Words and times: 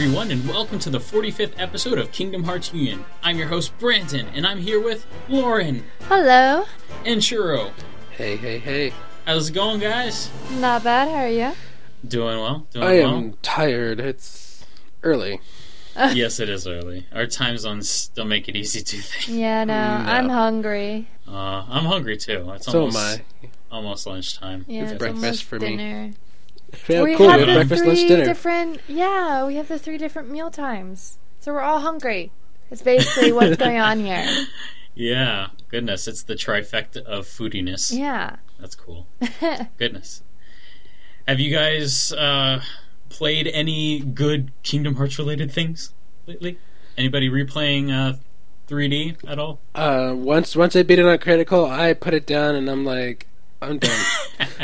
everyone, 0.00 0.30
and 0.30 0.48
welcome 0.48 0.78
to 0.78 0.88
the 0.88 0.98
45th 0.98 1.52
episode 1.58 1.98
of 1.98 2.10
Kingdom 2.10 2.44
Hearts 2.44 2.72
Union. 2.72 3.04
I'm 3.22 3.36
your 3.36 3.48
host, 3.48 3.78
Brandon, 3.78 4.26
and 4.34 4.46
I'm 4.46 4.56
here 4.56 4.80
with 4.82 5.04
Lauren 5.28 5.84
Hello. 6.08 6.64
and 7.04 7.20
Shuro. 7.20 7.70
Hey, 8.12 8.36
hey, 8.38 8.58
hey. 8.60 8.94
How's 9.26 9.50
it 9.50 9.52
going, 9.52 9.78
guys? 9.78 10.30
Not 10.52 10.84
bad. 10.84 11.08
How 11.08 11.16
are 11.16 11.28
you? 11.28 11.52
Doing 12.08 12.38
well? 12.38 12.66
Doing 12.72 12.84
I 12.86 12.92
well? 13.00 13.14
am 13.14 13.32
tired. 13.42 14.00
It's 14.00 14.64
early. 15.02 15.42
yes, 15.96 16.40
it 16.40 16.48
is 16.48 16.66
early. 16.66 17.06
Our 17.12 17.26
time 17.26 17.58
zones 17.58 18.08
don't 18.14 18.28
make 18.28 18.48
it 18.48 18.56
easy 18.56 18.80
to 18.80 18.96
think. 18.96 19.28
Yeah, 19.38 19.64
no, 19.64 19.74
no. 19.74 20.10
I'm 20.10 20.30
hungry. 20.30 21.08
Uh, 21.28 21.66
I'm 21.68 21.84
hungry 21.84 22.16
too. 22.16 22.50
It's 22.52 22.64
So 22.64 22.80
almost, 22.86 22.96
am 22.96 23.22
I. 23.42 23.48
almost 23.70 24.06
lunchtime. 24.06 24.64
Yeah, 24.66 24.84
It's 24.84 24.92
it's 24.92 24.98
breakfast 24.98 25.22
almost 25.24 25.44
for 25.44 25.60
me. 25.60 26.14
Dinner. 26.70 26.98
Yeah, 26.98 27.02
we 27.02 27.16
cool. 27.16 27.28
have 27.28 27.40
we 27.40 27.46
the 27.46 27.52
have 27.52 27.68
breakfast, 27.68 27.86
lunch, 27.86 27.98
three 27.98 28.08
dinner. 28.08 28.24
different. 28.24 28.80
Yeah, 28.88 29.46
we 29.46 29.56
have 29.56 29.68
the 29.68 29.78
three 29.78 29.98
different 29.98 30.30
meal 30.30 30.50
times, 30.50 31.18
so 31.40 31.52
we're 31.52 31.60
all 31.60 31.80
hungry. 31.80 32.32
It's 32.70 32.82
basically 32.82 33.32
what's 33.32 33.56
going 33.56 33.78
on 33.78 34.00
here. 34.04 34.26
Yeah, 34.94 35.48
goodness, 35.68 36.06
it's 36.08 36.22
the 36.22 36.34
trifecta 36.34 37.02
of 37.02 37.26
foodiness. 37.26 37.96
Yeah. 37.96 38.36
That's 38.60 38.74
cool. 38.74 39.06
Goodness. 39.78 40.22
Have 41.26 41.40
you 41.40 41.50
guys 41.50 42.12
uh, 42.12 42.60
played 43.08 43.46
any 43.46 44.00
good 44.00 44.52
Kingdom 44.62 44.96
Hearts 44.96 45.18
related 45.18 45.50
things 45.50 45.94
lately? 46.26 46.58
Anybody 46.98 47.30
replaying 47.30 47.90
uh, 47.90 48.18
3D 48.68 49.16
at 49.26 49.38
all? 49.38 49.60
Uh, 49.74 50.12
once 50.14 50.54
once 50.54 50.76
I 50.76 50.82
beat 50.82 50.98
it 50.98 51.06
on 51.06 51.16
critical, 51.18 51.64
I 51.64 51.94
put 51.94 52.12
it 52.12 52.26
down 52.26 52.54
and 52.54 52.68
I'm 52.68 52.84
like, 52.84 53.26
I'm 53.62 53.78
done. 53.78 54.04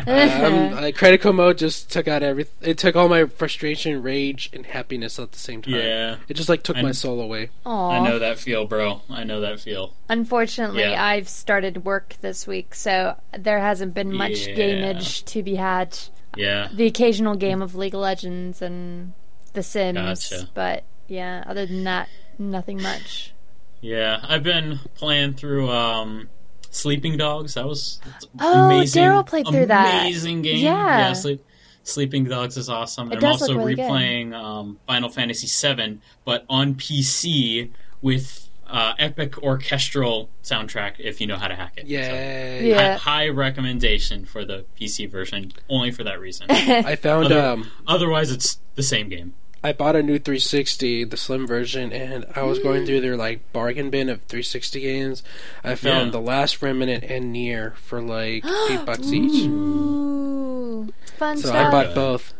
um, 0.06 0.72
uh, 0.75 0.91
critical 0.94 1.33
mode 1.33 1.58
just 1.58 1.91
took 1.91 2.08
out 2.08 2.22
every. 2.22 2.47
It 2.62 2.78
took 2.78 2.97
all 2.97 3.08
my 3.08 3.27
frustration, 3.27 4.02
rage, 4.02 4.48
and 4.52 4.64
happiness 4.64 5.19
at 5.19 5.33
the 5.33 5.39
same 5.39 5.62
time. 5.62 5.75
Yeah. 5.75 6.16
It 6.28 6.34
just 6.34 6.48
like 6.48 6.62
took 6.62 6.77
I- 6.77 6.83
my 6.83 6.92
soul 6.92 7.20
away. 7.20 7.50
Aw. 7.67 7.91
I 7.91 7.98
know 8.08 8.19
that 8.19 8.39
feel, 8.39 8.67
bro. 8.67 9.02
I 9.11 9.24
know 9.24 9.41
that 9.41 9.61
feel. 9.61 9.94
Unfortunately, 10.08 10.80
Yeah. 10.80 11.05
I've 11.05 11.28
started 11.28 11.84
work 11.84 12.17
this 12.20 12.47
week, 12.47 12.74
so 12.74 13.17
there 13.39 13.61
hasn't 13.61 13.92
been 13.94 14.12
much 14.12 14.47
Yeah. 14.47 14.55
gainage 14.55 15.24
to 15.27 15.42
be 15.42 15.56
had. 15.56 15.98
Yeah. 16.36 16.69
The 16.72 16.86
occasional 16.86 17.34
game 17.36 17.62
of 17.62 17.74
League 17.74 17.94
of 17.94 18.00
Legends 18.00 18.61
and 18.62 19.12
The 19.52 19.62
Sims, 19.62 20.28
Gotcha. 20.30 20.48
but 20.55 20.84
yeah, 21.08 21.44
other 21.47 21.67
than 21.67 21.84
that, 21.84 22.08
nothing 22.39 22.83
much. 22.83 23.33
Yeah. 23.80 24.20
I've 24.22 24.42
been 24.42 24.80
playing 24.94 25.34
through 25.34 25.70
um, 25.70 26.28
Sleeping 26.77 27.17
Dogs. 27.17 27.55
That 27.55 27.67
was 27.67 28.01
it's 28.17 28.27
Oh, 28.41 28.67
amazing. 28.67 29.03
Daryl 29.03 29.27
played 29.27 29.47
through 29.49 29.67
that. 29.67 30.03
Amazing 30.03 30.43
game. 30.43 30.59
Yeah. 30.59 31.13
Sleep, 31.15 31.45
Sleeping 31.85 32.25
Dogs 32.25 32.57
is 32.57 32.69
awesome. 32.69 33.11
It 33.13 33.17
and 33.17 33.25
I'm 33.25 33.33
does 33.33 33.41
look 33.43 33.51
also 33.51 33.61
really 33.61 33.75
good. 33.77 33.85
replaying 33.91 34.35
um, 34.35 34.79
Final 34.87 35.09
Fantasy 35.09 35.47
VII, 35.75 36.01
but 36.25 36.45
on 36.51 36.75
PC 36.75 37.71
with 38.03 38.49
uh, 38.69 38.95
epic 38.99 39.39
orchestral 39.45 40.29
soundtrack. 40.43 40.95
If 40.99 41.21
you 41.21 41.27
know 41.29 41.37
how 41.37 41.47
to 41.49 41.55
hack 41.55 41.75
it. 41.77 41.87
Yay! 41.87 42.59
So, 42.61 42.65
Yeah. 42.67 42.97
hi- 42.99 43.25
high 43.25 43.29
recommendation 43.29 44.25
for 44.25 44.45
the 44.45 44.65
PC 44.79 45.09
version, 45.09 45.53
only 45.69 45.93
for 45.93 46.03
that 46.05 46.19
reason. 46.21 46.47
I 46.51 46.97
found 46.97 47.27
Other- 47.27 47.41
um. 47.41 47.71
Otherwise, 47.87 48.33
it's 48.33 48.59
the 48.75 48.83
same 48.83 49.09
game. 49.09 49.35
I 49.65 49.73
bought 49.73 49.97
a 49.97 50.03
new 50.03 50.19
360, 50.19 51.05
the 51.05 51.17
slim 51.17 51.47
version, 51.47 51.93
and 51.93 52.25
I 52.37 52.43
was 52.43 52.59
going 52.61 52.87
through 52.87 53.01
their 53.01 53.17
like 53.17 53.53
bargain 53.53 53.91
bin 53.91 54.09
of 54.09 54.23
360 54.23 54.81
games. 54.81 55.23
I 55.64 55.75
found 55.75 56.07
Yeah. 56.07 56.11
The 56.13 56.20
Last 56.20 56.63
Remnant 56.63 57.03
and 57.05 57.35
NieR 57.35 57.75
for 57.77 58.01
like 58.01 58.45
eight 58.70 58.85
bucks 58.85 59.13
each. 59.13 59.47
Ooh, 59.48 60.92
fun 61.19 61.36
So 61.39 61.48
stuff. 61.48 61.67
I 61.67 61.70
bought 61.70 61.95
both. 61.95 62.35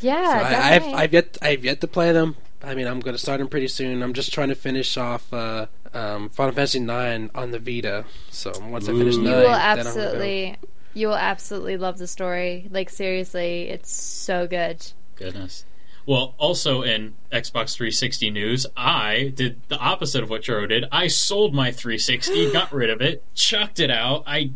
yeah, 0.00 0.40
So 0.40 0.44
I, 0.44 0.74
I've 0.74 0.82
definitely. 0.82 0.94
I've 0.94 1.12
yet 1.12 1.38
I've 1.42 1.64
yet 1.64 1.80
to 1.82 1.86
play 1.88 2.12
them. 2.12 2.36
I 2.64 2.74
mean, 2.74 2.86
I'm 2.86 3.00
going 3.00 3.14
to 3.14 3.18
start 3.18 3.38
them 3.38 3.48
pretty 3.48 3.68
soon. 3.68 4.02
I'm 4.02 4.12
just 4.12 4.32
trying 4.32 4.48
to 4.48 4.54
finish 4.54 4.96
off 4.96 5.32
uh, 5.32 5.66
um, 5.94 6.28
Final 6.30 6.52
Fantasy 6.54 6.78
Nine 6.80 7.30
on 7.34 7.50
the 7.50 7.58
Vita. 7.58 8.04
So 8.30 8.52
once 8.68 8.88
I 8.88 8.92
finish 8.92 9.16
Ooh. 9.16 9.22
you 9.22 9.24
nine, 9.24 9.34
will 9.34 9.42
then 9.42 9.50
I'm 9.52 9.76
gonna 9.76 9.88
absolutely, 9.88 10.56
you 10.94 11.08
will 11.08 11.16
absolutely 11.16 11.76
love 11.76 11.98
the 11.98 12.06
story. 12.06 12.68
Like 12.70 12.88
seriously, 12.90 13.68
it's 13.68 13.90
so 13.92 14.46
good. 14.46 14.84
Goodness. 15.16 15.64
Well, 16.04 16.34
also 16.38 16.82
in 16.82 17.14
Xbox 17.32 17.74
360 17.74 18.30
news, 18.30 18.66
I 18.76 19.32
did 19.36 19.60
the 19.68 19.78
opposite 19.78 20.22
of 20.22 20.30
what 20.30 20.42
Juro 20.42 20.68
did. 20.68 20.84
I 20.90 21.06
sold 21.06 21.54
my 21.54 21.70
360, 21.70 22.52
got 22.52 22.72
rid 22.72 22.90
of 22.90 23.00
it, 23.00 23.22
chucked 23.34 23.78
it 23.78 23.90
out. 23.90 24.24
I 24.26 24.50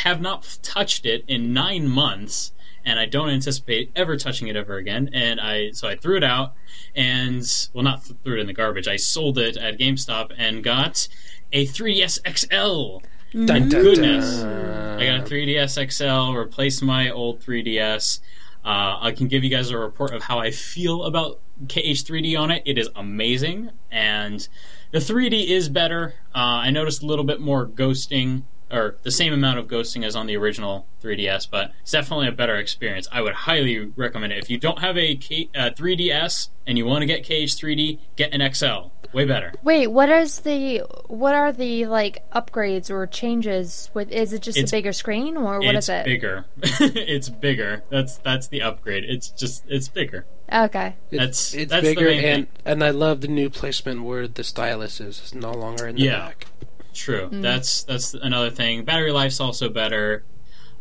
have 0.00 0.20
not 0.20 0.58
touched 0.62 1.06
it 1.06 1.24
in 1.28 1.52
nine 1.52 1.88
months, 1.88 2.52
and 2.84 2.98
I 2.98 3.06
don't 3.06 3.28
anticipate 3.30 3.90
ever 3.94 4.16
touching 4.16 4.48
it 4.48 4.56
ever 4.56 4.76
again. 4.76 5.10
And 5.12 5.40
I 5.40 5.70
so 5.70 5.88
I 5.88 5.96
threw 5.96 6.16
it 6.16 6.24
out, 6.24 6.54
and 6.96 7.42
well, 7.72 7.84
not 7.84 8.04
th- 8.04 8.16
threw 8.24 8.36
it 8.36 8.40
in 8.40 8.46
the 8.46 8.52
garbage. 8.52 8.88
I 8.88 8.96
sold 8.96 9.38
it 9.38 9.56
at 9.56 9.78
GameStop 9.78 10.32
and 10.36 10.64
got 10.64 11.06
a 11.52 11.66
3DS 11.66 12.18
XL. 12.36 13.04
Dun, 13.32 13.46
dun, 13.46 13.68
Goodness. 13.68 14.40
dun. 14.40 15.00
I 15.00 15.06
got 15.06 15.20
a 15.20 15.22
3DS 15.22 15.92
XL, 15.92 16.34
replaced 16.36 16.82
my 16.82 17.10
old 17.10 17.40
3DS. 17.40 18.20
Uh, 18.68 18.98
I 19.00 19.12
can 19.12 19.28
give 19.28 19.44
you 19.44 19.48
guys 19.48 19.70
a 19.70 19.78
report 19.78 20.12
of 20.12 20.24
how 20.24 20.40
I 20.40 20.50
feel 20.50 21.04
about 21.04 21.40
KH3D 21.68 22.38
on 22.38 22.50
it. 22.50 22.62
It 22.66 22.76
is 22.76 22.90
amazing, 22.94 23.70
and 23.90 24.46
the 24.90 24.98
3D 24.98 25.48
is 25.48 25.70
better. 25.70 26.16
Uh, 26.34 26.60
I 26.66 26.70
noticed 26.70 27.02
a 27.02 27.06
little 27.06 27.24
bit 27.24 27.40
more 27.40 27.66
ghosting, 27.66 28.42
or 28.70 28.96
the 29.04 29.10
same 29.10 29.32
amount 29.32 29.58
of 29.58 29.68
ghosting 29.68 30.04
as 30.04 30.14
on 30.14 30.26
the 30.26 30.36
original 30.36 30.86
3DS, 31.02 31.48
but 31.50 31.72
it's 31.80 31.92
definitely 31.92 32.28
a 32.28 32.32
better 32.32 32.56
experience. 32.56 33.08
I 33.10 33.22
would 33.22 33.32
highly 33.32 33.90
recommend 33.96 34.34
it. 34.34 34.38
If 34.38 34.50
you 34.50 34.58
don't 34.58 34.80
have 34.80 34.98
a 34.98 35.16
K- 35.16 35.48
uh, 35.56 35.70
3DS 35.70 36.50
and 36.66 36.76
you 36.76 36.84
want 36.84 37.00
to 37.00 37.06
get 37.06 37.24
KH3D, 37.24 37.98
get 38.16 38.34
an 38.34 38.52
XL. 38.52 38.90
Way 39.12 39.24
better. 39.24 39.52
Wait, 39.62 39.86
what 39.86 40.08
is 40.10 40.40
the 40.40 40.78
what 41.06 41.34
are 41.34 41.50
the 41.52 41.86
like 41.86 42.22
upgrades 42.30 42.90
or 42.90 43.06
changes? 43.06 43.90
With 43.94 44.10
is 44.10 44.32
it 44.32 44.42
just 44.42 44.58
It's- 44.58 44.70
a 44.70 44.76
bigger 44.76 44.92
screen 44.92 45.36
or 45.36 45.60
what 45.60 45.74
it's 45.74 45.88
it? 45.88 46.04
bigger. 46.04 46.44
it's 46.62 47.28
bigger. 47.30 47.82
That's 47.90 48.18
that's 48.18 48.48
the 48.48 48.62
upgrade. 48.62 49.04
It's 49.04 49.30
just 49.30 49.64
it's 49.68 49.88
bigger. 49.88 50.26
Okay, 50.52 50.96
It's, 51.10 51.18
That's- 51.18 51.54
it's 51.54 51.70
that's 51.70 51.82
bigger 51.82 52.06
main 52.06 52.24
and 52.24 52.46
and 52.64 52.84
I 52.84 52.90
love 52.90 53.20
the 53.20 53.28
new 53.28 53.50
placement 53.50 54.02
where 54.04 54.26
the 54.28 54.42
stylus 54.44 55.00
is 55.00 55.20
It's 55.20 55.34
no 55.34 55.52
longer 55.52 55.86
in 55.86 55.96
the 55.96 56.02
Yeah. 56.02 56.18
back. 56.18 56.46
True. 56.94 57.28
Mm. 57.30 57.42
That's 57.42 57.82
that's 57.84 58.14
another 58.14 58.50
thing. 58.50 58.84
Battery 58.84 59.12
life's 59.12 59.40
also 59.40 59.68
better. 59.68 60.24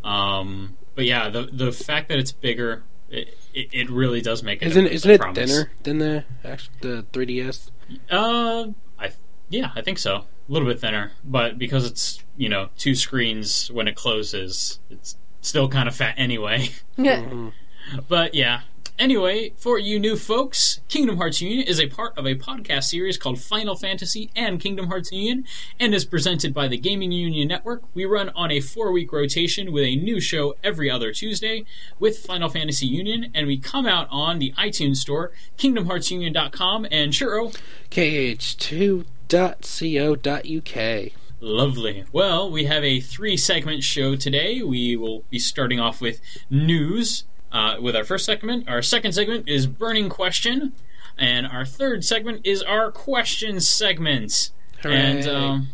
Um, 0.04 0.78
but 0.96 1.06
yeah, 1.06 1.30
the 1.30 1.44
the 1.52 1.72
fact 1.72 2.10
that 2.10 2.18
it's 2.20 2.32
bigger, 2.32 2.84
it, 3.10 3.38
it, 3.54 3.70
it 3.72 3.90
really 3.90 4.22
does 4.22 4.42
make 4.44 4.62
it. 4.62 4.68
Isn't 4.70 4.86
a, 4.86 4.90
isn't 4.90 5.12
it 5.12 5.20
promise. 5.22 5.50
thinner 5.52 5.72
than 5.84 5.98
the 6.00 6.26
actual, 6.44 6.74
the 6.82 7.06
3ds? 7.14 7.72
Uh, 8.10 8.68
I 9.00 9.12
yeah, 9.50 9.72
I 9.76 9.82
think 9.82 10.00
so. 10.00 10.16
A 10.16 10.52
little 10.52 10.68
bit 10.68 10.80
thinner, 10.80 11.12
but 11.24 11.58
because 11.58 11.86
it's 11.86 12.24
you 12.38 12.50
know 12.50 12.70
two 12.78 12.96
screens 12.96 13.70
when 13.72 13.88
it 13.88 13.96
closes, 13.96 14.80
it's 14.90 15.18
still 15.42 15.68
kind 15.68 15.88
of 15.88 15.96
fat 15.96 16.16
anyway. 16.18 16.70
Mhm. 16.98 17.54
But 18.08 18.34
yeah. 18.34 18.62
Anyway, 19.00 19.52
for 19.58 19.78
you 19.78 20.00
new 20.00 20.16
folks, 20.16 20.80
Kingdom 20.90 21.18
Hearts 21.18 21.40
Union 21.40 21.68
is 21.68 21.80
a 21.80 21.86
part 21.86 22.18
of 22.18 22.26
a 22.26 22.34
podcast 22.34 22.86
series 22.86 23.16
called 23.16 23.40
Final 23.40 23.76
Fantasy 23.76 24.32
and 24.36 24.60
Kingdom 24.60 24.88
Hearts 24.88 25.12
Union 25.12 25.46
and 25.80 25.94
is 25.94 26.04
presented 26.04 26.52
by 26.52 26.68
the 26.68 26.78
Gaming 26.78 27.12
Union 27.12 27.48
Network. 27.48 27.84
We 27.94 28.06
run 28.06 28.30
on 28.30 28.50
a 28.50 28.60
four 28.60 28.92
week 28.92 29.14
rotation 29.14 29.72
with 29.72 29.84
a 29.84 29.98
new 29.98 30.20
show 30.20 30.56
every 30.64 30.90
other 30.90 31.12
Tuesday 31.12 31.64
with 32.00 32.18
Final 32.18 32.50
Fantasy 32.50 32.88
Union, 32.88 33.30
and 33.36 33.46
we 33.46 33.60
come 33.60 33.86
out 33.86 34.08
on 34.10 34.40
the 34.40 34.52
iTunes 34.58 34.96
Store, 34.96 35.32
KingdomHeartsUnion.com, 35.60 36.88
and 36.90 37.14
Churro. 37.14 37.56
kh2.co.uk. 37.92 39.12
Lovely. 41.40 42.04
Well, 42.12 42.50
we 42.50 42.66
have 42.66 42.84
a 42.84 43.00
three 43.00 43.38
segment 43.38 43.84
show 43.84 44.16
today. 44.16 44.64
We 44.64 44.96
will 44.96 45.24
be 45.30 45.38
starting 45.38 45.80
off 45.80 46.02
with 46.02 46.20
news 46.50 47.26
uh, 47.52 47.78
with 47.82 47.96
our 47.96 48.04
first 48.04 48.26
segment. 48.26 48.68
Our 48.70 48.82
second 48.82 49.14
segment 49.14 49.48
is 49.48 49.68
Burning 49.68 50.10
Question. 50.10 50.74
And 51.18 51.48
our 51.48 51.66
third 51.66 52.06
segment 52.06 52.42
is 52.46 52.62
our 52.62 52.92
question 52.92 53.60
segment. 53.60 54.52
And 54.84 55.28
um, 55.28 55.68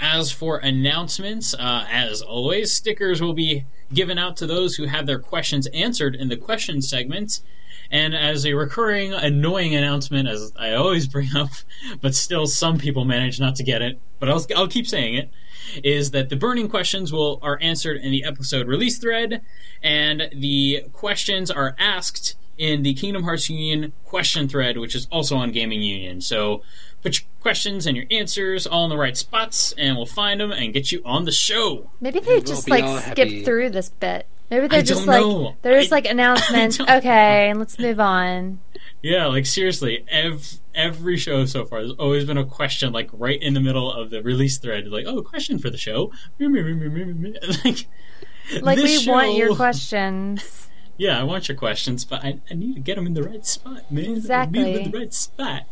as 0.00 0.32
for 0.32 0.58
announcements, 0.58 1.54
uh, 1.54 1.86
as 1.88 2.20
always, 2.20 2.72
stickers 2.72 3.22
will 3.22 3.34
be 3.34 3.64
given 3.94 4.18
out 4.18 4.36
to 4.38 4.46
those 4.46 4.74
who 4.74 4.86
have 4.86 5.06
their 5.06 5.20
questions 5.20 5.68
answered 5.68 6.16
in 6.16 6.28
the 6.28 6.36
question 6.36 6.82
segment. 6.82 7.40
And 7.92 8.14
as 8.14 8.46
a 8.46 8.54
recurring 8.54 9.12
annoying 9.12 9.74
announcement, 9.76 10.26
as 10.26 10.52
I 10.58 10.72
always 10.72 11.06
bring 11.06 11.28
up, 11.36 11.50
but 12.00 12.14
still 12.14 12.46
some 12.46 12.78
people 12.78 13.04
manage 13.04 13.38
not 13.38 13.54
to 13.56 13.62
get 13.62 13.82
it, 13.82 14.00
but 14.18 14.30
I'll, 14.30 14.44
I'll 14.56 14.68
keep 14.68 14.86
saying 14.86 15.14
it, 15.14 15.30
is 15.84 16.10
that 16.12 16.30
the 16.30 16.36
burning 16.36 16.68
questions 16.68 17.12
will 17.12 17.38
are 17.42 17.58
answered 17.60 17.98
in 17.98 18.10
the 18.10 18.24
episode 18.24 18.66
release 18.66 18.98
thread, 18.98 19.42
and 19.82 20.30
the 20.34 20.86
questions 20.94 21.50
are 21.50 21.76
asked 21.78 22.36
in 22.56 22.82
the 22.82 22.94
Kingdom 22.94 23.24
Hearts 23.24 23.50
Union 23.50 23.92
question 24.04 24.48
thread, 24.48 24.78
which 24.78 24.94
is 24.94 25.06
also 25.10 25.36
on 25.36 25.52
Gaming 25.52 25.82
Union. 25.82 26.20
So 26.20 26.62
put 27.02 27.20
your 27.20 27.28
questions 27.40 27.86
and 27.86 27.96
your 27.96 28.06
answers 28.10 28.66
all 28.66 28.84
in 28.84 28.90
the 28.90 28.96
right 28.96 29.16
spots, 29.16 29.74
and 29.76 29.96
we'll 29.96 30.06
find 30.06 30.40
them 30.40 30.52
and 30.52 30.72
get 30.72 30.92
you 30.92 31.02
on 31.04 31.24
the 31.24 31.32
show. 31.32 31.90
maybe 32.00 32.20
they 32.20 32.34
We'll 32.34 32.42
just 32.42 32.70
like 32.70 32.84
all 32.84 32.98
skip 32.98 33.44
through 33.44 33.70
this 33.70 33.90
bit. 33.90 34.26
Maybe 34.52 34.68
they're 34.68 34.80
I 34.80 34.82
just 34.82 35.06
like 35.06 35.22
know. 35.22 35.56
they're 35.62 35.80
just 35.80 35.90
I- 35.92 35.96
like 35.96 36.06
announcements. 36.10 36.78
I 36.78 36.84
don't 36.84 36.96
Okay, 36.98 37.54
let's 37.54 37.78
move 37.78 37.98
on. 37.98 38.60
Yeah, 39.02 39.26
like 39.26 39.46
seriously, 39.46 40.04
ev- 40.08 40.60
every 40.74 41.16
show 41.16 41.44
so 41.46 41.64
far, 41.64 41.80
there's 41.80 41.92
always 41.98 42.24
been 42.26 42.36
a 42.36 42.44
question 42.44 42.92
like 42.92 43.08
right 43.14 43.40
in 43.42 43.54
the 43.54 43.60
middle 43.60 43.90
of 43.90 44.10
the 44.10 44.22
release 44.22 44.58
thread, 44.58 44.86
like, 44.88 45.06
"Oh, 45.08 45.22
question 45.22 45.58
for 45.58 45.70
the 45.70 45.78
show." 45.78 46.12
like, 46.38 47.86
Like 48.60 48.76
this 48.78 49.06
we 49.06 49.10
want 49.12 49.34
your 49.36 49.56
questions. 49.56 50.68
Yeah, 50.98 51.18
I 51.18 51.22
want 51.24 51.48
your 51.48 51.56
questions, 51.56 52.04
but 52.04 52.22
I, 52.22 52.38
I 52.50 52.54
need 52.54 52.74
to 52.74 52.80
get 52.80 52.96
them 52.96 53.06
in 53.06 53.14
the 53.14 53.22
right 53.22 53.44
spot, 53.46 53.90
man. 53.90 54.04
Exactly. 54.04 54.62
Be 54.62 54.82
in 54.82 54.90
the 54.90 54.98
right 54.98 55.14
spot. 55.14 55.62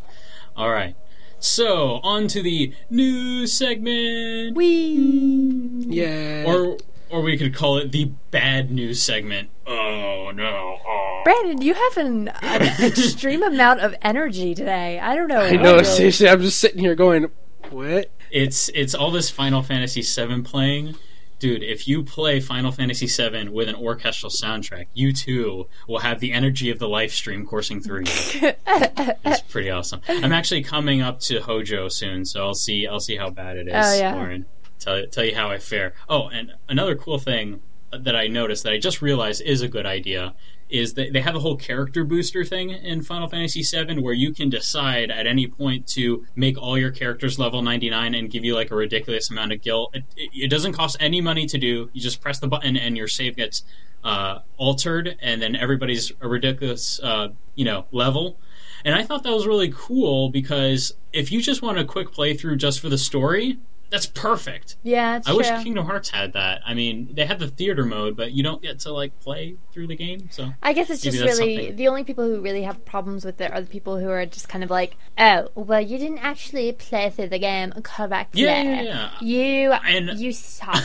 All 0.56 0.70
right. 0.70 0.96
So 1.38 2.00
on 2.02 2.26
to 2.28 2.42
the 2.42 2.74
news 2.88 3.52
segment, 3.52 4.56
We 4.56 4.96
hmm. 4.96 5.92
Yeah. 5.92 6.44
or 6.46 6.78
or 7.10 7.22
we 7.22 7.36
could 7.36 7.54
call 7.54 7.78
it 7.78 7.92
the 7.92 8.06
bad 8.30 8.70
news 8.70 9.02
segment. 9.02 9.50
Oh 9.66 10.30
no! 10.34 10.78
Oh. 10.86 11.20
Brandon, 11.24 11.60
you 11.62 11.74
have 11.74 11.96
an, 11.98 12.28
an 12.42 12.62
extreme 12.84 13.42
amount 13.42 13.80
of 13.80 13.94
energy 14.02 14.54
today. 14.54 14.98
I 14.98 15.14
don't 15.14 15.28
know. 15.28 15.40
I 15.40 15.52
know. 15.56 15.72
really- 15.74 15.84
Seriously, 15.84 16.28
I'm 16.28 16.40
just 16.40 16.58
sitting 16.58 16.78
here 16.80 16.94
going, 16.94 17.26
"What?" 17.70 18.10
It's 18.30 18.68
it's 18.74 18.94
all 18.94 19.10
this 19.10 19.28
Final 19.30 19.62
Fantasy 19.62 20.02
VII 20.02 20.42
playing. 20.42 20.94
Dude, 21.40 21.62
if 21.62 21.88
you 21.88 22.02
play 22.02 22.38
Final 22.38 22.70
Fantasy 22.70 23.06
VII 23.06 23.48
with 23.48 23.66
an 23.70 23.74
orchestral 23.74 24.30
soundtrack, 24.30 24.86
you 24.92 25.10
too 25.10 25.68
will 25.88 26.00
have 26.00 26.20
the 26.20 26.32
energy 26.32 26.68
of 26.68 26.78
the 26.78 26.86
live 26.86 27.12
stream 27.12 27.46
coursing 27.46 27.80
through 27.80 28.00
you. 28.00 28.04
it's 28.66 29.40
pretty 29.48 29.70
awesome. 29.70 30.02
I'm 30.06 30.32
actually 30.32 30.62
coming 30.62 31.00
up 31.00 31.18
to 31.20 31.40
Hojo 31.40 31.88
soon, 31.88 32.26
so 32.26 32.44
I'll 32.46 32.54
see 32.54 32.86
I'll 32.86 33.00
see 33.00 33.16
how 33.16 33.30
bad 33.30 33.56
it 33.56 33.68
is, 33.68 33.74
Oh, 33.74 33.94
yeah. 33.98 34.14
Lauren. 34.14 34.44
Tell 34.80 35.06
tell 35.06 35.24
you 35.24 35.34
how 35.34 35.50
I 35.50 35.58
fare. 35.58 35.94
Oh, 36.08 36.28
and 36.28 36.52
another 36.68 36.96
cool 36.96 37.18
thing 37.18 37.60
that 37.92 38.16
I 38.16 38.26
noticed 38.26 38.64
that 38.64 38.72
I 38.72 38.78
just 38.78 39.02
realized 39.02 39.42
is 39.42 39.62
a 39.62 39.68
good 39.68 39.86
idea 39.86 40.34
is 40.70 40.94
that 40.94 41.12
they 41.12 41.20
have 41.20 41.34
a 41.34 41.40
whole 41.40 41.56
character 41.56 42.04
booster 42.04 42.44
thing 42.44 42.70
in 42.70 43.02
Final 43.02 43.28
Fantasy 43.28 43.62
VII 43.62 44.00
where 44.00 44.14
you 44.14 44.32
can 44.32 44.48
decide 44.48 45.10
at 45.10 45.26
any 45.26 45.48
point 45.48 45.86
to 45.88 46.24
make 46.36 46.56
all 46.56 46.78
your 46.78 46.92
characters 46.92 47.38
level 47.38 47.60
99 47.60 48.14
and 48.14 48.30
give 48.30 48.44
you 48.44 48.54
like 48.54 48.70
a 48.70 48.76
ridiculous 48.76 49.30
amount 49.30 49.52
of 49.52 49.60
gil. 49.60 49.90
It, 49.92 50.04
it, 50.16 50.30
it 50.32 50.48
doesn't 50.48 50.72
cost 50.72 50.96
any 51.00 51.20
money 51.20 51.46
to 51.46 51.58
do. 51.58 51.90
You 51.92 52.00
just 52.00 52.20
press 52.20 52.38
the 52.38 52.46
button 52.46 52.76
and 52.76 52.96
your 52.96 53.08
save 53.08 53.36
gets 53.36 53.64
uh, 54.04 54.38
altered, 54.56 55.16
and 55.20 55.42
then 55.42 55.56
everybody's 55.56 56.12
a 56.20 56.28
ridiculous, 56.28 57.00
uh, 57.02 57.28
you 57.54 57.64
know, 57.64 57.86
level. 57.90 58.38
And 58.84 58.94
I 58.94 59.02
thought 59.02 59.24
that 59.24 59.32
was 59.32 59.46
really 59.46 59.72
cool 59.74 60.30
because 60.30 60.94
if 61.12 61.30
you 61.30 61.42
just 61.42 61.60
want 61.60 61.78
a 61.78 61.84
quick 61.84 62.12
playthrough 62.12 62.56
just 62.58 62.80
for 62.80 62.88
the 62.88 62.96
story, 62.96 63.58
that's 63.90 64.06
perfect. 64.06 64.76
yeah, 64.82 65.16
it's 65.16 65.26
I 65.26 65.30
true. 65.30 65.38
wish 65.38 65.48
Kingdom 65.62 65.84
Hearts 65.84 66.10
had 66.10 66.34
that. 66.34 66.62
I 66.64 66.74
mean, 66.74 67.10
they 67.12 67.26
have 67.26 67.38
the 67.38 67.48
theater 67.48 67.84
mode, 67.84 68.16
but 68.16 68.32
you 68.32 68.42
don't 68.42 68.62
get 68.62 68.80
to 68.80 68.92
like 68.92 69.18
play 69.20 69.56
through 69.72 69.88
the 69.88 69.96
game. 69.96 70.28
So 70.30 70.52
I 70.62 70.72
guess 70.72 70.90
it's 70.90 71.02
just 71.02 71.20
really 71.20 71.56
something. 71.56 71.76
the 71.76 71.88
only 71.88 72.04
people 72.04 72.24
who 72.24 72.40
really 72.40 72.62
have 72.62 72.84
problems 72.84 73.24
with 73.24 73.40
it 73.40 73.52
are 73.52 73.60
the 73.60 73.66
people 73.66 73.98
who 73.98 74.08
are 74.08 74.24
just 74.26 74.48
kind 74.48 74.62
of 74.62 74.70
like, 74.70 74.96
oh, 75.18 75.48
well, 75.54 75.80
you 75.80 75.98
didn't 75.98 76.18
actually 76.18 76.72
play 76.72 77.10
through 77.10 77.28
the 77.28 77.38
game 77.38 77.72
correctly. 77.82 78.42
Yeah, 78.42 78.62
yeah, 78.62 78.82
yeah. 78.82 79.10
You, 79.20 79.72
And- 79.72 80.18
you 80.18 80.32
suck. 80.32 80.84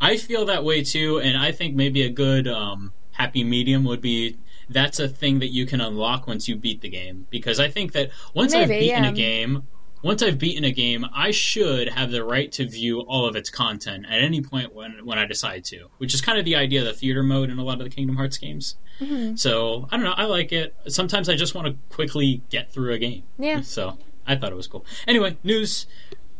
I 0.00 0.16
feel 0.16 0.46
that 0.46 0.64
way 0.64 0.82
too, 0.82 1.20
and 1.20 1.36
I 1.36 1.52
think 1.52 1.74
maybe 1.74 2.02
a 2.02 2.08
good 2.08 2.48
um, 2.48 2.92
happy 3.12 3.44
medium 3.44 3.84
would 3.84 4.00
be 4.00 4.38
that's 4.70 4.98
a 4.98 5.08
thing 5.08 5.40
that 5.40 5.48
you 5.48 5.66
can 5.66 5.80
unlock 5.80 6.26
once 6.26 6.48
you 6.48 6.56
beat 6.56 6.80
the 6.80 6.88
game. 6.88 7.26
Because 7.30 7.60
I 7.60 7.68
think 7.68 7.92
that 7.92 8.10
once 8.34 8.54
I've 8.54 8.68
beaten 8.68 9.04
yeah. 9.04 9.10
a 9.10 9.12
game, 9.12 9.64
once 10.04 10.22
I've 10.22 10.38
beaten 10.38 10.64
a 10.64 10.70
game, 10.70 11.06
I 11.14 11.30
should 11.30 11.88
have 11.88 12.10
the 12.10 12.22
right 12.22 12.52
to 12.52 12.68
view 12.68 13.00
all 13.00 13.26
of 13.26 13.36
its 13.36 13.48
content 13.48 14.04
at 14.06 14.20
any 14.20 14.42
point 14.42 14.74
when 14.74 15.04
when 15.04 15.18
I 15.18 15.24
decide 15.24 15.64
to. 15.66 15.88
Which 15.96 16.12
is 16.12 16.20
kind 16.20 16.38
of 16.38 16.44
the 16.44 16.56
idea 16.56 16.80
of 16.80 16.86
the 16.86 16.92
theater 16.92 17.22
mode 17.22 17.48
in 17.48 17.58
a 17.58 17.64
lot 17.64 17.80
of 17.80 17.84
the 17.84 17.90
Kingdom 17.90 18.16
Hearts 18.16 18.36
games. 18.36 18.76
Mm-hmm. 19.00 19.36
So 19.36 19.88
I 19.90 19.96
don't 19.96 20.04
know. 20.04 20.12
I 20.14 20.26
like 20.26 20.52
it. 20.52 20.76
Sometimes 20.88 21.30
I 21.30 21.36
just 21.36 21.54
want 21.54 21.68
to 21.68 21.76
quickly 21.88 22.42
get 22.50 22.70
through 22.70 22.92
a 22.92 22.98
game. 22.98 23.22
Yeah. 23.38 23.62
So 23.62 23.96
I 24.26 24.36
thought 24.36 24.52
it 24.52 24.56
was 24.56 24.68
cool. 24.68 24.84
Anyway, 25.08 25.38
news. 25.42 25.86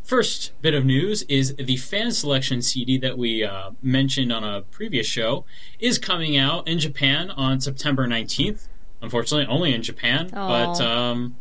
First 0.03 0.53
bit 0.61 0.75
of 0.75 0.85
news 0.85 1.23
is 1.23 1.55
the 1.57 1.79
fan 1.79 2.13
selection 2.13 2.61
CD 2.61 2.99
that 2.99 3.17
we 3.17 3.43
uh, 3.43 3.71
mentioned 3.81 4.31
on 4.31 4.45
a 4.45 4.61
previous 4.61 5.07
show 5.07 5.47
is 5.81 5.99
coming 5.99 6.37
out 6.37 6.69
in 6.69 6.79
Japan 6.79 7.31
on 7.31 7.59
September 7.63 8.07
19th. 8.07 8.69
Unfortunately, 9.01 9.47
only 9.47 9.73
in 9.73 9.83
Japan. 9.83 10.29
But 10.31 10.79
um, 10.83 11.37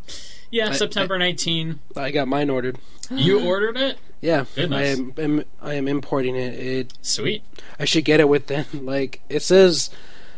yeah, 0.53 0.69
I- 0.69 0.73
September 0.73 1.17
19. 1.17 1.79
I 1.97 2.11
got 2.11 2.27
mine 2.27 2.49
ordered. 2.49 2.77
You 3.11 3.45
ordered 3.45 3.75
it? 3.77 3.97
Yeah, 4.21 4.45
Goodness. 4.55 4.79
I 4.79 4.83
am, 4.83 5.13
am. 5.17 5.43
I 5.61 5.73
am 5.73 5.87
importing 5.89 6.35
it. 6.37 6.53
It. 6.53 6.93
Sweet. 7.01 7.43
I 7.77 7.83
should 7.85 8.05
get 8.05 8.21
it 8.21 8.29
within 8.29 8.65
like 8.85 9.19
it 9.29 9.41
says, 9.41 9.89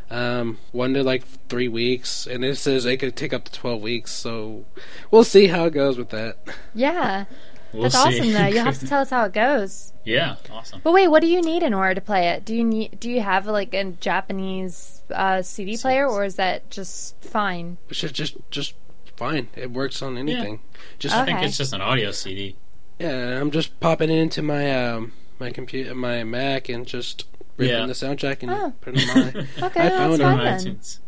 um, 0.09 0.57
one 0.71 0.93
to 0.95 1.03
like 1.03 1.23
three 1.47 1.67
weeks, 1.67 2.25
and 2.25 2.43
it 2.43 2.57
says 2.57 2.85
it 2.85 2.97
could 2.97 3.15
take 3.15 3.33
up 3.33 3.45
to 3.45 3.51
twelve 3.51 3.81
weeks. 3.83 4.11
So 4.11 4.65
we'll 5.11 5.23
see 5.23 5.47
how 5.47 5.65
it 5.65 5.73
goes 5.73 5.97
with 5.97 6.09
that. 6.09 6.37
yeah, 6.73 7.25
We'll 7.71 7.83
that's 7.83 7.93
see. 7.95 7.99
awesome 8.19 8.33
though. 8.33 8.47
You'll 8.47 8.65
have 8.65 8.79
to 8.79 8.87
tell 8.93 9.01
us 9.01 9.11
how 9.11 9.25
it 9.25 9.33
goes. 9.33 9.93
yeah, 10.03 10.37
awesome. 10.51 10.81
But 10.83 10.91
wait, 10.93 11.07
what 11.09 11.21
do 11.21 11.27
you 11.27 11.41
need 11.43 11.61
in 11.61 11.73
order 11.75 11.93
to 11.93 12.01
play 12.01 12.29
it? 12.29 12.43
Do 12.43 12.55
you 12.55 12.63
need? 12.63 12.99
Do 12.99 13.09
you 13.11 13.21
have 13.21 13.45
like 13.45 13.73
a 13.75 13.83
Japanese 14.01 15.03
uh, 15.13 15.43
CD 15.43 15.77
player, 15.77 16.07
or 16.07 16.25
is 16.25 16.35
that 16.37 16.71
just 16.71 17.23
fine? 17.23 17.77
Which 17.87 18.03
is 18.03 18.11
just 18.11 18.35
just 18.49 18.73
fine. 19.17 19.49
It 19.55 19.71
works 19.71 20.01
on 20.01 20.17
anything. 20.17 20.59
Just 20.99 21.15
I 21.15 21.25
think 21.25 21.41
it's 21.41 21.57
just 21.57 21.73
an 21.73 21.81
audio 21.81 22.11
CD. 22.11 22.55
yeah, 22.99 23.39
I'm 23.39 23.51
just 23.51 23.79
popping 23.79 24.09
it 24.09 24.17
into 24.17 24.41
my 24.41 24.73
um 24.87 25.13
my 25.39 25.51
computer, 25.51 25.93
my 25.95 26.23
Mac, 26.23 26.69
and 26.69 26.85
just 26.85 27.25
ripping 27.57 27.75
Yeah. 27.77 27.85
the 27.85 27.93
soundtrack 27.93 28.41
and 28.43 28.51
Oh. 28.51 28.73
putting 28.81 29.01
it 29.01 29.09
on. 29.09 29.17
my- 29.17 29.27
Okay, 29.67 29.79
I 29.81 29.83
that's 29.89 29.95
found 29.97 30.13
it 30.13 30.19
fine 30.19 30.39
on 30.39 30.43
then. 30.45 30.59
iTunes. 30.59 30.99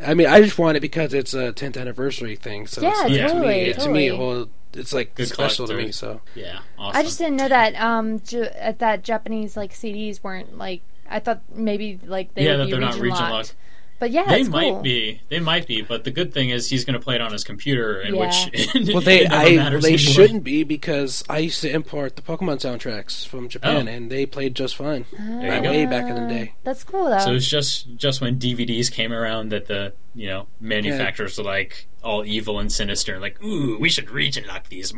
I 0.00 0.14
mean, 0.14 0.28
I 0.28 0.40
just 0.40 0.60
want 0.60 0.76
it 0.76 0.80
because 0.80 1.12
it's 1.12 1.34
a 1.34 1.52
10th 1.52 1.76
anniversary 1.76 2.36
thing. 2.36 2.68
So 2.68 2.82
Yeah, 2.82 2.92
it's, 3.06 3.10
Yeah. 3.16 3.26
to 3.26 3.34
me, 3.34 3.72
totally, 3.72 3.72
to 3.74 3.88
me, 3.88 4.12
well, 4.12 4.48
it's 4.74 4.92
like 4.92 5.16
Good 5.16 5.26
special 5.26 5.66
to 5.66 5.74
me. 5.74 5.90
So 5.90 6.20
Yeah, 6.36 6.60
awesome. 6.78 6.96
I 6.96 7.02
just 7.02 7.18
didn't 7.18 7.36
know 7.36 7.48
that 7.48 7.74
um 7.80 8.20
J- 8.20 8.48
uh, 8.62 8.72
that 8.78 9.02
Japanese 9.02 9.56
like 9.56 9.72
CDs 9.72 10.22
weren't 10.22 10.56
like. 10.56 10.82
I 11.10 11.18
thought 11.18 11.40
maybe 11.52 11.98
like 12.06 12.32
they 12.34 12.44
yeah, 12.44 12.50
would 12.52 12.60
that 12.60 12.64
be 12.66 12.70
they're 12.72 12.80
not 12.80 12.90
region 12.94 13.02
region 13.02 13.18
locked. 13.18 13.32
locked. 13.32 13.54
But 14.00 14.12
yeah, 14.12 14.26
They 14.28 14.40
it's 14.40 14.48
might 14.48 14.70
cool. 14.70 14.80
be. 14.82 15.20
They 15.28 15.40
might 15.40 15.66
be. 15.66 15.82
But 15.82 16.04
the 16.04 16.12
good 16.12 16.32
thing 16.32 16.50
is 16.50 16.68
he's 16.70 16.84
going 16.84 16.94
to 16.98 17.00
play 17.04 17.16
it 17.16 17.20
on 17.20 17.32
his 17.32 17.42
computer, 17.42 18.00
in 18.00 18.14
Yeah. 18.14 18.26
which 18.26 18.74
well, 18.94 19.00
they 19.02 19.22
it 19.24 19.28
never 19.30 19.42
I 19.50 19.56
matters 19.56 19.82
they 19.82 19.88
anyway. 19.94 19.98
shouldn't 20.02 20.44
be 20.44 20.62
because 20.62 21.24
I 21.28 21.38
used 21.38 21.60
to 21.62 21.70
import 21.70 22.14
the 22.14 22.22
Pokemon 22.22 22.58
soundtracks 22.60 23.26
from 23.26 23.48
Japan, 23.48 23.88
Oh. 23.88 23.90
and 23.90 24.08
they 24.10 24.24
played 24.24 24.54
just 24.54 24.76
fine. 24.76 25.04
Ah. 25.14 25.22
There 25.40 25.50
Like, 25.50 25.62
way 25.64 25.86
back 25.86 26.08
in 26.08 26.14
the 26.14 26.28
day. 26.32 26.54
That's 26.62 26.84
cool 26.84 27.10
though. 27.10 27.18
So 27.18 27.34
it's 27.34 27.48
just 27.48 27.96
just 27.96 28.20
when 28.20 28.38
DVDs 28.38 28.90
came 28.92 29.12
around 29.12 29.50
that 29.50 29.66
the 29.66 29.92
you 30.14 30.28
know 30.28 30.46
manufacturers 30.60 31.36
were 31.38 31.44
like 31.44 31.86
all 32.04 32.24
evil 32.24 32.60
and 32.60 32.70
sinister, 32.70 33.14
and 33.14 33.20
like 33.20 33.42
ooh, 33.42 33.78
we 33.80 33.88
should 33.88 34.10
region 34.10 34.44
lock 34.46 34.68
these. 34.68 34.94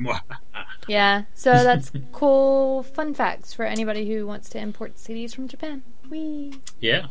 yeah. 0.89 1.23
So 1.35 1.51
that's 1.65 1.91
cool 2.13 2.83
fun 2.83 3.15
facts 3.15 3.55
for 3.55 3.65
anybody 3.65 4.07
who 4.13 4.27
wants 4.27 4.49
to 4.51 4.59
import 4.59 4.97
CDs 4.97 5.35
from 5.35 5.49
Japan. 5.49 5.83
Wee. 6.11 6.53
yeah. 6.81 7.07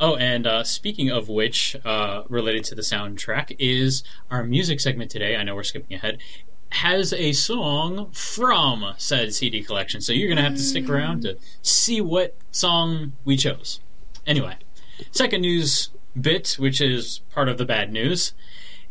Oh, 0.00 0.16
and 0.16 0.46
uh, 0.46 0.64
speaking 0.64 1.10
of 1.10 1.28
which, 1.28 1.76
uh, 1.84 2.22
related 2.28 2.64
to 2.64 2.74
the 2.74 2.82
soundtrack, 2.82 3.56
is 3.58 4.02
our 4.30 4.44
music 4.44 4.80
segment 4.80 5.10
today. 5.10 5.36
I 5.36 5.42
know 5.42 5.54
we're 5.54 5.62
skipping 5.62 5.96
ahead. 5.96 6.18
Has 6.70 7.12
a 7.12 7.32
song 7.32 8.10
from 8.10 8.94
said 8.98 9.32
CD 9.32 9.62
collection, 9.62 10.00
so 10.00 10.12
you're 10.12 10.28
gonna 10.28 10.42
have 10.42 10.56
to 10.56 10.62
stick 10.62 10.88
around 10.88 11.22
to 11.22 11.38
see 11.62 12.00
what 12.00 12.34
song 12.50 13.12
we 13.24 13.36
chose. 13.36 13.80
Anyway, 14.26 14.56
second 15.12 15.42
news 15.42 15.90
bit, 16.20 16.56
which 16.58 16.80
is 16.80 17.20
part 17.32 17.48
of 17.48 17.58
the 17.58 17.64
bad 17.64 17.92
news, 17.92 18.32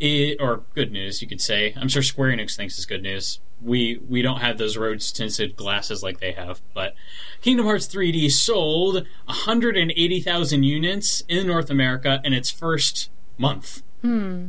i 0.01 0.35
or 0.39 0.63
good 0.73 0.91
news, 0.91 1.21
you 1.21 1.27
could 1.27 1.41
say. 1.41 1.73
I'm 1.75 1.89
sure 1.89 2.01
Square 2.01 2.31
Enix 2.37 2.55
thinks 2.55 2.77
it's 2.77 2.85
good 2.85 3.03
news. 3.03 3.39
We 3.65 3.99
we 4.07 4.21
don't 4.21 4.39
have 4.41 4.57
those 4.57 4.77
rose 4.77 5.11
tinted 5.11 5.55
glasses 5.55 6.03
like 6.03 6.19
they 6.19 6.31
have, 6.33 6.61
but 6.73 6.93
Kingdom 7.41 7.65
Hearts 7.65 7.87
3D 7.87 8.31
sold 8.31 9.05
180,000 9.25 10.63
units 10.63 11.23
in 11.27 11.47
North 11.47 11.69
America 11.69 12.21
in 12.23 12.31
its 12.33 12.49
first 12.51 13.09
month. 13.37 13.81
Hmm. 14.01 14.47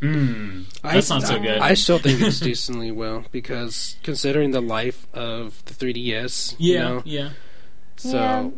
Hmm. 0.00 0.62
I- 0.82 0.94
That's 0.94 1.10
not 1.10 1.22
so 1.22 1.38
good. 1.38 1.58
I 1.58 1.74
still 1.74 1.98
think 1.98 2.20
it's 2.20 2.40
decently 2.40 2.90
well 2.90 3.24
because 3.30 3.96
considering 4.02 4.50
the 4.50 4.60
life 4.60 5.06
of 5.14 5.62
the 5.66 5.74
3DS, 5.74 6.56
you 6.58 6.74
yeah, 6.74 6.82
know, 6.82 7.02
yeah. 7.04 7.30
so 7.96 8.52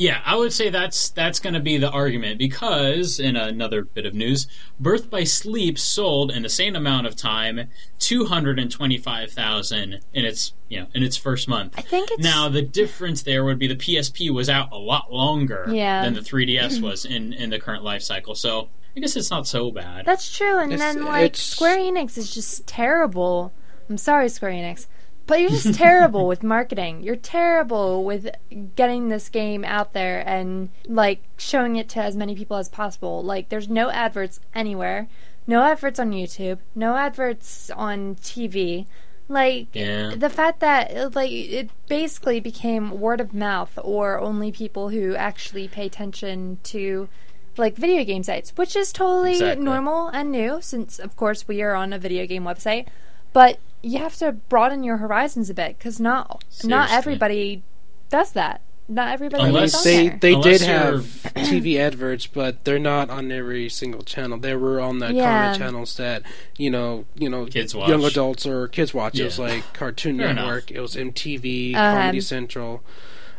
Yeah. 0.00 0.12
Yeah, 0.14 0.20
I 0.24 0.36
would 0.36 0.52
say 0.52 0.70
that's 0.70 1.10
that's 1.10 1.40
going 1.40 1.54
to 1.54 1.60
be 1.60 1.76
the 1.76 1.90
argument 1.90 2.38
because 2.38 3.20
in 3.20 3.36
another 3.36 3.82
bit 3.84 4.06
of 4.06 4.14
news, 4.14 4.46
Birth 4.80 5.10
by 5.10 5.24
Sleep 5.24 5.78
sold 5.78 6.30
in 6.30 6.42
the 6.42 6.48
same 6.48 6.74
amount 6.74 7.06
of 7.06 7.16
time 7.16 7.68
225,000 7.98 10.00
in 10.14 10.24
its, 10.24 10.54
you 10.68 10.80
know, 10.80 10.86
in 10.94 11.02
its 11.02 11.16
first 11.16 11.48
month. 11.48 11.74
I 11.76 11.82
think 11.82 12.10
it's 12.10 12.22
Now 12.22 12.48
the 12.48 12.62
difference 12.62 13.22
there 13.22 13.44
would 13.44 13.58
be 13.58 13.66
the 13.66 13.76
PSP 13.76 14.32
was 14.32 14.48
out 14.48 14.72
a 14.72 14.78
lot 14.78 15.12
longer 15.12 15.66
Yeah. 15.70 16.02
than 16.04 16.14
the 16.14 16.20
3DS 16.20 16.80
was 16.82 17.04
in 17.04 17.32
in 17.32 17.50
the 17.50 17.58
current 17.58 17.84
life 17.84 18.02
cycle. 18.02 18.34
So, 18.34 18.68
I 18.96 19.00
guess 19.00 19.16
it's 19.16 19.30
not 19.30 19.46
so 19.46 19.70
bad. 19.70 20.04
That's 20.06 20.34
true, 20.36 20.58
and 20.58 20.72
It's- 20.72 20.94
then 20.94 21.04
like 21.04 21.24
it's- 21.34 21.42
Square 21.42 21.78
Enix 21.78 22.16
is 22.18 22.32
just 22.34 22.66
terrible. 22.66 23.52
I'm 23.88 23.98
sorry, 23.98 24.28
Square 24.28 24.52
Enix, 24.52 24.86
But 25.30 25.40
you're 25.40 25.50
just 25.50 25.74
terrible 25.74 26.26
with 26.26 26.42
marketing. 26.42 27.04
You're 27.04 27.14
terrible 27.14 28.04
with 28.04 28.28
getting 28.74 29.08
this 29.10 29.28
game 29.28 29.64
out 29.64 29.92
there 29.92 30.28
and 30.28 30.70
like 30.86 31.22
showing 31.36 31.76
it 31.76 31.88
to 31.90 32.02
as 32.02 32.16
many 32.16 32.34
people 32.34 32.56
as 32.56 32.68
possible. 32.68 33.22
Like 33.22 33.48
there's 33.48 33.68
no 33.68 33.90
adverts 33.90 34.40
anywhere. 34.56 35.06
No 35.46 35.62
adverts 35.62 36.00
on 36.00 36.10
YouTube. 36.10 36.58
No 36.74 36.96
adverts 36.96 37.70
on 37.70 38.16
TV. 38.16 38.86
Like 39.28 39.68
Yeah. 39.72 40.16
the 40.16 40.28
fact 40.30 40.58
that 40.60 41.14
like 41.14 41.30
it 41.30 41.70
basically 41.86 42.40
became 42.40 43.00
word 43.00 43.20
of 43.20 43.32
mouth 43.32 43.78
or 43.84 44.18
only 44.20 44.50
people 44.50 44.88
who 44.88 45.14
actually 45.14 45.68
pay 45.68 45.86
attention 45.86 46.58
to 46.64 47.08
like 47.56 47.76
video 47.76 48.02
game 48.02 48.24
sites, 48.24 48.52
which 48.56 48.74
is 48.74 48.92
totally 48.92 49.34
Exactly. 49.34 49.64
normal 49.64 50.08
and 50.08 50.32
new 50.32 50.58
since 50.60 50.98
of 50.98 51.14
course 51.14 51.46
we 51.46 51.62
are 51.62 51.74
on 51.74 51.92
a 51.92 52.00
video 52.00 52.26
game 52.26 52.42
website. 52.42 52.86
But 53.32 53.60
you 53.82 53.98
have 53.98 54.16
to 54.16 54.32
broaden 54.32 54.82
your 54.84 54.98
horizons 54.98 55.48
a 55.50 55.54
bit 55.54 55.78
cuz 55.80 55.98
not 56.00 56.44
not 56.64 56.90
everybody 56.90 57.62
does 58.08 58.32
that. 58.32 58.60
Not 58.88 59.12
everybody 59.12 59.44
Unless- 59.44 59.74
on 59.76 59.84
they 59.84 60.08
there. 60.08 60.18
they 60.20 60.32
Unless 60.34 60.58
did 60.58 60.66
have 60.66 61.04
TV 61.36 61.78
adverts, 61.78 62.26
but 62.26 62.64
they're 62.64 62.80
not 62.80 63.08
on 63.08 63.30
every 63.30 63.68
single 63.68 64.02
channel. 64.02 64.36
They 64.36 64.56
were 64.56 64.80
on 64.80 64.98
the 64.98 65.12
Yeah. 65.14 65.44
common 65.52 65.58
channels 65.60 65.96
that 65.96 66.22
you 66.56 66.70
know, 66.70 67.04
you 67.14 67.28
know, 67.30 67.46
Kids 67.46 67.72
watch. 67.72 67.88
young 67.88 68.02
adults 68.04 68.46
or 68.46 68.66
kids 68.66 68.92
watch. 68.92 69.18
It 69.20 69.24
was 69.24 69.38
like 69.38 69.62
Cartoon 69.74 70.18
Fair 70.18 70.34
Network. 70.34 70.72
It 70.72 70.80
was 70.80 70.96
MTV, 70.96 71.74
Um, 71.76 71.96
Comedy 71.96 72.20
Central. 72.20 72.82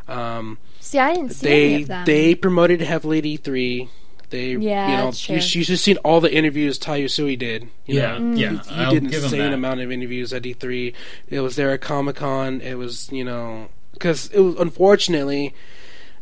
Um, 0.08 0.58
See, 0.80 1.00
I 1.00 1.14
didn't 1.16 1.34
see 1.34 1.48
any 1.50 1.76
they 1.76 1.82
of 1.84 1.88
them. 1.90 2.06
they 2.06 2.36
promoted 2.36 2.82
heavily 2.82 3.18
at 3.20 3.26
E3. 3.26 3.90
They 4.32 4.54
Yeah, 4.56 4.90
you 4.90 4.98
know 4.98 5.06
you, 5.08 5.12
true. 5.14 5.36
you 5.36 5.64
should 5.64 5.80
seen 5.80 5.98
all 5.98 6.20
the 6.20 6.34
interviews 6.34 6.78
Tai 6.80 7.02
Yasue 7.02 7.38
did. 7.38 7.64
You 7.86 8.00
Yeah, 8.00 8.18
know, 8.18 8.36
yeah. 8.36 8.50
he, 8.64 8.70
he 8.74 8.82
I'll 8.82 8.92
did 8.92 9.04
an 9.04 9.10
give 9.10 9.20
him 9.20 9.26
insane 9.26 9.40
that. 9.40 9.54
amount 9.54 9.82
of 9.82 9.92
interviews 9.92 10.34
at 10.34 10.44
E3. 10.44 10.94
It 11.30 11.42
was 11.42 11.56
there 11.56 11.72
at 11.72 11.82
Comic 11.82 12.16
Con. 12.18 12.60
It 12.62 12.76
was 12.80 13.12
you 13.12 13.24
know 13.24 13.68
because 13.94 14.28
it 14.32 14.40
was 14.40 14.56
unfortunately 14.56 15.54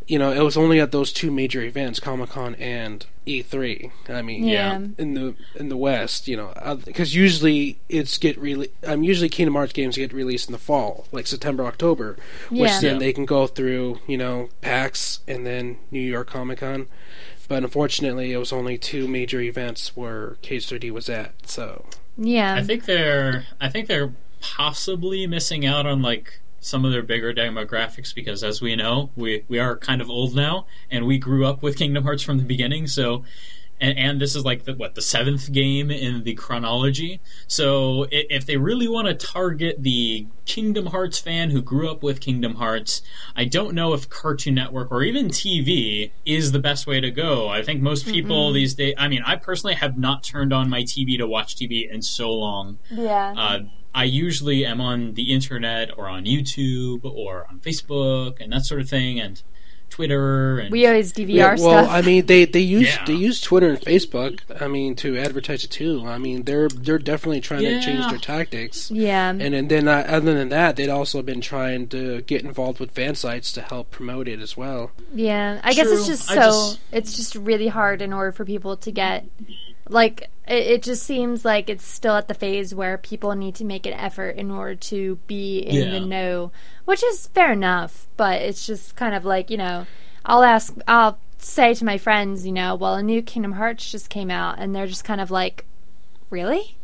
you 0.07 0.17
know 0.19 0.31
it 0.31 0.41
was 0.43 0.57
only 0.57 0.79
at 0.79 0.91
those 0.91 1.13
two 1.13 1.31
major 1.31 1.61
events, 1.61 1.99
Comic 1.99 2.31
Con 2.31 2.55
and 2.55 3.05
E3. 3.27 3.91
I 4.09 4.23
mean, 4.23 4.43
Yeah. 4.47 4.79
in 4.97 5.13
the 5.13 5.35
in 5.55 5.69
the 5.69 5.77
West, 5.77 6.27
you 6.27 6.35
know, 6.35 6.51
because 6.83 7.13
usually 7.13 7.77
it's 7.87 8.17
get 8.17 8.35
really. 8.39 8.71
I'm 8.81 8.93
um, 8.99 9.03
usually 9.03 9.29
Kingdom 9.29 9.53
Hearts 9.53 9.71
games 9.73 9.97
get 9.97 10.11
released 10.11 10.47
in 10.49 10.51
the 10.53 10.57
fall, 10.57 11.05
like 11.11 11.27
September, 11.27 11.63
October, 11.65 12.17
which 12.49 12.59
Yeah. 12.71 12.79
then 12.81 12.93
Yeah. 12.95 12.99
they 12.99 13.13
can 13.13 13.25
go 13.25 13.45
through, 13.45 13.99
you 14.07 14.17
know, 14.17 14.49
PAX 14.61 15.19
and 15.27 15.45
then 15.45 15.77
New 15.91 15.99
York 16.01 16.27
Comic 16.31 16.57
Con. 16.61 16.87
But 17.49 17.63
unfortunately, 17.63 18.31
it 18.31 18.37
was 18.37 18.53
only 18.53 18.77
two 18.77 19.07
major 19.07 19.41
events 19.41 19.97
where 19.97 20.37
KH3D 20.43 20.91
was 20.91 21.09
at. 21.09 21.49
So 21.49 21.83
yeah. 22.17 22.55
I 22.55 22.63
think 22.63 22.85
they're 22.85 23.45
I 23.59 23.67
think 23.67 23.87
they're 23.87 24.13
possibly 24.39 25.27
missing 25.27 25.65
out 25.65 25.85
on 25.85 26.01
like 26.01 26.39
some 26.61 26.85
of 26.85 26.91
their 26.91 27.01
bigger 27.01 27.33
demographics 27.33 28.13
because 28.13 28.43
as 28.43 28.61
we 28.61 28.75
know, 28.75 29.09
we 29.15 29.43
we 29.49 29.59
are 29.59 29.75
kind 29.75 29.99
of 29.99 30.09
old 30.09 30.35
now 30.35 30.67
and 30.91 31.05
we 31.05 31.17
grew 31.17 31.45
up 31.45 31.63
with 31.63 31.75
Kingdom 31.75 32.03
Hearts 32.03 32.23
from 32.23 32.37
the 32.37 32.43
beginning, 32.43 32.87
so 32.87 33.25
and, 33.79 33.97
and 33.97 34.21
this 34.21 34.35
is 34.35 34.43
like 34.43 34.65
the, 34.65 34.73
what 34.73 34.95
the 34.95 35.01
seventh 35.01 35.51
game 35.51 35.91
in 35.91 36.23
the 36.23 36.33
chronology. 36.33 37.21
So 37.47 38.07
if 38.11 38.45
they 38.45 38.57
really 38.57 38.87
want 38.87 39.07
to 39.07 39.13
target 39.13 39.81
the 39.81 40.27
Kingdom 40.45 40.87
Hearts 40.87 41.19
fan 41.19 41.49
who 41.49 41.61
grew 41.61 41.89
up 41.89 42.03
with 42.03 42.19
Kingdom 42.19 42.55
Hearts, 42.55 43.01
I 43.35 43.45
don't 43.45 43.73
know 43.73 43.93
if 43.93 44.09
Cartoon 44.09 44.55
Network 44.55 44.91
or 44.91 45.03
even 45.03 45.29
TV 45.29 46.11
is 46.25 46.51
the 46.51 46.59
best 46.59 46.87
way 46.87 46.99
to 46.99 47.11
go. 47.11 47.47
I 47.47 47.63
think 47.63 47.81
most 47.81 48.05
people 48.05 48.51
these 48.51 48.73
days. 48.75 48.95
I 48.97 49.07
mean, 49.07 49.21
I 49.25 49.35
personally 49.35 49.75
have 49.75 49.97
not 49.97 50.23
turned 50.23 50.53
on 50.53 50.69
my 50.69 50.81
TV 50.81 51.17
to 51.17 51.27
watch 51.27 51.55
TV 51.55 51.89
in 51.89 52.01
so 52.01 52.31
long. 52.31 52.79
yeah. 52.89 53.33
Uh, 53.35 53.59
I 53.93 54.03
usually 54.03 54.65
am 54.65 54.79
on 54.81 55.15
the 55.15 55.33
internet 55.33 55.97
or 55.97 56.07
on 56.07 56.25
YouTube 56.25 57.03
or 57.03 57.47
on 57.49 57.59
Facebook 57.59 58.39
and 58.39 58.53
that 58.53 58.65
sort 58.65 58.81
of 58.81 58.89
thing, 58.89 59.19
and 59.19 59.41
Twitter 59.89 60.59
and 60.59 60.71
we 60.71 60.85
always 60.87 61.11
DVR 61.13 61.27
yeah, 61.29 61.47
well, 61.59 61.83
stuff. 61.85 61.89
I 61.89 62.01
mean, 62.01 62.25
they 62.25 62.45
they 62.45 62.59
use 62.59 62.87
Yeah. 62.95 63.05
they 63.05 63.13
use 63.13 63.41
Twitter 63.41 63.69
and 63.69 63.79
Facebook. 63.79 64.39
I 64.61 64.67
mean, 64.67 64.95
to 64.97 65.17
advertise 65.17 65.63
it 65.63 65.71
too. 65.71 66.03
I 66.05 66.17
mean, 66.17 66.43
they're 66.43 66.69
they're 66.69 66.99
definitely 66.99 67.41
trying 67.41 67.61
to 67.63 67.81
change 67.81 68.07
their 68.09 68.17
tactics. 68.19 68.91
yeah. 68.91 69.29
And, 69.29 69.41
and 69.53 69.69
then, 69.69 69.87
uh, 69.87 70.05
other 70.07 70.33
than 70.33 70.49
that, 70.49 70.75
they'd 70.75 70.89
also 70.89 71.21
been 71.21 71.41
trying 71.41 71.87
to 71.89 72.21
get 72.21 72.43
involved 72.43 72.79
with 72.79 72.91
fan 72.91 73.15
sites 73.15 73.51
to 73.53 73.61
help 73.61 73.91
promote 73.91 74.27
it 74.27 74.39
as 74.39 74.55
well. 74.55 74.91
Yeah, 75.13 75.59
I 75.63 75.73
guess 75.73 75.87
it's 75.87 76.07
just 76.07 76.27
so 76.27 76.35
just- 76.35 76.79
it's 76.91 77.15
just 77.15 77.35
really 77.35 77.67
hard 77.67 78.01
in 78.01 78.13
order 78.13 78.31
for 78.31 78.45
people 78.45 78.77
to 78.77 78.91
get 78.91 79.25
like 79.89 80.29
it, 80.47 80.67
it 80.67 80.83
just 80.83 81.03
seems 81.03 81.43
like 81.45 81.69
it's 81.69 81.85
still 81.85 82.15
at 82.15 82.27
the 82.27 82.33
phase 82.33 82.73
where 82.73 82.97
people 82.97 83.33
need 83.35 83.55
to 83.55 83.65
make 83.65 83.85
an 83.85 83.93
effort 83.93 84.31
in 84.37 84.51
order 84.51 84.75
to 84.75 85.17
be 85.27 85.59
in 85.59 85.75
Yeah. 85.75 85.89
the 85.91 85.99
know, 85.99 86.51
which 86.85 87.03
is 87.03 87.27
fair 87.27 87.51
enough, 87.51 88.07
but 88.17 88.41
it's 88.41 88.65
just 88.65 88.95
kind 88.95 89.13
of 89.15 89.25
like, 89.25 89.49
you 89.49 89.57
know, 89.57 89.85
I'll 90.25 90.43
ask 90.43 90.75
I'll 90.87 91.17
say 91.37 91.73
to 91.73 91.85
my 91.85 91.97
friends, 91.97 92.45
you 92.45 92.51
know, 92.51 92.75
well, 92.75 92.95
a 92.95 93.03
new 93.03 93.21
Kingdom 93.21 93.53
Hearts 93.53 93.89
just 93.91 94.09
came 94.09 94.29
out 94.31 94.59
and 94.59 94.75
they're 94.75 94.87
just 94.87 95.03
kind 95.05 95.21
of 95.21 95.31
like, 95.31 95.65
"Really? 96.29 96.77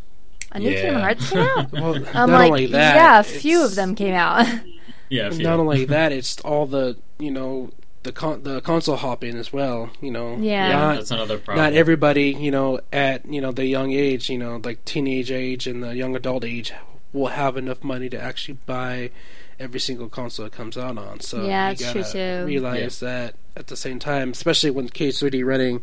A 0.52 0.60
new 0.60 0.72
Yeah. 0.72 0.82
Kingdom 0.82 1.02
Hearts 1.02 1.30
came 1.30 1.40
out?" 1.58 1.72
Well, 1.74 1.96
I'm 2.14 2.30
not 2.32 2.40
like, 2.40 2.52
only 2.52 2.66
that, 2.68 2.96
"Yeah, 2.96 3.20
a 3.20 3.24
few 3.24 3.64
of 3.66 3.76
them 3.76 3.96
came 3.96 4.14
out." 4.14 4.48
yeah, 5.10 5.30
Not 5.30 5.60
only 5.60 5.86
that, 5.86 6.12
it's 6.12 6.40
all 6.42 6.66
the 6.66 6.98
you 7.20 7.32
know 7.32 7.70
the 8.06 8.12
con- 8.14 8.44
the 8.44 8.62
console 8.62 8.96
hopping 8.96 9.36
as 9.36 9.52
well. 9.52 9.90
You 10.00 10.12
know, 10.12 10.38
Yeah. 10.40 10.70
not 10.72 10.96
that's 10.96 11.12
another 11.12 11.38
problem. 11.38 11.64
not 11.66 11.74
everybody 11.74 12.30
you 12.34 12.52
know 12.52 12.80
at 12.94 13.26
you 13.26 13.42
know 13.42 13.52
the 13.52 13.66
young 13.66 13.92
age, 13.92 14.30
you 14.30 14.38
know, 14.38 14.62
like 14.64 14.86
teenage 14.86 15.32
age 15.32 15.68
and 15.68 15.84
the 15.84 15.96
young 15.96 16.16
adult 16.16 16.46
age, 16.46 16.72
will 17.14 17.28
have 17.28 17.58
enough 17.58 17.84
money 17.84 18.08
to 18.10 18.22
actually 18.22 18.58
buy 18.66 19.10
every 19.60 19.80
single 19.80 20.10
console 20.10 20.46
it 20.46 20.52
comes 20.52 20.78
out 20.78 20.98
on. 20.98 21.20
So 21.22 21.46
Yeah, 21.46 21.68
you 21.68 21.72
it's 21.74 21.82
gotta 21.84 22.04
true, 22.04 22.12
too. 22.12 22.46
realize 22.46 23.00
that 23.00 23.36
at 23.56 23.68
the 23.68 23.78
same 23.78 24.00
time, 24.00 24.32
especially 24.32 24.70
when 24.72 24.90
K3D 24.90 25.44
running 25.46 25.82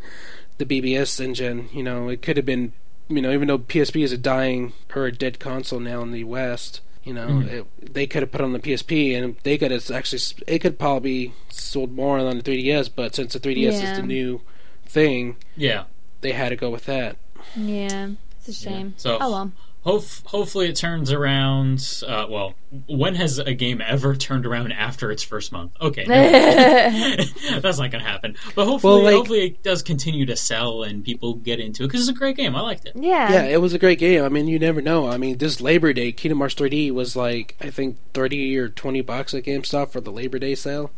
the 0.58 0.66
BBS 0.66 1.20
engine, 1.20 1.68
you 1.72 1.82
know, 1.82 2.08
it 2.10 2.20
could 2.22 2.36
have 2.36 2.44
been, 2.46 2.72
you 3.08 3.22
know, 3.22 3.32
even 3.32 3.48
though 3.48 3.58
PSP 3.58 4.02
is 4.04 4.12
a 4.12 4.18
dying 4.18 4.74
or 4.94 5.06
a 5.06 5.12
dead 5.12 5.38
console 5.38 5.80
now 5.80 6.02
in 6.02 6.12
the 6.12 6.24
West, 6.24 6.82
you 7.04 7.12
know, 7.12 7.26
Mhm. 7.26 7.48
it, 7.50 7.94
they 7.94 8.06
could 8.06 8.22
have 8.22 8.30
put 8.32 8.40
it 8.40 8.44
on 8.44 8.52
the 8.52 8.58
PSP 8.60 9.14
and 9.14 9.36
they 9.42 9.58
could 9.58 9.70
have 9.70 9.90
actually, 9.90 10.20
it 10.46 10.60
could 10.60 10.78
probably 10.78 11.32
sold 11.48 11.92
more 11.92 12.18
on 12.18 12.36
the 12.36 12.42
3DS, 12.42 12.88
but 12.94 13.14
since 13.14 13.32
the 13.32 13.40
3DS 13.40 13.82
Yeah. 13.82 13.92
is 13.92 13.98
the 13.98 14.02
new 14.06 14.40
thing, 14.86 15.36
yeah. 15.56 15.84
they 16.20 16.32
had 16.32 16.50
to 16.50 16.56
go 16.56 16.70
with 16.70 16.84
that. 16.86 17.16
yeah, 17.56 18.10
it's 18.38 18.48
a 18.48 18.52
shame. 18.52 18.94
So- 18.96 19.18
oh 19.20 19.30
well. 19.30 19.52
Hope, 19.84 20.04
hopefully 20.26 20.68
it 20.68 20.76
turns 20.76 21.10
around. 21.10 22.02
Uh, 22.06 22.26
well, 22.30 22.54
when 22.86 23.16
has 23.16 23.38
a 23.40 23.52
game 23.52 23.80
ever 23.84 24.14
turned 24.14 24.46
around 24.46 24.70
after 24.72 25.10
its 25.10 25.24
first 25.24 25.50
month? 25.50 25.72
Okay, 25.80 26.04
that's 27.60 27.78
not 27.78 27.90
gonna 27.90 28.04
happen. 28.04 28.36
But 28.54 28.66
hopefully, 28.66 28.94
Well, 28.94 29.04
like- 29.04 29.14
hopefully 29.16 29.46
it 29.46 29.62
does 29.64 29.82
continue 29.82 30.24
to 30.26 30.36
sell 30.36 30.82
and 30.84 31.04
people 31.04 31.34
get 31.34 31.58
into 31.58 31.82
it 31.82 31.88
because 31.88 32.02
it's 32.08 32.16
a 32.16 32.18
great 32.18 32.36
game. 32.36 32.54
I 32.54 32.60
liked 32.60 32.86
it. 32.86 32.92
yeah. 32.94 33.32
Yeah, 33.32 33.42
it 33.44 33.60
was 33.60 33.74
a 33.74 33.78
great 33.78 33.98
game. 33.98 34.22
I 34.24 34.28
mean, 34.28 34.46
you 34.46 34.58
never 34.58 34.80
know. 34.80 35.08
I 35.08 35.16
mean, 35.18 35.38
this 35.38 35.60
Labor 35.60 35.92
Day, 35.92 36.12
Kingdom 36.12 36.38
Hearts 36.38 36.54
3D 36.54 36.92
was 36.92 37.16
like 37.16 37.56
I 37.60 37.70
think 37.70 37.96
thirty 38.14 38.56
or 38.56 38.68
twenty 38.68 39.00
bucks 39.00 39.34
at 39.34 39.42
GameStop 39.44 39.90
for 39.90 40.00
the 40.00 40.12
Labor 40.12 40.38
Day 40.38 40.54
sale. 40.54 40.90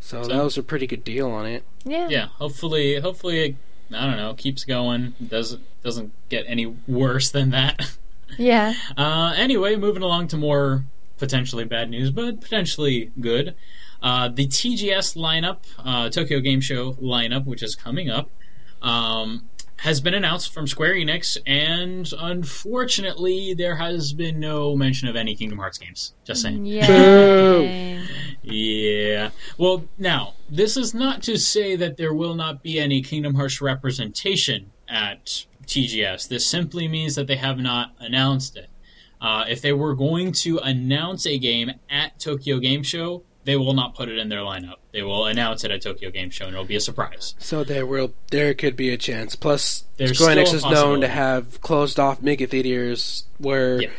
So, 0.00 0.22
So- 0.24 0.28
that 0.30 0.42
was 0.42 0.58
a 0.58 0.62
pretty 0.64 0.88
good 0.88 1.04
deal 1.04 1.30
on 1.30 1.46
it. 1.46 1.62
yeah. 1.84 2.08
Yeah, 2.08 2.26
hopefully, 2.38 2.98
hopefully 2.98 3.38
it, 3.40 3.56
I 3.94 4.04
don't 4.06 4.16
know 4.16 4.34
keeps 4.34 4.64
going. 4.64 5.14
Doesn't 5.24 5.62
doesn't 5.84 6.12
get 6.28 6.44
any 6.48 6.66
worse 6.88 7.30
than 7.30 7.50
that. 7.50 7.96
Yeah. 8.38 8.74
Uh, 8.96 9.34
anyway, 9.36 9.76
moving 9.76 10.02
along 10.02 10.28
to 10.28 10.36
more 10.36 10.84
potentially 11.18 11.64
bad 11.64 11.90
news, 11.90 12.10
but 12.10 12.40
potentially 12.40 13.10
good. 13.20 13.54
Uh, 14.02 14.28
the 14.28 14.46
TGS 14.46 15.16
lineup, 15.16 15.58
uh, 15.78 16.08
Tokyo 16.10 16.40
Game 16.40 16.60
Show 16.60 16.92
lineup, 16.94 17.46
which 17.46 17.62
is 17.62 17.74
coming 17.74 18.10
up, 18.10 18.28
um, 18.82 19.48
has 19.76 20.00
been 20.00 20.14
announced 20.14 20.52
from 20.52 20.66
Square 20.66 20.94
Enix, 20.94 21.36
and 21.46 22.08
unfortunately, 22.18 23.54
there 23.54 23.76
has 23.76 24.12
been 24.12 24.38
no 24.38 24.76
mention 24.76 25.08
of 25.08 25.16
any 25.16 25.34
Kingdom 25.34 25.58
Hearts 25.58 25.78
games. 25.78 26.14
Just 26.24 26.42
saying. 26.42 26.64
Yeah. 26.66 28.02
Yeah. 28.42 29.30
Well, 29.58 29.84
now, 29.98 30.34
this 30.48 30.76
is 30.76 30.94
not 30.94 31.22
to 31.24 31.36
say 31.36 31.76
that 31.76 31.96
there 31.96 32.14
will 32.14 32.34
not 32.34 32.62
be 32.62 32.78
any 32.78 33.02
Kingdom 33.02 33.34
Hearts 33.34 33.60
representation 33.60 34.70
at 34.88 35.46
TGS. 35.66 36.28
This 36.28 36.46
simply 36.46 36.88
means 36.88 37.14
that 37.14 37.26
they 37.26 37.36
have 37.36 37.58
not 37.58 37.92
announced 38.00 38.56
it. 38.56 38.68
Uh, 39.20 39.44
if 39.48 39.60
they 39.62 39.72
were 39.72 39.94
going 39.94 40.32
to 40.32 40.58
announce 40.58 41.26
a 41.26 41.38
game 41.38 41.70
at 41.88 42.18
Tokyo 42.18 42.58
Game 42.58 42.82
Show, 42.82 43.22
they 43.44 43.56
will 43.56 43.72
not 43.74 43.94
put 43.94 44.08
it 44.08 44.18
in 44.18 44.28
their 44.28 44.40
lineup. 44.40 44.76
They 44.92 45.02
will 45.02 45.26
announce 45.26 45.64
it 45.64 45.70
at 45.70 45.82
Tokyo 45.82 46.10
Game 46.10 46.30
Show, 46.30 46.46
and 46.46 46.54
it'll 46.54 46.64
be 46.64 46.76
a 46.76 46.80
surprise. 46.80 47.34
So 47.38 47.64
there 47.64 47.86
will 47.86 48.14
there 48.30 48.52
could 48.54 48.76
be 48.76 48.90
a 48.90 48.96
chance. 48.96 49.34
Plus, 49.36 49.84
There's 49.96 50.18
Square 50.18 50.36
Enix 50.36 50.54
is 50.54 50.64
known 50.64 51.00
to 51.00 51.08
have 51.08 51.60
closed 51.60 51.98
off 52.00 52.20
mega 52.22 52.46
theaters 52.46 53.24
where 53.38 53.82
Yeah. 53.82 53.90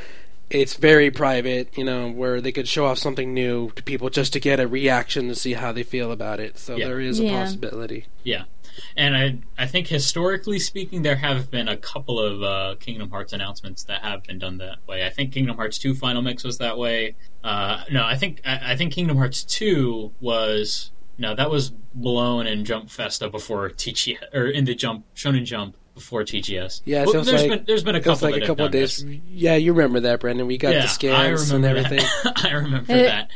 it's 0.50 0.76
very 0.76 1.10
private, 1.12 1.78
you 1.78 1.84
know, 1.84 2.10
where 2.10 2.40
they 2.42 2.52
could 2.52 2.68
show 2.68 2.86
off 2.86 3.00
something 3.00 3.34
new 3.34 3.72
to 3.72 3.84
people 3.84 4.10
just 4.10 4.34
to 4.34 4.40
get 4.40 4.60
a 4.60 4.68
reaction 4.68 5.28
to 5.30 5.36
see 5.36 5.54
how 5.54 5.72
they 5.72 5.84
feel 5.84 6.12
about 6.12 6.40
it. 6.40 6.58
So 6.58 6.76
Yeah. 6.78 6.88
there 6.88 7.00
is 7.00 7.20
a 7.20 7.24
Yeah. 7.26 7.44
possibility. 7.44 8.06
Yeah, 8.24 8.44
and 8.96 9.16
I 9.16 9.40
I 9.58 9.68
think 9.68 9.88
historically 9.88 10.60
speaking, 10.60 11.02
there 11.02 11.16
have 11.16 11.50
been 11.52 11.68
a 11.68 11.78
couple 11.78 12.20
of 12.20 12.42
uh, 12.42 12.76
Kingdom 12.80 13.10
Hearts 13.10 13.34
announcements 13.34 13.84
that 13.86 14.02
have 14.04 14.24
been 14.24 14.40
done 14.40 14.58
that 14.58 14.78
way. 14.88 15.06
I 15.06 15.10
think 15.10 15.34
Kingdom 15.34 15.56
Hearts 15.56 15.78
two 15.78 15.94
Final 15.94 16.22
Mix 16.22 16.44
was 16.44 16.58
that 16.58 16.78
way. 16.78 17.16
Uh, 17.44 17.84
no, 17.92 18.04
I 18.04 18.16
think 18.16 18.42
I, 18.46 18.74
I 18.74 18.76
think 18.76 18.94
Kingdom 18.94 19.18
Hearts 19.18 19.44
two 19.44 20.14
was 20.20 20.92
no, 21.18 21.36
that 21.36 21.52
was 21.52 21.72
blown 21.94 22.48
in 22.48 22.66
Jump 22.66 22.90
Festa 22.90 23.30
before 23.30 23.70
TGS 23.70 24.34
or 24.34 24.48
in 24.48 24.66
the 24.66 24.76
Jump 24.76 25.06
Shonen 25.16 25.46
Jump 25.46 25.78
before 25.94 26.24
TGS. 26.24 26.82
Yeah, 26.86 27.04
Well, 27.04 27.14
so 27.14 27.20
it's 27.20 27.30
there's 27.30 27.42
like- 27.42 27.50
been 27.52 27.64
there's 27.68 27.84
been 27.84 27.96
a 27.96 28.02
couple 28.02 28.28
like 28.28 28.36
that 28.36 28.44
a 28.44 28.46
have 28.46 28.48
couple 28.48 28.66
of 28.66 28.72
days. 28.72 29.04
this. 29.04 29.20
Yeah, 29.30 29.56
you 29.56 29.74
remember 29.74 30.00
that, 30.02 30.20
Brendan. 30.20 30.48
We 30.48 30.58
got 30.58 30.72
the 30.72 30.84
I 30.84 30.86
scans 30.88 31.52
and 31.52 31.64
everything. 31.66 32.02
I 32.36 32.52
remember 32.54 32.92
It- 32.94 33.04
that. 33.06 33.30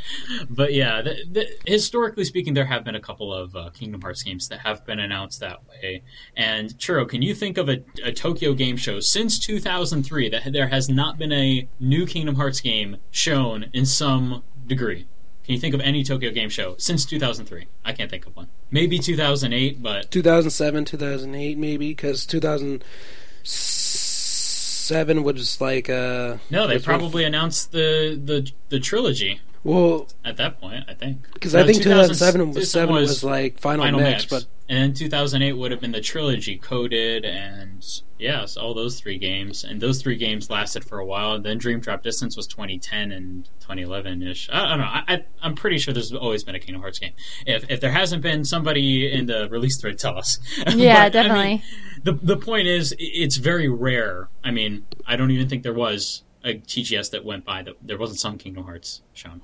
But 0.49 0.73
yeah, 0.73 1.01
the, 1.01 1.15
the, 1.31 1.47
historically 1.65 2.23
speaking, 2.23 2.53
there 2.53 2.65
have 2.65 2.83
been 2.83 2.95
a 2.95 2.99
couple 3.01 3.33
of 3.33 3.55
uh, 3.55 3.69
Kingdom 3.71 4.01
Hearts 4.01 4.23
games 4.23 4.47
that 4.49 4.59
have 4.59 4.85
been 4.85 4.99
announced 4.99 5.39
that 5.41 5.59
way. 5.69 6.03
And 6.35 6.69
Churro, 6.77 7.07
can 7.07 7.21
you 7.21 7.33
think 7.35 7.57
of 7.57 7.69
a, 7.69 7.83
a 8.03 8.11
Tokyo 8.11 8.53
Game 8.53 8.77
Show 8.77 8.99
since 8.99 9.37
2003 9.39 10.29
that 10.29 10.51
there 10.51 10.67
has 10.67 10.89
not 10.89 11.17
been 11.17 11.31
a 11.31 11.67
new 11.79 12.05
Kingdom 12.05 12.35
Hearts 12.35 12.59
game 12.61 12.97
shown 13.11 13.65
in 13.73 13.85
some 13.85 14.43
degree? 14.65 15.05
Can 15.47 15.55
you 15.55 15.61
think 15.61 15.73
of 15.73 15.79
any 15.79 16.03
Tokyo 16.03 16.29
Game 16.31 16.49
Show 16.49 16.75
since 16.77 17.05
2003? 17.05 17.67
I 17.85 17.93
can't 17.93 18.11
think 18.11 18.27
of 18.27 18.35
one. 18.35 18.49
Maybe 18.69 18.99
2008, 18.99 19.81
but 19.81 20.11
2007, 20.11 20.83
2008, 20.83 21.57
maybe 21.57 21.87
because 21.87 22.25
2007 22.25 25.23
was 25.23 25.61
like 25.61 25.89
uh 25.89 26.35
no, 26.49 26.67
they 26.67 26.79
probably 26.79 27.23
announced 27.23 27.71
the, 27.71 28.19
the 28.21 28.51
the 28.67 28.81
trilogy 28.81 29.39
well 29.63 30.09
at 30.25 30.35
that 30.35 30.59
point. 30.59 30.83
I 30.89 30.93
think 30.93 31.25
because 31.33 31.53
No, 31.53 31.61
I 31.61 31.65
think 31.65 31.81
2007 31.81 32.51
was, 32.51 32.69
seven 32.69 32.93
was 32.93 33.07
was 33.07 33.23
like 33.23 33.57
final, 33.57 33.85
Final 33.85 34.01
mix, 34.01 34.29
Mix, 34.29 34.35
but 34.43 34.43
and 34.69 34.77
then 34.79 34.93
2008 34.93 35.53
would 35.53 35.71
have 35.71 35.79
been 35.79 35.91
the 35.91 36.01
trilogy, 36.01 36.57
Coded, 36.57 37.23
and 37.23 37.85
yes, 38.19 38.57
all 38.57 38.73
those 38.73 38.99
three 38.99 39.17
games, 39.17 39.63
and 39.63 39.79
those 39.79 40.01
three 40.01 40.17
games 40.17 40.49
lasted 40.49 40.83
for 40.83 40.99
a 40.99 41.05
while. 41.05 41.33
And 41.33 41.45
then 41.45 41.57
Dream 41.57 41.79
Drop 41.79 42.03
Distance 42.03 42.35
was 42.35 42.47
2010 42.47 43.11
and 43.11 43.45
2011 43.61 44.23
ish. 44.23 44.49
I, 44.51 44.65
I 44.65 44.69
don't 44.69 44.79
know. 44.79 44.85
I, 44.85 45.25
I'm 45.41 45.55
pretty 45.55 45.77
sure 45.77 45.93
there's 45.93 46.13
always 46.13 46.43
been 46.43 46.55
a 46.55 46.59
Kingdom 46.59 46.81
Hearts 46.81 46.99
game. 46.99 47.13
If 47.45 47.69
if 47.69 47.79
there 47.79 47.91
hasn't 47.91 48.21
been, 48.21 48.43
somebody 48.43 49.11
in 49.11 49.25
the 49.25 49.47
release 49.49 49.77
thread 49.79 49.97
tell 49.99 50.17
us. 50.17 50.39
Yeah, 50.75 51.09
But, 51.09 51.15
I 51.17 51.29
mean, 51.29 51.59
definitely. 51.59 51.63
the 52.03 52.13
the 52.13 52.37
point 52.37 52.67
is, 52.67 52.93
it's 52.99 53.37
very 53.37 53.69
rare. 53.69 54.29
I 54.43 54.51
mean, 54.51 54.85
I 55.05 55.15
don't 55.15 55.31
even 55.31 55.47
think 55.47 55.63
there 55.63 55.73
was 55.73 56.23
a 56.43 56.55
TGS 56.55 57.11
that 57.11 57.25
went 57.25 57.45
by 57.45 57.61
that 57.63 57.75
there 57.81 57.97
wasn't 57.97 58.19
some 58.19 58.37
Kingdom 58.37 58.63
Hearts 58.65 59.01
shown. 59.13 59.41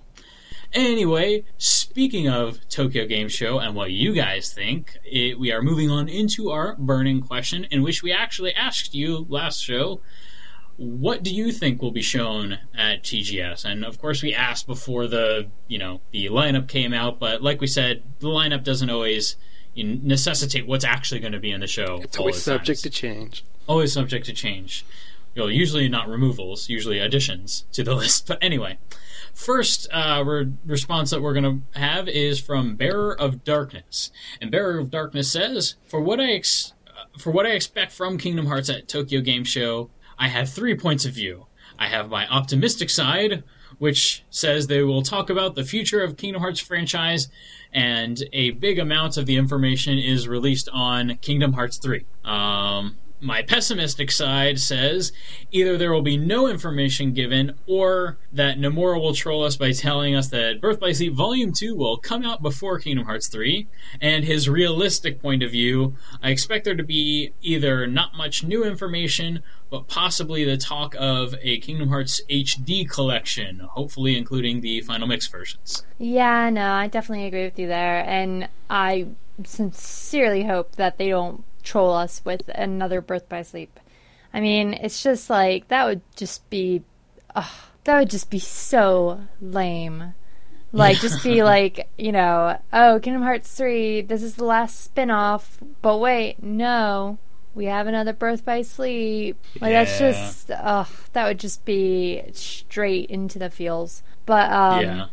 Anyway, 0.74 1.44
speaking 1.58 2.28
of 2.28 2.60
Tokyo 2.68 3.06
Game 3.06 3.30
Show 3.30 3.60
and 3.60 3.76
what 3.76 3.92
you 3.92 4.14
guys 4.14 4.52
think, 4.52 4.98
it, 5.06 5.40
we 5.40 5.52
are 5.52 5.62
moving 5.62 5.92
on 5.92 6.10
into 6.10 6.50
our 6.50 6.76
burning 6.78 7.22
question, 7.22 7.66
in 7.70 7.84
which 7.84 8.02
we 8.02 8.12
actually 8.12 8.54
asked 8.56 8.96
you 8.96 9.28
last 9.30 9.64
show, 9.64 10.02
what 10.78 11.22
do 11.22 11.34
you 11.34 11.52
think 11.52 11.82
will 11.82 11.92
be 11.92 12.02
shown 12.02 12.58
at 12.76 13.04
TGS? 13.04 13.66
And 13.66 13.86
of 13.86 14.00
course, 14.00 14.24
we 14.24 14.34
asked 14.34 14.66
before 14.66 15.06
the 15.08 15.48
you 15.68 15.78
know 15.78 16.02
the 16.12 16.26
lineup 16.28 16.68
came 16.68 16.94
out, 16.94 17.20
but 17.20 17.44
like 17.44 17.62
we 17.62 17.68
said, 17.68 18.02
the 18.20 18.28
lineup 18.28 18.64
doesn't 18.64 18.90
always 18.90 19.36
necessitate 19.76 20.68
what's 20.68 20.86
actually 20.86 21.20
going 21.20 21.34
to 21.34 21.40
be 21.40 21.52
in 21.52 21.60
the 21.60 21.68
show. 21.68 22.00
it's 22.04 22.18
always 22.18 22.42
subject 22.42 22.68
times 22.68 22.82
to 22.82 22.90
change. 22.90 23.44
always 23.68 23.94
subject 23.94 24.26
to 24.26 24.34
change. 24.34 24.86
You 25.36 25.44
know, 25.44 25.48
usually 25.48 25.90
not 25.90 26.08
removals, 26.10 26.70
usually 26.70 27.00
additions 27.00 27.66
to 27.74 27.84
the 27.84 27.96
list. 28.02 28.28
But 28.28 28.40
anyway, 28.42 28.78
first 29.34 29.88
uh, 29.92 30.24
re- 30.26 30.52
response 30.66 31.10
that 31.10 31.22
we're 31.22 31.34
going 31.34 31.64
to 31.74 31.80
have 31.80 32.08
is 32.08 32.40
from 32.40 32.76
Bearer 32.76 33.20
of 33.20 33.44
Darkness, 33.44 34.12
and 34.40 34.52
Bearer 34.52 34.80
of 34.80 34.92
Darkness 34.92 35.32
says, 35.32 35.76
"For 35.86 36.00
what 36.02 36.20
I 36.20 36.32
ex- 36.32 36.74
for 37.18 37.32
what 37.32 37.46
I 37.46 37.52
expect 37.52 37.92
from 37.92 38.18
Kingdom 38.18 38.46
Hearts 38.46 38.70
at 38.70 38.88
Tokyo 38.88 39.22
Game 39.22 39.44
Show, 39.44 39.90
I 40.18 40.28
have 40.30 40.50
three 40.50 40.76
points 40.76 41.06
of 41.06 41.14
view. 41.14 41.48
I 41.78 41.88
have 41.88 42.10
my 42.10 42.28
optimistic 42.28 42.90
side." 42.90 43.44
Which 43.80 44.24
says 44.30 44.68
they 44.68 44.84
will 44.84 45.02
talk 45.02 45.32
about 45.32 45.56
the 45.56 45.64
future 45.64 46.04
of 46.04 46.16
Kingdom 46.16 46.42
Hearts 46.42 46.60
franchise, 46.60 47.28
and 47.74 48.24
a 48.32 48.52
big 48.52 48.78
amount 48.78 49.18
of 49.18 49.26
the 49.26 49.36
information 49.36 49.98
is 49.98 50.28
released 50.28 50.70
on 50.72 51.18
Kingdom 51.18 51.54
Hearts 51.54 51.78
3. 51.78 52.06
Um, 52.24 52.98
my 53.24 53.42
pessimistic 53.42 54.12
side 54.12 54.60
says 54.60 55.14
either 55.52 55.78
there 55.78 55.94
will 55.94 56.02
be 56.02 56.18
no 56.18 56.48
information 56.48 57.14
given 57.14 57.54
or 57.66 58.18
that 58.34 58.58
Nomura 58.58 59.00
will 59.00 59.14
troll 59.14 59.44
us 59.44 59.56
by 59.56 59.72
telling 59.72 60.14
us 60.14 60.28
that 60.28 60.60
Birth 60.60 60.80
by 60.80 60.92
Sleep 60.92 61.14
Volume 61.14 61.54
2 61.54 61.76
will 61.76 61.98
come 61.98 62.26
out 62.26 62.42
before 62.42 62.80
Kingdom 62.80 63.06
Hearts 63.06 63.28
3. 63.28 63.68
And 64.02 64.26
his 64.26 64.50
realistic 64.50 65.22
point 65.22 65.42
of 65.42 65.52
view, 65.52 65.96
I 66.22 66.30
expect 66.32 66.66
there 66.66 66.76
to 66.76 66.84
be 66.84 67.32
either 67.42 67.88
not 67.88 68.16
much 68.16 68.44
new 68.44 68.66
information, 68.66 69.42
but 69.70 69.88
possibly 69.88 70.44
the 70.44 70.58
talk 70.58 70.94
of 71.00 71.34
a 71.42 71.60
Kingdom 71.60 71.90
Hearts 71.90 72.22
HD 72.30 72.88
collection, 72.90 73.60
hopefully 73.60 74.18
including 74.18 74.62
the 74.62 74.82
Final 74.82 75.08
Mix 75.08 75.28
versions. 75.28 75.84
Yeah, 75.98 76.50
no, 76.50 76.74
I 76.74 76.88
definitely 76.88 77.26
agree 77.28 77.46
with 77.46 77.58
you 77.58 77.68
there, 77.68 78.04
and 78.06 78.50
I 78.70 79.08
sincerely 79.46 80.44
hope 80.44 80.76
that 80.76 80.98
they 80.98 81.10
don't 81.10 81.44
troll 81.64 81.94
us 81.94 82.22
with 82.24 82.50
another 82.50 83.02
Birth 83.02 83.30
by 83.30 83.42
Sleep. 83.42 83.80
I 84.34 84.42
mean, 84.42 84.74
it's 84.74 85.04
just 85.04 85.30
like 85.30 85.68
that 85.68 85.86
would 85.86 86.02
just 86.16 86.50
be, 86.50 86.84
ugh, 87.36 87.52
that 87.84 88.00
would 88.00 88.10
just 88.10 88.30
be 88.30 88.40
so 88.40 89.22
lame. 89.42 90.14
Like, 90.72 90.98
just 91.00 91.24
be 91.24 91.44
like, 91.44 91.88
you 91.98 92.12
know, 92.12 92.60
oh, 92.72 93.00
Kingdom 93.02 93.22
Hearts 93.22 93.56
3, 93.56 94.02
this 94.02 94.24
is 94.24 94.36
the 94.36 94.46
last 94.46 94.84
spin 94.84 95.12
off, 95.12 95.60
but 95.82 96.00
wait, 96.00 96.42
no, 96.42 97.20
we 97.54 97.66
have 97.66 97.86
another 97.86 98.14
Birth 98.14 98.44
by 98.44 98.64
Sleep. 98.64 99.40
Like, 99.62 99.74
that's 99.74 100.00
just, 100.00 100.50
ugh, 100.52 100.88
that 101.14 101.28
would 101.28 101.40
just 101.40 101.64
be 101.64 102.24
straight 102.34 103.10
into 103.10 103.38
the 103.38 103.52
feels. 103.52 104.02
But, 104.26 104.52
um, 104.52 104.84
yeah. 104.84 105.06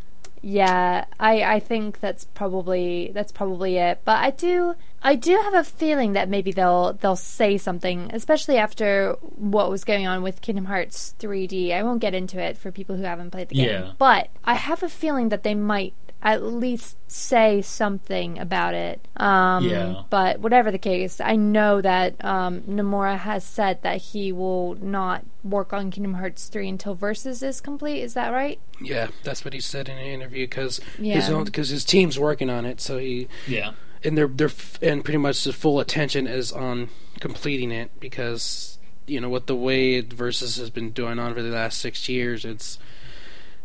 Yeah, 0.42 1.04
I 1.18 1.42
I 1.42 1.60
think 1.60 2.00
that's 2.00 2.24
probably 2.24 3.10
that's 3.12 3.32
probably 3.32 3.76
it. 3.76 4.00
But 4.04 4.18
I 4.18 4.30
do 4.30 4.74
I 5.02 5.14
do 5.14 5.36
have 5.36 5.54
a 5.54 5.64
feeling 5.64 6.12
that 6.14 6.28
maybe 6.28 6.52
they'll 6.52 6.94
they'll 6.94 7.16
say 7.16 7.58
something, 7.58 8.10
especially 8.12 8.56
after 8.56 9.12
what 9.20 9.70
was 9.70 9.84
going 9.84 10.06
on 10.06 10.22
with 10.22 10.40
Kingdom 10.40 10.66
Hearts 10.66 11.14
3D. 11.18 11.72
I 11.72 11.82
won't 11.82 12.00
get 12.00 12.14
into 12.14 12.40
it 12.40 12.56
for 12.56 12.72
people 12.72 12.96
who 12.96 13.02
haven't 13.02 13.30
played 13.30 13.48
the 13.48 13.56
game. 13.56 13.68
Yeah. 13.68 13.92
But 13.98 14.28
I 14.44 14.54
have 14.54 14.82
a 14.82 14.88
feeling 14.88 15.28
that 15.28 15.42
they 15.42 15.54
might 15.54 15.94
at 16.22 16.42
least 16.42 16.96
say 17.10 17.62
something 17.62 18.38
about 18.38 18.74
it. 18.74 19.06
Um, 19.16 19.64
Yeah. 19.64 20.02
But 20.10 20.40
whatever 20.40 20.70
the 20.70 20.78
case, 20.78 21.20
I 21.20 21.36
know 21.36 21.80
that 21.80 22.22
um, 22.24 22.60
Nomura 22.62 23.16
has 23.18 23.44
said 23.44 23.82
that 23.82 23.96
he 24.02 24.30
will 24.32 24.74
not 24.76 25.24
work 25.42 25.72
on 25.72 25.90
Kingdom 25.90 26.14
Hearts 26.14 26.48
3 26.48 26.68
until 26.68 26.94
Versus 26.94 27.42
is 27.42 27.60
complete. 27.60 28.02
Is 28.02 28.14
that 28.14 28.30
right? 28.30 28.60
Yeah, 28.82 29.08
that's 29.24 29.44
what 29.44 29.54
he 29.54 29.60
said 29.60 29.88
in 29.88 29.96
an 29.98 30.04
interview 30.04 30.46
because 30.46 30.80
Yeah. 30.98 31.14
his 31.14 31.30
own 31.30 31.44
because 31.44 31.70
his 31.70 31.84
team's 31.84 32.18
working 32.18 32.50
on 32.50 32.64
it, 32.66 32.80
so 32.80 32.98
he 32.98 33.28
Yeah. 33.46 33.72
and 34.04 34.16
they're 34.16 34.26
they're 34.28 34.46
f- 34.48 34.78
and 34.82 35.04
pretty 35.04 35.18
much 35.18 35.44
the 35.44 35.52
full 35.52 35.80
attention 35.80 36.26
is 36.26 36.52
on 36.52 36.88
completing 37.20 37.70
it 37.70 37.90
because 38.00 38.78
you 39.06 39.20
know 39.20 39.28
with 39.28 39.46
the 39.46 39.56
way 39.56 40.00
versus 40.00 40.56
has 40.56 40.70
been 40.70 40.90
doing 40.90 41.18
on 41.18 41.34
for 41.34 41.42
the 41.42 41.50
last 41.50 41.78
six 41.80 42.08
years, 42.08 42.44
it's 42.44 42.78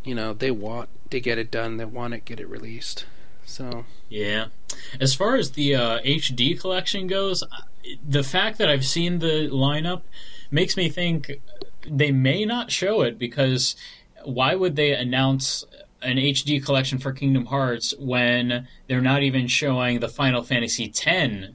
you 0.06 0.16
know 0.16 0.34
they 0.34 0.52
want 0.52 0.90
to 1.10 1.20
get 1.20 1.38
it 1.38 1.52
done, 1.52 1.78
they 1.78 1.86
want 1.86 2.14
to 2.14 2.20
get 2.20 2.40
it 2.40 2.48
released. 2.48 3.06
So 3.46 3.86
Yeah. 4.10 4.48
As 5.00 5.14
far 5.14 5.36
as 5.36 5.52
the 5.52 5.76
uh, 5.76 6.00
HD 6.02 6.60
collection 6.60 7.08
goes, 7.08 7.44
the 8.08 8.24
fact 8.24 8.58
that 8.58 8.70
I've 8.70 8.86
seen 8.86 9.20
the 9.20 9.50
lineup 9.50 10.02
makes 10.52 10.76
me 10.76 10.90
think 10.90 11.32
they 11.88 12.12
may 12.12 12.46
not 12.46 12.72
show 12.72 13.02
it 13.02 13.20
because 13.20 13.76
why 14.24 14.56
would 14.56 14.76
they 14.76 14.94
announce 14.94 15.66
an 16.02 16.18
HD 16.18 16.64
collection 16.64 17.00
for 17.00 17.12
Kingdom 17.14 17.46
Hearts 17.46 17.94
when 17.98 18.68
they're 18.88 19.02
not 19.02 19.24
even 19.24 19.48
showing 19.48 20.00
the 20.00 20.08
Final 20.08 20.44
Fantasy 20.44 20.86
X 20.86 21.00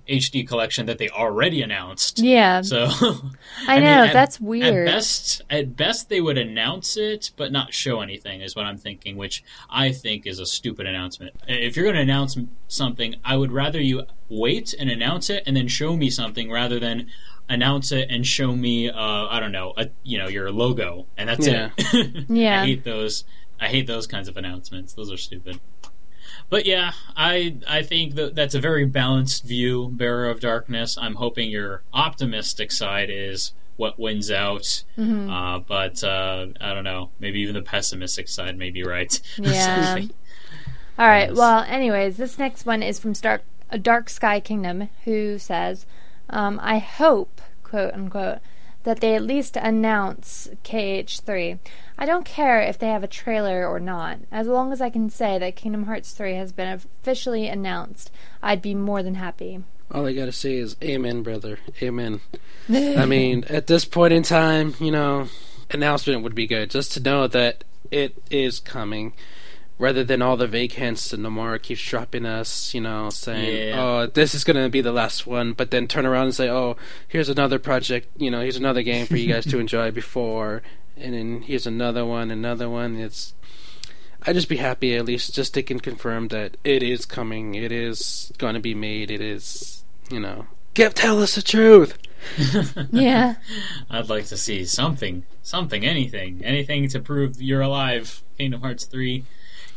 HD 0.08 0.46
collection 0.46 0.86
that 0.86 0.98
they 0.98 1.08
already 1.08 1.62
announced? 1.62 2.18
Yeah. 2.18 2.62
So 2.62 2.86
I 3.68 3.74
mean, 3.76 3.84
know 3.84 4.04
at- 4.04 4.12
that's 4.12 4.40
weird. 4.40 4.88
At 4.88 4.92
best, 4.94 5.42
at 5.50 5.76
best, 5.76 6.08
they 6.08 6.20
would 6.20 6.38
announce 6.38 6.96
it, 6.96 7.30
but 7.36 7.52
not 7.52 7.72
show 7.72 8.00
anything. 8.00 8.40
Is 8.40 8.56
what 8.56 8.64
I'm 8.66 8.78
thinking, 8.78 9.16
which 9.16 9.44
I 9.70 9.92
think 9.92 10.26
is 10.26 10.38
a 10.40 10.46
stupid 10.46 10.86
announcement. 10.86 11.34
If 11.46 11.76
you're 11.76 11.84
going 11.84 11.96
to 11.96 12.02
announce 12.02 12.36
something, 12.68 13.16
I 13.24 13.36
would 13.36 13.52
rather 13.52 13.80
you 13.80 14.02
wait 14.28 14.74
and 14.78 14.90
announce 14.90 15.30
it, 15.30 15.42
and 15.46 15.56
then 15.56 15.68
show 15.68 15.96
me 15.96 16.10
something, 16.10 16.50
rather 16.50 16.80
than 16.80 17.08
announce 17.48 17.90
it 17.90 18.08
and 18.10 18.24
show 18.24 18.54
me, 18.54 18.88
uh, 18.88 19.26
I 19.28 19.40
don't 19.40 19.50
know, 19.52 19.74
a, 19.76 19.88
you 20.04 20.18
know, 20.18 20.28
your 20.28 20.52
logo, 20.52 21.06
and 21.16 21.28
that's 21.28 21.46
Yeah. 21.46 21.70
it. 21.78 22.26
Yeah. 22.28 22.62
I 22.62 22.66
hate 22.66 22.84
those. 22.84 23.24
I 23.60 23.68
hate 23.68 23.86
those 23.86 24.06
kinds 24.06 24.28
of 24.28 24.36
announcements. 24.36 24.92
Those 24.94 25.12
are 25.12 25.16
stupid. 25.16 25.60
But 26.48 26.66
yeah, 26.66 26.92
I 27.16 27.56
I 27.68 27.82
think 27.82 28.14
that 28.14 28.34
that's 28.34 28.54
a 28.54 28.60
very 28.60 28.84
balanced 28.86 29.44
view, 29.44 29.88
bearer 29.92 30.28
of 30.28 30.40
darkness. 30.40 30.96
I'm 31.00 31.14
hoping 31.14 31.50
your 31.50 31.82
optimistic 31.92 32.72
side 32.72 33.08
is 33.10 33.52
what 33.76 33.98
wins 33.98 34.30
out. 34.30 34.84
Uh, 35.30 35.58
but 35.60 36.02
uh, 36.04 36.46
I 36.60 36.74
don't 36.74 36.84
know. 36.84 37.10
Maybe 37.18 37.40
even 37.40 37.54
the 37.54 37.62
pessimistic 37.62 38.28
side 38.28 38.56
may 38.58 38.70
be 38.70 38.82
right. 38.84 39.20
Yeah. 39.38 40.00
All 40.98 41.06
right. 41.06 41.30
Yes. 41.30 41.38
Well, 41.38 41.64
anyways, 41.66 42.18
this 42.18 42.38
next 42.38 42.66
one 42.66 42.82
is 42.82 42.98
from 42.98 43.14
Stark, 43.14 43.42
a 43.70 43.78
Dark 43.78 44.10
Sky 44.10 44.38
Kingdom, 44.38 44.90
who 45.04 45.38
says, 45.38 45.86
um, 46.28 46.60
"I 46.62 46.78
hope, 46.78 47.40
quote 47.62 47.94
unquote, 47.94 48.40
that 48.84 49.00
they 49.00 49.14
at 49.14 49.22
least 49.22 49.56
announce 49.56 50.48
KH3. 50.64 51.58
I 51.98 52.06
don't 52.06 52.24
care 52.24 52.60
if 52.60 52.78
they 52.78 52.88
have 52.88 53.04
a 53.04 53.08
trailer 53.08 53.66
or 53.66 53.78
not. 53.78 54.18
As 54.32 54.46
long 54.46 54.72
as 54.72 54.80
I 54.80 54.88
can 54.88 55.10
say 55.10 55.38
that 55.38 55.56
Kingdom 55.56 55.84
Hearts 55.84 56.12
3 56.12 56.34
has 56.34 56.52
been 56.52 56.68
officially 56.68 57.46
announced, 57.46 58.10
I'd 58.42 58.62
be 58.62 58.74
more 58.74 59.02
than 59.02 59.16
happy." 59.16 59.62
All 59.92 60.06
I 60.06 60.12
gotta 60.12 60.32
say 60.32 60.54
is 60.54 60.76
amen, 60.82 61.22
brother. 61.22 61.58
Amen. 61.82 62.20
I 62.68 63.06
mean, 63.06 63.44
at 63.48 63.66
this 63.66 63.84
point 63.84 64.12
in 64.12 64.22
time, 64.22 64.74
you 64.78 64.92
know, 64.92 65.28
announcement 65.70 66.22
would 66.22 66.34
be 66.34 66.46
good. 66.46 66.70
Just 66.70 66.92
to 66.92 67.00
know 67.00 67.26
that 67.26 67.64
it 67.90 68.16
is 68.30 68.60
coming. 68.60 69.12
Rather 69.80 70.04
than 70.04 70.20
all 70.20 70.36
the 70.36 70.46
vague 70.46 70.72
hints 70.72 71.08
that 71.08 71.18
Nomura 71.18 71.60
keeps 71.60 71.82
dropping 71.82 72.26
us, 72.26 72.74
you 72.74 72.82
know, 72.82 73.08
saying, 73.08 73.68
Yeah. 73.68 73.82
oh, 73.82 74.06
this 74.06 74.34
is 74.34 74.44
going 74.44 74.62
to 74.62 74.68
be 74.68 74.82
the 74.82 74.92
last 74.92 75.26
one, 75.26 75.54
but 75.54 75.70
then 75.70 75.88
turn 75.88 76.04
around 76.04 76.24
and 76.26 76.34
say, 76.34 76.50
oh, 76.50 76.76
here's 77.08 77.30
another 77.30 77.58
project, 77.58 78.08
you 78.18 78.30
know, 78.30 78.42
here's 78.42 78.58
another 78.58 78.82
game 78.82 79.06
for 79.06 79.16
you 79.16 79.26
guys 79.32 79.46
to 79.46 79.58
enjoy 79.64 79.90
before, 79.90 80.60
and 80.98 81.14
then 81.14 81.40
here's 81.40 81.66
another 81.66 82.04
one, 82.04 82.30
another 82.30 82.68
one. 82.68 82.96
It's. 82.96 83.32
I'd 84.26 84.34
just 84.34 84.50
be 84.50 84.58
happy 84.58 84.94
at 84.94 85.06
least 85.06 85.34
just 85.34 85.54
they 85.54 85.62
can 85.62 85.80
confirm 85.80 86.28
that 86.28 86.58
it 86.62 86.82
is 86.82 87.06
coming, 87.06 87.54
it 87.54 87.72
is 87.72 88.32
going 88.36 88.52
to 88.52 88.60
be 88.60 88.74
made, 88.74 89.10
it 89.10 89.22
is, 89.22 89.82
you 90.10 90.20
know. 90.20 90.46
Get, 90.74 90.94
tell 90.94 91.22
us 91.22 91.36
the 91.36 91.42
truth! 91.42 91.96
yeah. 92.92 93.36
I'd 93.88 94.10
like 94.10 94.26
to 94.26 94.36
see 94.36 94.66
something, 94.66 95.24
something, 95.42 95.86
anything, 95.86 96.42
anything 96.44 96.86
to 96.90 97.00
prove 97.00 97.40
you're 97.40 97.62
alive. 97.62 98.22
Kingdom 98.36 98.60
Hearts 98.60 98.84
three. 98.84 99.24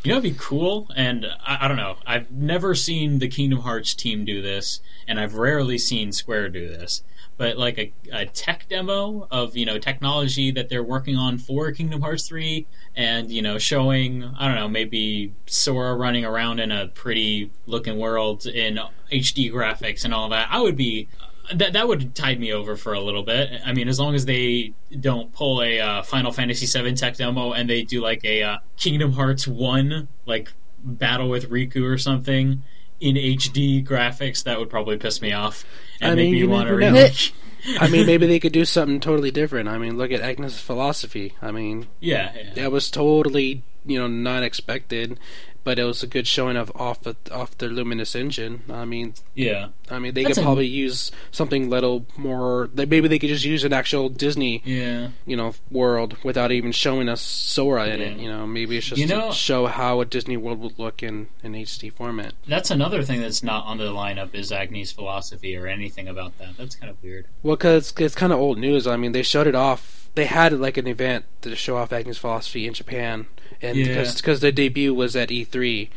You 0.03 0.11
know, 0.11 0.17
it'd 0.17 0.33
be 0.33 0.37
cool, 0.37 0.91
and 0.97 1.25
I, 1.45 1.59
I 1.61 1.67
don't 1.69 1.77
know. 1.77 1.95
I've 2.05 2.29
never 2.29 2.75
seen 2.75 3.19
the 3.19 3.29
Kingdom 3.29 3.59
Hearts 3.59 3.93
team 3.93 4.25
do 4.25 4.41
this, 4.41 4.81
and 5.07 5.17
I've 5.17 5.35
rarely 5.35 5.77
seen 5.77 6.11
Square 6.11 6.49
do 6.49 6.67
this. 6.67 7.03
But 7.37 7.57
like 7.57 7.77
a, 7.79 7.93
a 8.11 8.25
tech 8.25 8.67
demo 8.67 9.29
of 9.31 9.55
you 9.55 9.65
know 9.65 9.79
technology 9.79 10.51
that 10.51 10.67
they're 10.67 10.83
working 10.83 11.15
on 11.15 11.37
for 11.37 11.71
Kingdom 11.71 12.01
Hearts 12.01 12.27
three, 12.27 12.67
and 12.97 13.31
you 13.31 13.41
know 13.41 13.57
showing 13.57 14.25
I 14.37 14.47
don't 14.47 14.57
know 14.57 14.67
maybe 14.67 15.31
Sora 15.45 15.95
running 15.95 16.25
around 16.25 16.59
in 16.59 16.69
a 16.69 16.89
pretty 16.89 17.49
looking 17.65 17.97
world 17.97 18.45
in 18.45 18.79
HD 19.09 19.51
graphics 19.53 20.03
and 20.03 20.13
all 20.13 20.27
that. 20.29 20.49
I 20.51 20.59
would 20.59 20.75
be 20.75 21.07
that 21.53 21.73
that 21.73 21.87
would 21.87 22.15
tide 22.15 22.39
me 22.39 22.53
over 22.53 22.75
for 22.75 22.93
a 22.93 22.99
little 22.99 23.23
bit. 23.23 23.61
I 23.65 23.73
mean, 23.73 23.87
as 23.87 23.99
long 23.99 24.15
as 24.15 24.25
they 24.25 24.73
don't 24.99 25.33
pull 25.33 25.61
a 25.61 25.79
uh, 25.79 26.01
Final 26.03 26.31
Fantasy 26.31 26.65
VII 26.65 26.93
tech 26.93 27.17
demo 27.17 27.51
and 27.51 27.69
they 27.69 27.83
do 27.83 28.01
like 28.01 28.23
a 28.23 28.43
uh, 28.43 28.57
Kingdom 28.77 29.13
Hearts 29.13 29.47
one 29.47 30.07
like 30.25 30.51
battle 30.83 31.29
with 31.29 31.49
Riku 31.49 31.83
or 31.83 31.97
something 31.97 32.63
in 32.99 33.15
HD 33.15 33.85
graphics, 33.85 34.43
that 34.43 34.59
would 34.59 34.69
probably 34.69 34.97
piss 34.97 35.21
me 35.21 35.33
off 35.33 35.65
and 35.99 36.13
I 36.13 36.15
make 36.15 36.23
mean, 36.25 36.31
me 36.33 36.37
you 36.39 36.49
want 36.49 36.67
to 36.67 36.75
remake. 36.75 37.33
I 37.79 37.89
mean, 37.89 38.05
maybe 38.05 38.27
they 38.27 38.39
could 38.39 38.51
do 38.51 38.65
something 38.65 38.99
totally 38.99 39.31
different. 39.31 39.69
I 39.69 39.77
mean, 39.77 39.97
look 39.97 40.11
at 40.11 40.21
Agni's 40.21 40.59
philosophy. 40.59 41.35
I 41.41 41.51
mean, 41.51 41.87
yeah, 41.99 42.33
yeah. 42.35 42.53
that 42.55 42.71
was 42.71 42.91
totally, 42.91 43.63
you 43.85 43.99
know, 43.99 44.07
not 44.07 44.43
expected, 44.43 45.17
but 45.63 45.79
it 45.79 45.83
was 45.83 46.03
a 46.03 46.07
good 46.07 46.27
showing 46.27 46.57
of 46.57 46.71
off 46.75 47.01
the, 47.01 47.15
off 47.31 47.57
their 47.57 47.69
Luminous 47.69 48.15
engine. 48.15 48.63
I 48.69 48.85
mean, 48.85 49.13
yeah. 49.35 49.67
I 49.89 49.99
mean, 49.99 50.13
they 50.13 50.23
That's 50.23 50.35
could 50.35 50.41
a- 50.41 50.45
probably 50.45 50.67
use 50.67 51.11
something 51.31 51.69
little 51.69 52.05
more. 52.17 52.69
They, 52.73 52.85
maybe 52.85 53.07
they 53.07 53.19
could 53.19 53.29
just 53.29 53.45
use 53.45 53.63
an 53.63 53.73
actual 53.73 54.09
Disney, 54.09 54.61
Yeah. 54.65 55.09
you 55.25 55.35
know, 55.35 55.53
world 55.71 56.17
without 56.23 56.51
even 56.51 56.71
showing 56.71 57.09
us 57.09 57.21
Sora 57.21 57.87
in 57.87 58.01
it. 58.01 58.17
You 58.19 58.29
know, 58.29 58.45
maybe 58.47 58.77
it's 58.77 58.87
just 58.87 58.99
You 58.99 59.07
know- 59.07 59.29
to 59.29 59.35
show 59.35 59.67
how 59.67 60.01
a 60.01 60.05
Disney 60.05 60.37
world 60.37 60.59
would 60.59 60.77
look 60.79 61.03
in 61.03 61.27
an 61.43 61.53
HD 61.55 61.89
format. 61.91 62.33
That's 62.47 62.71
another 62.71 63.03
thing 63.03 63.21
that's 63.21 63.43
not 63.43 63.65
on 63.65 63.77
the 63.77 63.85
lineup 63.85 64.33
is 64.33 64.51
Agni's 64.51 64.91
philosophy 64.91 65.55
or 65.55 65.67
anything 65.67 66.07
about 66.07 66.37
that. 66.39 66.57
That's 66.57 66.75
kind 66.75 66.89
of 66.89 67.01
weird. 67.03 67.25
Well, 67.41 67.55
because 67.55 67.93
it's 67.97 68.15
kind 68.15 68.33
of 68.33 68.39
old 68.39 68.57
news. 68.57 68.87
I 68.87 68.97
mean, 68.97 69.11
they 69.11 69.23
shut 69.23 69.47
it 69.47 69.55
off. 69.55 70.02
They 70.15 70.25
had 70.25 70.53
like 70.53 70.77
an 70.77 70.87
event 70.87 71.25
to 71.41 71.55
show 71.55 71.77
off 71.77 71.91
Agni's 71.91 72.17
philosophy 72.17 72.67
in 72.67 72.73
Japan, 72.73 73.25
and 73.61 73.77
Yeah. 73.77 73.87
because 73.87 74.15
because 74.17 74.39
their 74.41 74.51
debut 74.51 74.93
was 74.93 75.15
at 75.15 75.29
E3, 75.29 75.89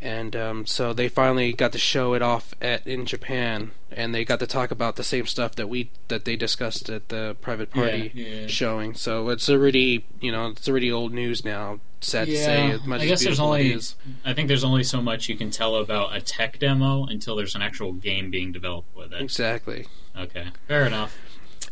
and 0.00 0.34
um, 0.34 0.66
so 0.66 0.92
they 0.92 1.08
finally 1.08 1.52
got 1.52 1.70
to 1.72 1.78
show 1.78 2.14
it 2.14 2.22
off 2.22 2.54
at 2.60 2.84
in 2.86 3.06
Japan, 3.06 3.70
and 3.92 4.12
they 4.12 4.24
got 4.24 4.40
to 4.40 4.46
talk 4.48 4.72
about 4.72 4.96
the 4.96 5.04
same 5.04 5.26
stuff 5.26 5.54
that 5.54 5.68
we 5.68 5.90
that 6.08 6.24
they 6.24 6.34
discussed 6.34 6.88
at 6.90 7.08
the 7.08 7.36
private 7.40 7.70
party 7.70 8.10
Yeah, 8.14 8.26
yeah. 8.40 8.46
showing. 8.48 8.94
So 8.94 9.28
it's 9.28 9.48
already 9.48 10.04
you 10.20 10.32
know 10.32 10.48
it's 10.48 10.68
already 10.68 10.90
old 10.90 11.12
news 11.12 11.44
now. 11.44 11.78
Sad 12.00 12.26
to 12.26 12.36
say, 12.36 12.72
as 12.72 12.84
much 12.84 13.00
I 13.00 13.04
as 13.04 13.10
guess 13.10 13.22
there's 13.24 13.38
only-. 13.38 13.78
I 14.24 14.32
think 14.34 14.48
there's 14.48 14.64
only 14.64 14.82
so 14.82 15.00
much 15.00 15.28
you 15.28 15.36
can 15.36 15.52
tell 15.52 15.76
about 15.76 16.16
a 16.16 16.20
tech 16.20 16.58
demo 16.58 17.04
until 17.06 17.36
there's 17.36 17.54
an 17.54 17.62
actual 17.62 17.92
game 17.92 18.28
being 18.28 18.50
developed 18.50 18.88
with 18.96 19.12
it. 19.12 19.20
exactly. 19.22 19.86
Okay, 20.18 20.48
fair 20.66 20.84
enough. 20.84 21.16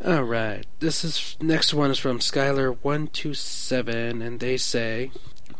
All 0.02 0.22
right. 0.22 0.64
This 0.78 1.04
is 1.04 1.36
next 1.40 1.74
one 1.74 1.90
is 1.90 1.98
from 1.98 2.20
Skylar 2.20 2.78
one 2.80 3.08
two 3.08 3.34
seven, 3.34 4.22
and 4.22 4.40
they 4.40 4.56
say, 4.56 5.10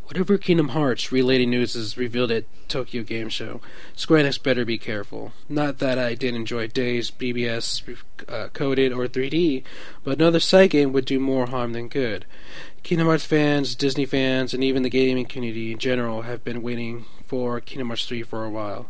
"Whatever 0.04 0.38
Kingdom 0.38 0.68
Hearts 0.70 1.12
related 1.12 1.48
news 1.48 1.76
is 1.76 1.98
revealed 1.98 2.30
at 2.30 2.46
Tokyo 2.66 3.02
Game 3.02 3.28
Show, 3.28 3.60
Square 3.94 4.24
Enix 4.24 4.42
better 4.42 4.64
be 4.64 4.78
careful. 4.78 5.32
Not 5.48 5.78
that 5.80 5.98
I 5.98 6.14
did 6.14 6.34
enjoy 6.34 6.68
Days, 6.68 7.10
BBS, 7.10 7.82
uh, 8.28 8.48
Coded, 8.54 8.92
or 8.94 9.06
3D, 9.06 9.62
but 10.04 10.18
another 10.18 10.40
side 10.40 10.70
game 10.70 10.92
would 10.94 11.04
do 11.04 11.20
more 11.20 11.46
harm 11.46 11.74
than 11.74 11.88
good. 11.88 12.24
Kingdom 12.82 13.06
Hearts 13.08 13.24
fans, 13.24 13.74
Disney 13.74 14.06
fans, 14.06 14.54
and 14.54 14.64
even 14.64 14.82
the 14.82 14.90
gaming 14.90 15.26
community 15.26 15.72
in 15.72 15.78
general 15.78 16.22
have 16.22 16.42
been 16.42 16.62
waiting 16.62 17.04
for 17.26 17.60
Kingdom 17.60 17.88
Hearts 17.88 18.06
3 18.06 18.22
for 18.22 18.44
a 18.44 18.50
while. 18.50 18.88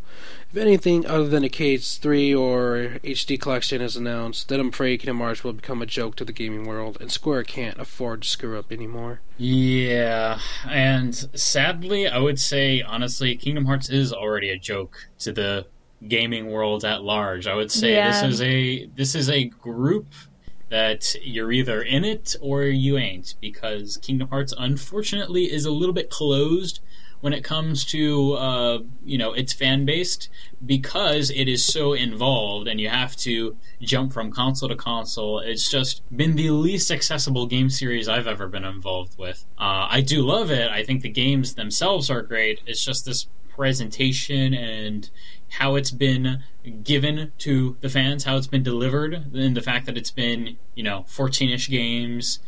If 0.50 0.56
anything 0.56 1.04
other 1.06 1.28
than 1.28 1.44
a 1.44 1.48
KH3 1.48 2.38
or 2.38 2.98
HD 3.04 3.38
collection 3.38 3.82
is 3.82 3.96
announced, 3.96 4.48
then 4.48 4.58
I'm 4.60 4.68
afraid 4.68 5.00
Kingdom 5.00 5.18
Hearts 5.18 5.44
will 5.44 5.52
become 5.52 5.82
a 5.82 5.86
joke 5.86 6.16
to 6.16 6.24
the 6.24 6.32
gaming 6.32 6.64
world, 6.66 6.96
and 7.00 7.10
Square 7.12 7.44
can't 7.44 7.78
afford 7.78 8.22
to 8.22 8.28
screw 8.28 8.58
up 8.58 8.72
anymore. 8.72 9.20
Yeah, 9.36 10.38
and 10.68 11.14
sadly, 11.34 12.08
I 12.08 12.18
would 12.18 12.38
say 12.40 12.82
honestly, 12.82 13.36
Kingdom 13.36 13.66
Hearts 13.66 13.90
is 13.90 14.12
already 14.12 14.50
a 14.50 14.58
joke 14.58 14.96
to 15.20 15.32
the 15.32 15.66
gaming 16.08 16.50
world 16.50 16.84
at 16.84 17.02
large. 17.02 17.46
I 17.46 17.54
would 17.54 17.70
say 17.70 17.92
Yeah. 17.92 18.10
this 18.10 18.22
is 18.34 18.40
a 18.40 18.86
this 18.96 19.14
is 19.14 19.28
a 19.28 19.44
group 19.44 20.06
that 20.70 21.14
you're 21.22 21.52
either 21.52 21.82
in 21.82 22.04
it 22.04 22.36
or 22.40 22.62
you 22.62 22.96
ain't 22.96 23.34
because 23.40 23.98
Kingdom 23.98 24.28
Hearts 24.28 24.54
unfortunately 24.56 25.52
is 25.52 25.64
a 25.66 25.70
little 25.70 25.92
bit 25.92 26.10
closed 26.10 26.80
when 27.20 27.32
it 27.32 27.44
comes 27.44 27.84
to 27.84 28.32
uh, 28.34 28.78
you 29.04 29.18
know 29.18 29.32
its 29.32 29.52
fan 29.52 29.84
base 29.84 30.28
because 30.64 31.30
it 31.30 31.48
is 31.48 31.64
so 31.64 31.92
involved 31.92 32.66
and 32.66 32.80
you 32.80 32.88
have 32.88 33.14
to 33.16 33.56
jump 33.82 34.12
from 34.12 34.30
console 34.30 34.68
to 34.68 34.76
console. 34.76 35.38
It's 35.40 35.70
just 35.70 36.02
been 36.16 36.36
the 36.36 36.50
least 36.50 36.90
accessible 36.90 37.46
game 37.46 37.68
series 37.68 38.08
I've 38.08 38.26
ever 38.26 38.48
been 38.48 38.64
involved 38.64 39.18
with. 39.18 39.44
Uh, 39.58 39.86
I 39.90 40.00
do 40.00 40.22
love 40.22 40.50
it. 40.50 40.70
I 40.70 40.82
think 40.82 41.02
the 41.02 41.10
games 41.10 41.54
themselves 41.54 42.10
are 42.10 42.22
great. 42.22 42.60
It's 42.66 42.84
just 42.84 43.04
this 43.04 43.26
presentation 43.50 44.54
and 44.54 45.10
how 45.50 45.74
it's 45.74 45.90
been 45.90 46.42
given 46.82 47.32
to 47.38 47.76
the 47.80 47.88
fans, 47.88 48.24
how 48.24 48.36
it's 48.36 48.46
been 48.46 48.62
delivered, 48.62 49.14
and 49.34 49.56
the 49.56 49.62
fact 49.62 49.86
that 49.86 49.96
it's 49.96 50.10
been 50.10 50.56
you 50.74 50.82
know 50.82 51.04
14ish 51.08 51.68
games 51.68 52.40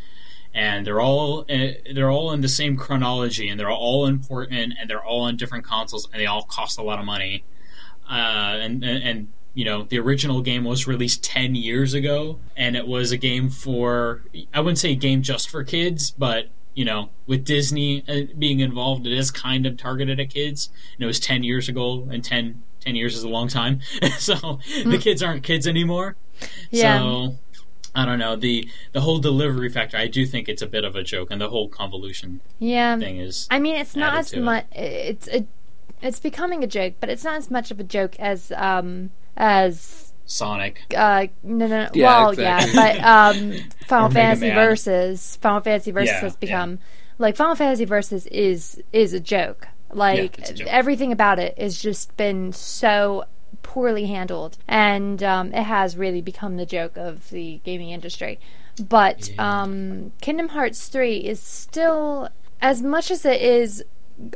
and 0.54 0.86
they're 0.86 1.00
all 1.00 1.40
uh, 1.50 1.68
they're 1.94 2.10
all 2.10 2.32
in 2.32 2.40
the 2.40 2.48
same 2.48 2.76
chronology, 2.76 3.48
and 3.48 3.58
they're 3.58 3.70
all 3.70 4.06
important, 4.06 4.74
and 4.78 4.88
they're 4.88 5.04
all 5.04 5.22
on 5.22 5.36
different 5.36 5.64
consoles, 5.64 6.08
and 6.12 6.20
they 6.20 6.26
all 6.26 6.42
cost 6.42 6.78
a 6.78 6.82
lot 6.82 6.98
of 6.98 7.04
money. 7.04 7.44
Uh, 8.08 8.58
and, 8.60 8.84
and 8.84 9.02
and 9.02 9.28
you 9.54 9.64
know 9.64 9.84
the 9.84 9.98
original 9.98 10.42
game 10.42 10.64
was 10.64 10.86
released 10.86 11.24
ten 11.24 11.54
years 11.54 11.94
ago, 11.94 12.38
and 12.56 12.76
it 12.76 12.86
was 12.86 13.12
a 13.12 13.16
game 13.16 13.48
for 13.48 14.22
I 14.52 14.60
wouldn't 14.60 14.78
say 14.78 14.92
a 14.92 14.96
game 14.96 15.22
just 15.22 15.48
for 15.48 15.64
kids, 15.64 16.10
but 16.10 16.48
you 16.74 16.84
know 16.84 17.08
with 17.26 17.44
Disney 17.44 18.04
uh, 18.06 18.34
being 18.38 18.60
involved, 18.60 19.06
it 19.06 19.12
is 19.12 19.30
kind 19.30 19.64
of 19.64 19.78
targeted 19.78 20.20
at 20.20 20.30
kids. 20.30 20.68
And 20.96 21.04
it 21.04 21.06
was 21.06 21.18
ten 21.18 21.44
years 21.44 21.68
ago, 21.68 22.06
and 22.10 22.22
10, 22.22 22.62
10 22.82 22.94
years 22.96 23.16
is 23.16 23.22
a 23.22 23.28
long 23.28 23.48
time, 23.48 23.80
so 24.18 24.34
the 24.84 24.98
kids 25.00 25.22
aren't 25.22 25.42
kids 25.42 25.66
anymore. 25.66 26.16
Yeah. 26.70 26.98
So 26.98 27.36
I 27.94 28.04
don't 28.04 28.18
know 28.18 28.36
the 28.36 28.68
the 28.92 29.00
whole 29.00 29.18
delivery 29.18 29.68
factor. 29.68 29.96
I 29.96 30.06
do 30.08 30.26
think 30.26 30.48
it's 30.48 30.62
a 30.62 30.66
bit 30.66 30.84
of 30.84 30.96
a 30.96 31.02
joke, 31.02 31.30
and 31.30 31.40
the 31.40 31.48
whole 31.50 31.68
convolution 31.68 32.40
Yeah. 32.58 32.98
thing 32.98 33.18
is. 33.18 33.46
I 33.50 33.58
mean, 33.58 33.76
it's 33.76 33.94
not 33.96 34.14
as 34.14 34.30
to 34.30 34.38
it. 34.38 34.42
much. 34.42 34.66
It's 34.72 35.28
a, 35.28 35.46
it's 36.00 36.18
becoming 36.18 36.64
a 36.64 36.66
joke, 36.66 36.94
but 37.00 37.08
it's 37.08 37.22
not 37.24 37.36
as 37.36 37.50
much 37.50 37.70
of 37.70 37.78
a 37.78 37.84
joke 37.84 38.18
as 38.18 38.50
um 38.56 39.10
as 39.36 40.12
Sonic. 40.24 40.80
uh 40.96 41.26
no 41.42 41.66
no. 41.66 41.82
no 41.84 41.88
Yeah, 41.94 42.06
well, 42.22 42.30
exactly. 42.30 42.72
yeah, 42.74 42.94
but 42.94 43.04
um 43.04 43.52
Final 43.86 44.10
Fantasy 44.10 44.50
Versus 44.50 45.36
Final 45.42 45.60
Fantasy 45.60 45.90
Versus 45.90 46.08
Yeah, 46.08 46.20
has 46.20 46.36
become 46.36 46.78
like 47.18 47.36
Final 47.36 47.54
Fantasy 47.54 47.84
Versus 47.84 48.26
is 48.28 48.82
is 48.92 49.12
a 49.12 49.20
joke. 49.20 49.68
Like 49.92 50.54
joke. 50.54 50.66
everything 50.68 51.12
about 51.12 51.38
it 51.38 51.58
has 51.58 51.80
just 51.80 52.16
been 52.16 52.52
so 52.52 53.24
poorly 53.62 54.06
handled, 54.06 54.58
and 54.66 55.22
um, 55.22 55.48
it 55.52 55.62
has 55.64 55.96
really 55.96 56.20
become 56.22 56.56
the 56.56 56.66
joke 56.66 56.96
of 56.96 57.30
the 57.30 57.60
gaming 57.64 57.90
industry. 57.90 58.38
But 58.88 59.28
Yeah. 59.28 59.62
um, 59.62 60.12
Kingdom 60.20 60.48
Hearts 60.48 60.88
3 60.88 61.16
is 61.18 61.40
still, 61.40 62.28
as 62.60 62.82
much 62.82 63.10
as 63.10 63.24
it 63.26 63.40
is 63.42 63.84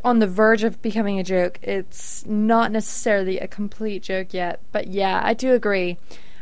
on 0.05 0.19
the 0.19 0.27
verge 0.27 0.63
of 0.63 0.81
becoming 0.83 1.19
a 1.19 1.25
joke, 1.25 1.59
it's 1.63 2.25
not 2.27 2.71
necessarily 2.71 3.39
a 3.39 3.47
complete 3.49 4.03
joke 4.03 4.35
yet. 4.35 4.61
But 4.73 4.89
yeah, 4.89 5.21
I 5.25 5.33
do 5.35 5.55
agree. 5.55 5.97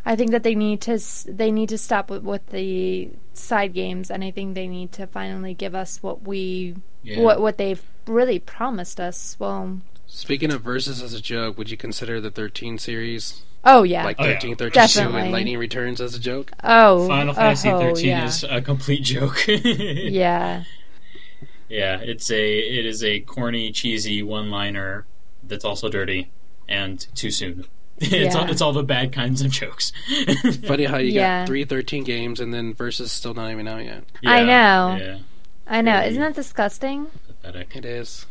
I 0.06 0.16
think 0.16 0.32
that 0.32 0.42
they 0.42 0.54
need 0.54 0.80
to 0.82 0.98
they 1.26 1.50
need 1.50 1.68
to 1.70 1.78
stop 1.78 2.10
with, 2.10 2.22
with 2.24 2.46
the 2.48 3.08
side 3.32 3.72
games, 3.72 4.10
and 4.10 4.22
I 4.22 4.30
think 4.30 4.54
they 4.54 4.68
need 4.68 4.92
to 4.92 5.06
finally 5.06 5.54
give 5.54 5.74
us 5.74 6.02
what 6.02 6.26
we 6.26 6.74
Yeah. 7.02 7.20
what 7.20 7.40
what 7.40 7.56
they've 7.58 7.82
really 8.06 8.38
promised 8.38 9.00
us. 9.00 9.36
Well, 9.38 9.80
Speaking 10.06 10.52
of 10.52 10.62
Versus 10.62 11.02
as 11.02 11.14
a 11.14 11.20
joke, 11.20 11.58
would 11.58 11.70
you 11.70 11.76
consider 11.76 12.20
the 12.20 12.30
13 12.30 12.78
series 12.78 13.42
oh 13.64 13.82
yeah, 13.82 14.04
like 14.04 14.16
Oh, 14.18 14.24
yeah. 14.24 14.34
13, 14.34 14.56
32 14.56 14.74
Definitely. 14.74 15.20
and 15.22 15.32
Lightning 15.32 15.58
Returns 15.58 16.00
as 16.00 16.14
a 16.14 16.20
joke? 16.20 16.52
oh 16.62 17.08
Final 17.08 17.34
Fantasy 17.34 17.70
oh, 17.70 17.78
13 17.80 18.06
yeah. 18.06 18.24
is 18.26 18.44
a 18.44 18.60
complete 18.60 19.02
joke. 19.02 19.42
yeah. 19.48 20.64
Yeah, 21.68 21.98
it's 22.00 22.30
a 22.30 22.58
it 22.58 22.86
is 22.86 23.02
a 23.02 23.20
corny, 23.20 23.72
cheesy 23.72 24.22
one-liner 24.22 25.06
that's 25.42 25.64
also 25.64 25.88
dirty 25.88 26.30
and 26.68 27.06
too 27.14 27.30
soon. 27.30 27.66
It's 27.98 28.34
all, 28.34 28.50
it's 28.50 28.60
all 28.60 28.72
the 28.72 28.82
bad 28.82 29.12
kinds 29.12 29.40
of 29.40 29.52
jokes. 29.52 29.92
Funny 30.66 30.84
how 30.84 30.98
you 30.98 31.12
Yeah. 31.12 31.42
got 31.42 31.46
three 31.46 31.64
13 31.64 32.02
games 32.02 32.40
and 32.40 32.52
then 32.52 32.74
versus 32.74 33.12
still 33.12 33.34
not 33.34 33.52
even 33.52 33.68
out 33.68 33.84
yet. 33.84 34.02
I 34.26 34.40
know. 34.42 34.96
Yeah, 35.00 35.18
I 35.66 35.80
know. 35.80 35.94
Really? 35.98 36.08
Isn't 36.08 36.20
that 36.22 36.34
disgusting? 36.34 37.06
Pathetic. 37.44 37.76
It 37.76 37.84
is. 37.84 38.26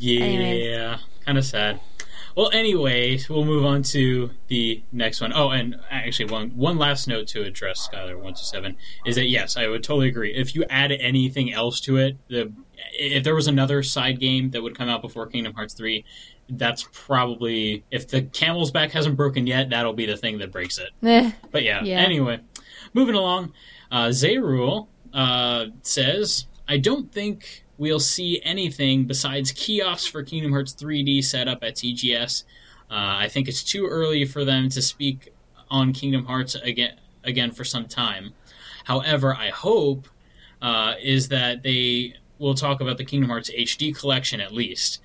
Anyways. 0.00 0.64
Yeah, 0.64 0.98
kind 1.24 1.38
of 1.38 1.44
sad. 1.44 1.80
Well, 2.36 2.50
anyway, 2.52 3.18
we'll 3.30 3.46
move 3.46 3.64
on 3.64 3.82
to 3.84 4.30
the 4.48 4.82
next 4.92 5.22
one. 5.22 5.32
Oh, 5.34 5.50
and 5.50 5.76
actually, 5.90 6.30
one 6.30 6.50
one 6.50 6.76
last 6.76 7.08
note 7.08 7.28
to 7.28 7.42
address 7.42 7.88
Skylar 7.90 8.18
one 8.18 8.34
two 8.34 8.44
seven 8.44 8.76
is 9.06 9.14
that 9.16 9.26
yes, 9.28 9.56
I 9.56 9.68
would 9.68 9.82
totally 9.82 10.08
agree. 10.08 10.34
If 10.34 10.54
you 10.54 10.64
add 10.68 10.92
anything 10.92 11.52
else 11.52 11.80
to 11.82 11.96
it, 11.96 12.16
the 12.28 12.52
if 12.98 13.24
there 13.24 13.34
was 13.34 13.46
another 13.46 13.82
side 13.82 14.20
game 14.20 14.50
that 14.50 14.62
would 14.62 14.76
come 14.76 14.88
out 14.90 15.00
before 15.00 15.26
Kingdom 15.26 15.54
Hearts 15.54 15.72
three, 15.72 16.04
that's 16.50 16.86
probably 16.92 17.84
if 17.90 18.06
the 18.08 18.22
camel's 18.22 18.70
back 18.70 18.90
hasn't 18.90 19.16
broken 19.16 19.46
yet, 19.46 19.70
that'll 19.70 19.94
be 19.94 20.04
the 20.06 20.16
thing 20.16 20.38
that 20.38 20.52
breaks 20.52 20.78
it. 20.78 20.90
Eh. 21.02 21.30
But 21.50 21.62
yeah, 21.62 21.82
Yeah. 21.82 22.00
anyway, 22.00 22.40
moving 22.92 23.14
along, 23.14 23.54
uh, 23.90 24.08
Zayrule 24.08 24.88
uh, 25.14 25.66
says, 25.80 26.46
I 26.68 26.76
don't 26.76 27.10
think 27.10 27.64
we'll 27.78 28.00
see 28.00 28.40
anything 28.42 29.04
besides 29.04 29.52
kiosks 29.52 30.06
for 30.06 30.22
Kingdom 30.22 30.52
Hearts 30.52 30.74
3D 30.74 31.24
set 31.24 31.48
up 31.48 31.62
at 31.62 31.74
TGS. 31.76 32.44
Uh, 32.90 32.94
I 33.18 33.28
think 33.28 33.48
it's 33.48 33.62
too 33.62 33.86
early 33.86 34.24
for 34.24 34.44
them 34.44 34.68
to 34.70 34.80
speak 34.80 35.32
on 35.70 35.92
Kingdom 35.92 36.24
Hearts 36.24 36.54
again, 36.54 36.96
again 37.24 37.50
for 37.50 37.64
some 37.64 37.86
time. 37.86 38.32
However, 38.84 39.34
I 39.34 39.50
hope 39.50 40.06
uh, 40.62 40.94
is 41.02 41.28
that 41.28 41.62
they 41.62 42.14
will 42.38 42.54
talk 42.54 42.80
about 42.80 42.98
the 42.98 43.04
Kingdom 43.04 43.30
Hearts 43.30 43.50
HD 43.50 43.96
collection 43.96 44.40
at 44.40 44.52
least. 44.52 45.00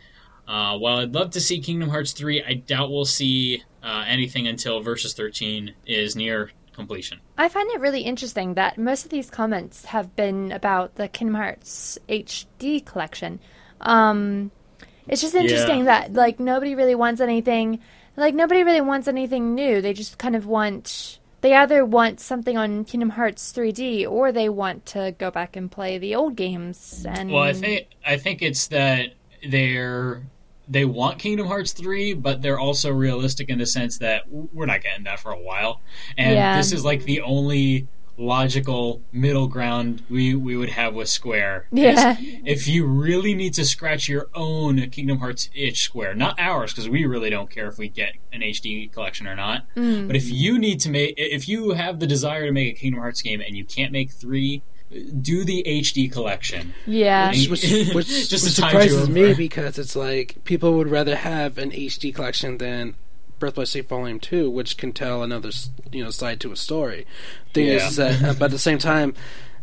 Uh, 0.48 0.78
while 0.78 0.98
I'd 0.98 1.14
love 1.14 1.32
to 1.32 1.42
see 1.42 1.60
Kingdom 1.60 1.90
Hearts 1.90 2.12
3, 2.12 2.44
I 2.44 2.54
doubt 2.54 2.92
we'll 2.92 3.06
see 3.06 3.64
uh, 3.84 4.06
anything 4.08 4.48
until 4.48 4.82
Versus 4.82 5.14
13 5.14 5.74
is 5.86 6.16
near 6.16 6.52
completion. 6.74 7.20
I 7.38 7.50
find 7.50 7.70
it 7.72 7.80
really 7.80 8.02
interesting 8.02 8.54
that 8.56 8.78
most 8.78 9.04
of 9.06 9.12
these 9.12 9.30
comments 9.30 9.86
have 9.86 10.16
been 10.16 10.52
about 10.52 10.96
the 10.96 11.08
Kingdom 11.08 11.36
Hearts 11.36 11.98
HD 12.10 12.86
collection. 12.86 13.40
Um, 13.82 14.52
it's 15.08 15.22
just 15.22 15.36
interesting 15.36 15.80
Yeah. 15.80 15.86
that 15.86 16.14
like 16.14 16.40
nobody 16.40 16.76
really 16.76 16.96
wants 16.96 17.22
anything, 17.22 17.80
like 18.16 18.36
nobody 18.36 18.64
really 18.64 18.82
wants 18.82 19.08
anything 19.08 19.56
new. 19.56 19.82
They 19.82 19.94
just 19.94 20.18
kind 20.18 20.36
of 20.36 20.46
want. 20.46 21.20
They 21.42 21.56
either 21.56 21.84
want 21.84 22.20
something 22.20 22.56
on 22.56 22.86
Kingdom 22.86 23.10
Hearts 23.10 23.52
3D 23.52 24.06
or 24.06 24.32
they 24.32 24.48
want 24.48 24.86
to 24.88 25.16
go 25.18 25.32
back 25.32 25.56
and 25.56 25.72
play 25.72 25.98
the 25.98 26.14
old 26.14 26.36
games. 26.36 27.04
And 27.10 27.32
Well, 27.32 27.42
I 27.42 27.54
think 27.54 27.88
I 28.06 28.18
think 28.18 28.44
it's 28.44 28.68
that 28.68 29.14
they're 29.50 30.22
they 30.72 30.86
want 30.86 31.20
Kingdom 31.20 31.48
Hearts 31.48 31.74
3, 31.74 32.14
but 32.14 32.42
they're 32.42 32.60
also 32.60 32.92
realistic 32.92 33.50
in 33.50 33.60
the 33.60 33.66
sense 33.66 33.98
that 34.00 34.24
we're 34.32 34.66
not 34.66 34.82
getting 34.82 35.04
that 35.04 35.20
for 35.20 35.32
a 35.32 35.38
while. 35.40 35.82
And 36.18 36.34
Yeah. 36.36 36.56
this 36.58 36.72
is 36.72 36.86
like 36.86 37.04
the 37.04 37.22
only 37.22 37.88
logical 38.18 39.02
middle 39.12 39.48
ground 39.48 40.04
we 40.10 40.36
we 40.36 40.56
would 40.56 40.70
have 40.70 40.94
with 40.94 41.10
Square. 41.10 41.68
Yeah. 41.72 42.16
If 42.46 42.68
you 42.68 42.86
really 42.86 43.34
need 43.34 43.54
to 43.56 43.66
scratch 43.66 44.08
your 44.08 44.28
own 44.34 44.90
Kingdom 44.92 45.18
Hearts 45.20 45.50
itch, 45.56 45.82
Square, 45.82 46.16
not 46.16 46.40
ours, 46.40 46.72
because 46.72 46.88
we 46.88 47.06
really 47.06 47.30
don't 47.30 47.50
care 47.50 47.68
if 47.68 47.78
we 47.78 47.90
get 47.90 48.14
an 48.32 48.42
HD 48.42 48.92
collection 48.92 49.28
or 49.28 49.36
not. 49.36 49.66
Mm. 49.76 50.08
But 50.08 50.16
if 50.16 50.30
you 50.32 50.60
need 50.60 50.80
to 50.82 50.90
make, 50.90 51.16
if 51.18 51.50
you 51.50 51.72
have 51.72 52.00
the 52.00 52.08
desire 52.08 52.46
to 52.46 52.52
make 52.52 52.76
a 52.76 52.80
Kingdom 52.80 53.00
Hearts 53.02 53.22
game 53.22 53.42
and 53.42 53.58
you 53.58 53.66
can't 53.66 53.92
make 53.92 54.12
three, 54.12 54.62
do 55.22 55.44
the 55.44 55.64
HD 55.68 56.12
collection. 56.12 56.74
yeah, 56.86 57.30
Which, 57.30 57.50
which, 57.50 57.64
which, 57.72 57.94
which 57.94 58.30
Just 58.30 58.56
to 58.56 58.62
tide 58.62 58.72
surprises 58.72 59.08
you 59.08 59.14
me 59.14 59.34
because 59.34 59.80
it's 59.80 59.96
like 59.96 60.44
people 60.44 60.74
would 60.74 60.90
rather 60.90 61.16
have 61.16 61.58
an 61.58 61.72
HD 61.72 62.14
collection 62.14 62.58
than 62.58 62.96
Birth 63.40 63.56
by 63.56 63.64
Sleep 63.64 63.88
Volume 63.90 64.20
Two, 64.20 64.50
which 64.52 64.78
can 64.78 64.92
tell 64.94 65.24
another 65.24 65.50
you 65.92 66.04
know 66.04 66.12
side 66.12 66.40
to 66.42 66.52
a 66.52 66.56
story. 66.56 67.08
Thing 67.54 67.68
is, 67.68 67.82
Yeah. 67.82 67.88
is 67.88 67.96
that, 67.96 68.24
uh, 68.24 68.34
but 68.34 68.46
at 68.46 68.52
the 68.52 68.60
same 68.60 68.78
time, 68.94 69.16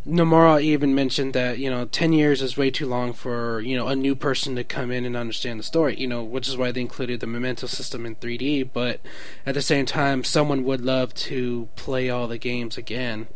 Nomura 0.05 0.61
even 0.61 0.93
mentioned 0.95 1.33
that 1.33 1.59
you 1.59 1.69
know 1.69 1.85
ten 1.85 2.11
years 2.11 2.41
is 2.41 2.57
way 2.57 2.71
too 2.71 2.87
long 2.87 3.13
for 3.13 3.61
you 3.61 3.77
know 3.77 3.87
a 3.87 3.95
new 3.95 4.15
person 4.15 4.55
to 4.57 4.63
come 4.65 4.91
in 4.91 5.05
and 5.05 5.15
understand 5.15 5.59
the 5.59 5.63
story. 5.63 5.95
You 5.97 6.07
know, 6.07 6.23
which 6.23 6.47
is 6.49 6.57
why 6.57 6.71
they 6.71 6.81
included 6.81 7.21
the 7.21 7.27
Memento 7.27 7.67
system 7.67 8.05
in 8.05 8.15
3D. 8.15 8.69
But 8.73 8.99
at 9.45 9.53
the 9.53 9.61
same 9.61 9.85
time, 9.85 10.25
someone 10.25 10.65
would 10.65 10.81
love 10.81 11.13
to 11.15 11.69
play 11.77 12.09
all 12.09 12.27
the 12.27 12.37
games 12.37 12.77
again 12.77 13.27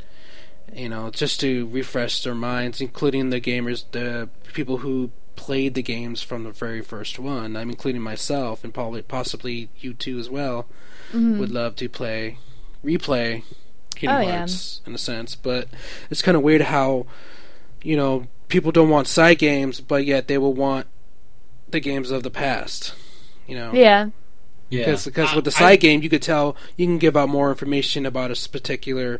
you 0.75 0.89
know, 0.89 1.09
just 1.09 1.39
to 1.41 1.67
refresh 1.67 2.23
their 2.23 2.35
minds, 2.35 2.81
including 2.81 3.29
the 3.29 3.41
gamers, 3.41 3.83
the 3.91 4.29
people 4.53 4.77
who 4.79 5.11
played 5.35 5.73
the 5.73 5.81
games 5.81 6.21
from 6.21 6.43
the 6.43 6.51
very 6.51 6.81
first 6.81 7.17
one. 7.19 7.55
I'm 7.57 7.69
including 7.69 8.01
myself 8.01 8.63
and 8.63 8.73
probably 8.73 9.01
possibly 9.01 9.69
you 9.79 9.93
too 9.93 10.19
as 10.19 10.29
well. 10.29 10.67
Mm-hmm. 11.11 11.39
Would 11.39 11.51
love 11.51 11.75
to 11.77 11.89
play, 11.89 12.37
replay 12.83 13.43
Kingdom 13.95 14.17
Oh, 14.17 14.21
yeah. 14.21 14.37
Hearts 14.39 14.81
in 14.85 14.93
a 14.95 14.97
sense, 14.97 15.35
but 15.35 15.67
it's 16.09 16.21
kind 16.21 16.35
of 16.37 16.43
weird 16.43 16.61
how, 16.61 17.05
you 17.83 17.95
know, 17.95 18.27
people 18.47 18.71
don't 18.71 18.89
want 18.89 19.07
side 19.07 19.37
games, 19.39 19.79
but 19.81 20.05
yet 20.05 20.27
they 20.27 20.37
will 20.37 20.53
want 20.53 20.87
the 21.69 21.79
games 21.79 22.11
of 22.11 22.23
the 22.23 22.29
past. 22.31 22.93
You 23.47 23.55
know, 23.57 23.73
yeah, 23.73 24.09
Yeah, 24.69 24.79
because 24.85 25.05
because 25.05 25.31
I- 25.31 25.35
with 25.35 25.45
the 25.45 25.51
I- 25.51 25.59
side 25.59 25.79
game 25.79 26.01
you 26.01 26.09
could 26.09 26.21
tell 26.21 26.55
you 26.77 26.85
can 26.85 26.97
give 26.97 27.17
out 27.17 27.29
more 27.29 27.49
information 27.49 28.05
about 28.05 28.31
a 28.31 28.49
particular 28.49 29.19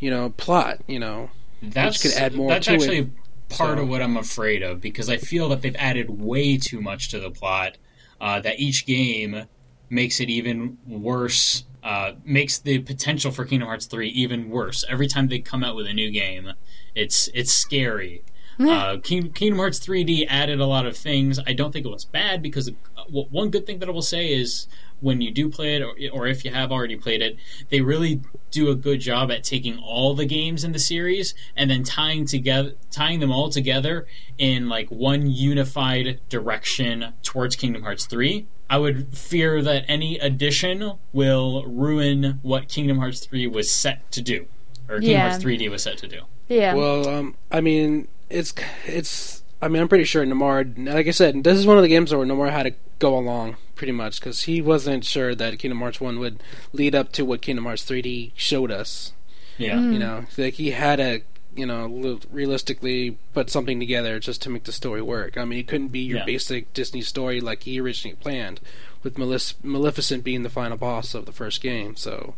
you 0.00 0.10
know 0.10 0.30
plot 0.30 0.78
you 0.88 0.98
know 0.98 1.30
that's 1.62 2.02
could 2.02 2.12
add 2.12 2.34
more 2.34 2.48
That's 2.50 2.66
to 2.66 2.72
it. 2.72 2.76
actually 2.76 3.10
part 3.50 3.78
So- 3.78 3.82
of 3.82 3.88
what 3.88 4.00
I'm 4.02 4.16
afraid 4.16 4.62
of 4.62 4.80
because 4.80 5.08
I 5.10 5.18
feel 5.18 5.48
that 5.50 5.60
they've 5.62 5.76
added 5.78 6.08
way 6.10 6.56
too 6.56 6.80
much 6.80 7.10
to 7.10 7.20
the 7.20 7.30
plot. 7.30 7.76
Uh, 8.20 8.38
that 8.40 8.60
each 8.60 8.84
game 8.84 9.44
makes 9.88 10.20
it 10.20 10.28
even 10.28 10.76
worse. 10.86 11.64
Uh, 11.82 12.12
makes 12.22 12.58
the 12.58 12.78
potential 12.80 13.30
for 13.30 13.46
Kingdom 13.46 13.66
Hearts 13.68 13.86
three 13.86 14.08
even 14.10 14.50
worse. 14.50 14.84
Every 14.90 15.06
time 15.06 15.28
they 15.28 15.38
come 15.38 15.64
out 15.64 15.74
with 15.74 15.86
a 15.86 15.94
new 15.94 16.10
game, 16.10 16.52
it's 16.94 17.28
it's 17.34 17.52
scary. 17.52 18.22
Uh, 18.60 18.98
King, 18.98 19.32
Kingdom 19.32 19.58
Hearts 19.58 19.78
3D 19.78 20.26
added 20.28 20.60
a 20.60 20.66
lot 20.66 20.84
of 20.84 20.94
things. 20.94 21.38
I 21.46 21.54
don't 21.54 21.72
think 21.72 21.86
it 21.86 21.88
was 21.88 22.04
bad 22.04 22.42
because 22.42 22.68
uh, 22.68 23.04
well, 23.10 23.26
one 23.30 23.48
good 23.48 23.64
thing 23.64 23.78
that 23.78 23.88
I 23.88 23.92
will 23.92 24.02
say 24.02 24.34
is 24.34 24.66
when 25.00 25.20
you 25.20 25.30
do 25.30 25.48
play 25.48 25.76
it, 25.76 25.82
or, 25.82 25.94
or 26.12 26.26
if 26.26 26.44
you 26.44 26.50
have 26.50 26.70
already 26.72 26.96
played 26.96 27.22
it, 27.22 27.36
they 27.70 27.80
really 27.80 28.20
do 28.50 28.68
a 28.70 28.74
good 28.74 29.00
job 29.00 29.30
at 29.30 29.44
taking 29.44 29.78
all 29.78 30.14
the 30.14 30.24
games 30.26 30.64
in 30.64 30.72
the 30.72 30.78
series 30.78 31.34
and 31.56 31.70
then 31.70 31.82
tying 31.84 32.26
together, 32.26 32.72
tying 32.90 33.20
them 33.20 33.30
all 33.32 33.48
together 33.50 34.06
in 34.38 34.68
like 34.68 34.88
one 34.90 35.30
unified 35.30 36.20
direction 36.28 37.12
towards 37.22 37.56
Kingdom 37.56 37.82
Hearts 37.82 38.06
3. 38.06 38.46
I 38.68 38.78
would 38.78 39.16
fear 39.16 39.62
that 39.62 39.84
any 39.88 40.18
addition 40.18 40.92
will 41.12 41.64
ruin 41.64 42.38
what 42.42 42.68
Kingdom 42.68 42.98
Hearts 42.98 43.20
3 43.26 43.46
was 43.48 43.70
set 43.70 44.10
to 44.12 44.22
do, 44.22 44.46
or 44.88 44.96
Kingdom 45.00 45.10
Yeah. 45.10 45.30
Hearts 45.30 45.44
3D 45.44 45.70
was 45.70 45.82
set 45.82 45.98
to 45.98 46.08
do. 46.08 46.20
yeah. 46.48 46.74
well 46.74 47.08
um 47.08 47.34
i 47.52 47.60
mean 47.60 48.08
it's 48.28 48.52
it's 48.86 49.42
i 49.62 49.68
mean 49.68 49.80
i'm 49.80 49.88
pretty 49.88 50.04
sure 50.04 50.24
Nomura 50.26 50.92
like 50.92 51.06
i 51.06 51.10
said 51.12 51.44
this 51.44 51.56
is 51.56 51.64
one 51.66 51.76
of 51.76 51.82
the 51.84 51.88
games 51.88 52.12
where 52.12 52.26
Nomura 52.26 52.50
had 52.50 52.64
to 52.64 52.72
go 53.00 53.18
along 53.18 53.56
pretty 53.74 53.92
much 53.92 54.20
because 54.20 54.42
he 54.42 54.62
wasn't 54.62 55.04
sure 55.04 55.34
that 55.34 55.58
kingdom 55.58 55.80
hearts 55.80 56.00
1 56.00 56.18
would 56.20 56.40
lead 56.72 56.94
up 56.94 57.10
to 57.12 57.24
what 57.24 57.40
kingdom 57.42 57.64
hearts 57.64 57.82
3d 57.84 58.30
showed 58.36 58.70
us 58.70 59.12
Yeah. 59.58 59.76
Mm. 59.76 59.92
you 59.94 59.98
know 59.98 60.24
like 60.38 60.54
he 60.54 60.70
had 60.70 60.96
to 60.96 61.22
you 61.56 61.66
know 61.66 62.20
realistically 62.30 63.18
put 63.34 63.50
something 63.50 63.80
together 63.80 64.20
just 64.20 64.40
to 64.42 64.50
make 64.50 64.64
the 64.64 64.72
story 64.72 65.02
work 65.02 65.36
i 65.36 65.44
mean 65.44 65.58
it 65.58 65.66
couldn't 65.66 65.88
be 65.88 66.00
your 66.00 66.18
Yeah. 66.18 66.24
basic 66.26 66.72
disney 66.74 67.02
story 67.02 67.40
like 67.40 67.64
he 67.64 67.80
originally 67.80 68.16
planned 68.16 68.60
with 69.02 69.16
Malef- 69.16 69.54
maleficent 69.64 70.22
being 70.22 70.42
the 70.44 70.50
final 70.50 70.76
boss 70.76 71.14
of 71.14 71.24
the 71.26 71.32
first 71.32 71.60
game 71.60 71.96
so 71.96 72.34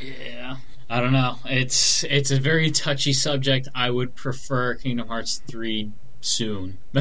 Yeah. 0.00 0.56
I 0.90 1.00
don't 1.00 1.12
know. 1.14 1.38
It's 1.46 2.04
it's 2.04 2.30
a 2.30 2.38
very 2.38 2.70
touchy 2.70 3.14
subject. 3.14 3.68
I 3.74 3.88
would 3.90 4.14
prefer 4.14 4.74
Kingdom 4.74 5.08
Hearts 5.08 5.40
3 5.48 5.90
soon. 6.20 6.76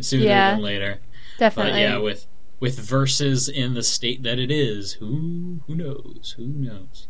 Sooner 0.00 0.24
Yeah. 0.24 0.50
than 0.54 0.60
later. 0.60 0.98
Definitely. 1.38 1.72
But 1.72 1.78
yeah, 1.78 1.98
with 1.98 2.26
with 2.60 2.78
Versus 2.78 3.48
in 3.48 3.74
the 3.74 3.82
state 3.82 4.22
that 4.22 4.38
it 4.38 4.50
is. 4.50 4.94
Who 4.94 5.60
who 5.66 5.74
knows? 5.74 6.34
Who 6.36 6.46
knows? 6.46 7.08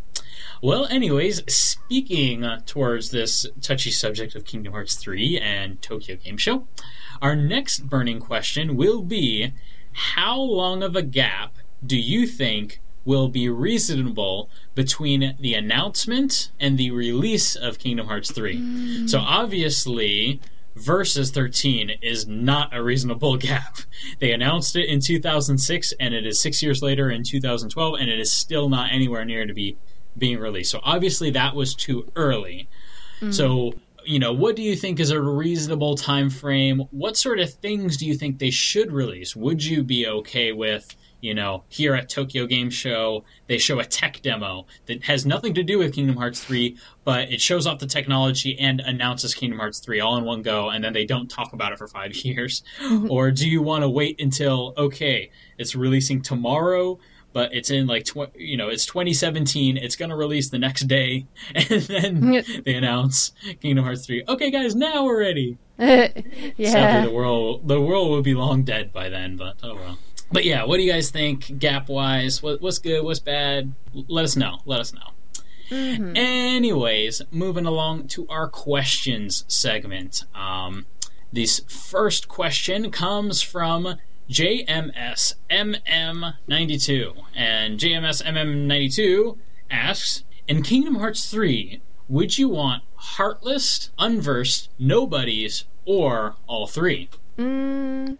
Well, 0.62 0.86
anyways, 0.86 1.42
speaking 1.52 2.44
uh, 2.44 2.60
towards 2.66 3.10
this 3.10 3.46
touchy 3.60 3.90
subject 3.90 4.34
of 4.34 4.44
Kingdom 4.44 4.72
Hearts 4.72 4.94
3 4.94 5.38
and 5.38 5.80
Tokyo 5.82 6.16
Game 6.16 6.38
Show, 6.38 6.66
our 7.20 7.36
next 7.36 7.88
burning 7.88 8.20
question 8.20 8.76
will 8.76 9.02
be 9.02 9.52
how 9.92 10.38
long 10.38 10.82
of 10.82 10.96
a 10.96 11.02
gap 11.02 11.56
do 11.84 11.96
you 11.96 12.26
think 12.26 12.80
will 13.04 13.28
be 13.28 13.48
reasonable 13.48 14.50
between 14.74 15.36
the 15.38 15.54
announcement 15.54 16.50
and 16.58 16.76
the 16.76 16.90
release 16.90 17.54
of 17.54 17.78
Kingdom 17.78 18.06
Hearts 18.06 18.32
3? 18.32 19.06
So 19.08 19.20
obviously, 19.20 20.40
Versus 20.76 21.30
13 21.30 21.90
is 22.02 22.26
not 22.26 22.76
a 22.76 22.82
reasonable 22.82 23.36
gap. 23.48 23.78
They 24.18 24.32
announced 24.32 24.76
it 24.76 24.88
in 24.88 25.00
2006, 25.00 25.94
and 25.98 26.14
it 26.14 26.26
is 26.26 26.40
six 26.40 26.62
years 26.62 26.82
later 26.82 27.10
in 27.10 27.24
2012, 27.24 27.94
and 27.98 28.08
it 28.08 28.20
is 28.20 28.32
still 28.32 28.68
not 28.68 28.92
anywhere 28.92 29.24
near 29.24 29.46
to 29.46 29.54
be 29.54 29.76
being 30.18 30.38
released. 30.38 30.70
So 30.70 30.80
obviously 30.82 31.30
that 31.30 31.54
was 31.54 31.74
too 31.74 32.10
early. 32.14 32.68
Mm. 33.20 33.34
So 33.34 33.74
you 34.06 34.18
know, 34.20 34.32
what 34.32 34.56
do 34.56 34.62
you 34.62 34.76
think 34.76 35.00
is 35.00 35.10
a 35.10 35.20
reasonable 35.20 35.96
time 35.96 36.30
frame? 36.30 36.84
What 36.90 37.16
sort 37.16 37.40
of 37.40 37.52
things 37.52 37.96
do 37.96 38.06
you 38.06 38.14
think 38.14 38.38
they 38.38 38.50
should 38.50 38.92
release? 38.92 39.34
Would 39.34 39.64
you 39.64 39.82
be 39.82 40.06
okay 40.06 40.52
with, 40.52 40.94
you 41.26 41.34
know, 41.34 41.64
here 41.68 41.96
at 41.96 42.08
Tokyo 42.08 42.46
Game 42.46 42.70
Show, 42.70 43.24
they 43.48 43.58
show 43.58 43.80
a 43.80 43.84
tech 43.84 44.22
demo 44.22 44.64
that 44.86 45.02
has 45.02 45.26
nothing 45.26 45.54
to 45.54 45.64
do 45.64 45.76
with 45.76 45.92
Kingdom 45.92 46.16
Hearts 46.16 46.44
3, 46.44 46.76
but 47.02 47.32
it 47.32 47.40
shows 47.40 47.66
off 47.66 47.80
the 47.80 47.86
technology 47.88 48.56
and 48.60 48.78
announces 48.78 49.34
Kingdom 49.34 49.58
Hearts 49.58 49.80
3 49.80 49.98
all 49.98 50.16
in 50.18 50.24
one 50.24 50.42
go, 50.42 50.70
and 50.70 50.84
then 50.84 50.92
they 50.92 51.04
don't 51.04 51.28
talk 51.28 51.52
about 51.52 51.72
it 51.72 51.78
for 51.78 51.88
five 51.88 52.14
years? 52.24 52.62
or 53.08 53.32
do 53.32 53.50
you 53.50 53.60
want 53.60 53.82
to 53.82 53.88
wait 53.88 54.20
until, 54.20 54.72
okay, 54.78 55.30
it's 55.58 55.74
releasing 55.74 56.22
tomorrow? 56.22 56.98
but 57.32 57.52
it's 57.52 57.70
in 57.70 57.86
like 57.86 58.02
tw- 58.06 58.34
you 58.34 58.56
know 58.56 58.68
it's 58.68 58.86
2017 58.86 59.76
it's 59.76 59.94
going 59.94 60.08
to 60.08 60.16
release 60.16 60.48
the 60.48 60.58
next 60.58 60.84
day 60.84 61.26
and 61.54 61.82
then 61.82 62.42
they 62.64 62.74
announce 62.74 63.32
kingdom 63.60 63.84
hearts 63.84 64.06
3 64.06 64.24
okay 64.26 64.50
guys 64.50 64.74
now 64.74 65.04
we're 65.04 65.20
ready 65.20 65.58
sadly 65.76 66.54
yeah. 66.56 67.04
the 67.04 67.10
world 67.10 67.68
the 67.68 67.78
world 67.78 68.08
will 68.08 68.22
be 68.22 68.34
long 68.34 68.62
dead 68.62 68.90
by 68.90 69.10
then 69.10 69.36
but 69.36 69.56
oh 69.62 69.74
well 69.74 69.98
but 70.32 70.44
yeah 70.44 70.64
what 70.64 70.76
do 70.76 70.82
you 70.82 70.92
guys 70.92 71.10
think 71.10 71.58
gap 71.58 71.88
wise 71.88 72.42
what, 72.42 72.60
what's 72.60 72.78
good? 72.78 73.02
What's 73.02 73.20
bad? 73.20 73.72
Let 73.92 74.24
us 74.24 74.36
know. 74.36 74.58
Let 74.64 74.80
us 74.80 74.92
know. 74.92 75.10
Anyways 75.70 77.22
moving 77.30 77.66
along 77.66 78.08
to 78.08 78.26
our 78.28 78.48
questions 78.48 79.44
segment. 79.48 80.24
Um, 80.34 80.86
this 81.32 81.60
first 81.68 82.28
question 82.28 82.90
comes 82.90 83.42
from 83.42 83.96
JMS 84.30 85.34
MM92. 85.50 87.24
And 87.34 87.78
JMS 87.78 88.24
MM92 88.24 89.38
asks 89.70 90.24
In 90.48 90.62
Kingdom 90.62 90.96
Hearts 90.96 91.30
3, 91.30 91.80
would 92.08 92.38
you 92.38 92.48
want 92.48 92.82
Heartless, 92.94 93.90
Unversed, 93.98 94.70
Nobodies, 94.78 95.64
or 95.84 96.36
all 96.46 96.66
three? 96.66 97.08
Mm, 97.38 98.16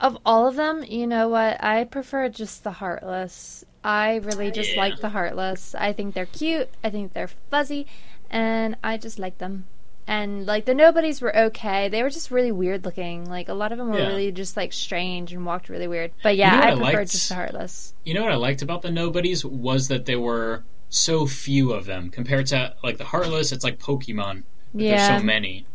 of 0.00 0.18
all 0.24 0.46
of 0.46 0.56
them, 0.56 0.84
you 0.84 1.06
know 1.06 1.28
what? 1.28 1.62
I 1.62 1.84
prefer 1.84 2.28
just 2.28 2.64
the 2.64 2.72
Heartless. 2.72 3.64
I 3.84 4.16
really 4.16 4.48
oh, 4.48 4.50
just 4.50 4.74
Yeah. 4.74 4.80
like 4.80 5.00
the 5.00 5.10
Heartless. 5.10 5.74
I 5.74 5.92
think 5.92 6.14
they're 6.14 6.26
cute. 6.26 6.68
I 6.84 6.90
think 6.90 7.12
they're 7.12 7.28
fuzzy, 7.50 7.86
and 8.30 8.76
I 8.82 8.96
just 8.96 9.18
like 9.18 9.38
them. 9.38 9.66
And 10.06 10.46
like 10.46 10.64
the 10.64 10.72
nobodies 10.74 11.20
were 11.20 11.36
okay. 11.36 11.88
They 11.88 12.02
were 12.02 12.08
just 12.10 12.30
really 12.30 12.50
weird 12.52 12.84
looking. 12.86 13.28
Like 13.28 13.48
a 13.50 13.54
lot 13.54 13.72
of 13.72 13.78
them 13.78 13.90
were 13.90 13.98
Yeah. 13.98 14.06
really 14.06 14.32
just 14.32 14.56
like 14.56 14.72
strange 14.72 15.32
and 15.34 15.44
walked 15.44 15.68
really 15.68 15.86
weird. 15.86 16.12
But 16.22 16.36
yeah, 16.36 16.50
know 16.56 16.62
I 16.62 16.68
I 16.70 16.74
prefer 16.76 16.98
liked? 17.00 17.12
just 17.12 17.28
the 17.28 17.34
Heartless. 17.34 17.92
You 18.04 18.14
know 18.14 18.22
what 18.22 18.32
I 18.32 18.36
liked 18.36 18.62
about 18.62 18.80
the 18.82 18.90
Nobodies 18.90 19.44
was 19.44 19.88
that 19.88 20.06
there 20.06 20.18
were 20.20 20.64
so 20.88 21.26
few 21.26 21.72
of 21.72 21.84
them 21.84 22.08
compared 22.08 22.46
to 22.46 22.74
like 22.82 22.96
the 22.96 23.04
Heartless. 23.04 23.52
It's 23.52 23.64
like 23.64 23.78
Pokemon. 23.78 24.44
Yeah. 24.72 24.96
There's 25.08 25.20
so 25.20 25.26
many. 25.26 25.66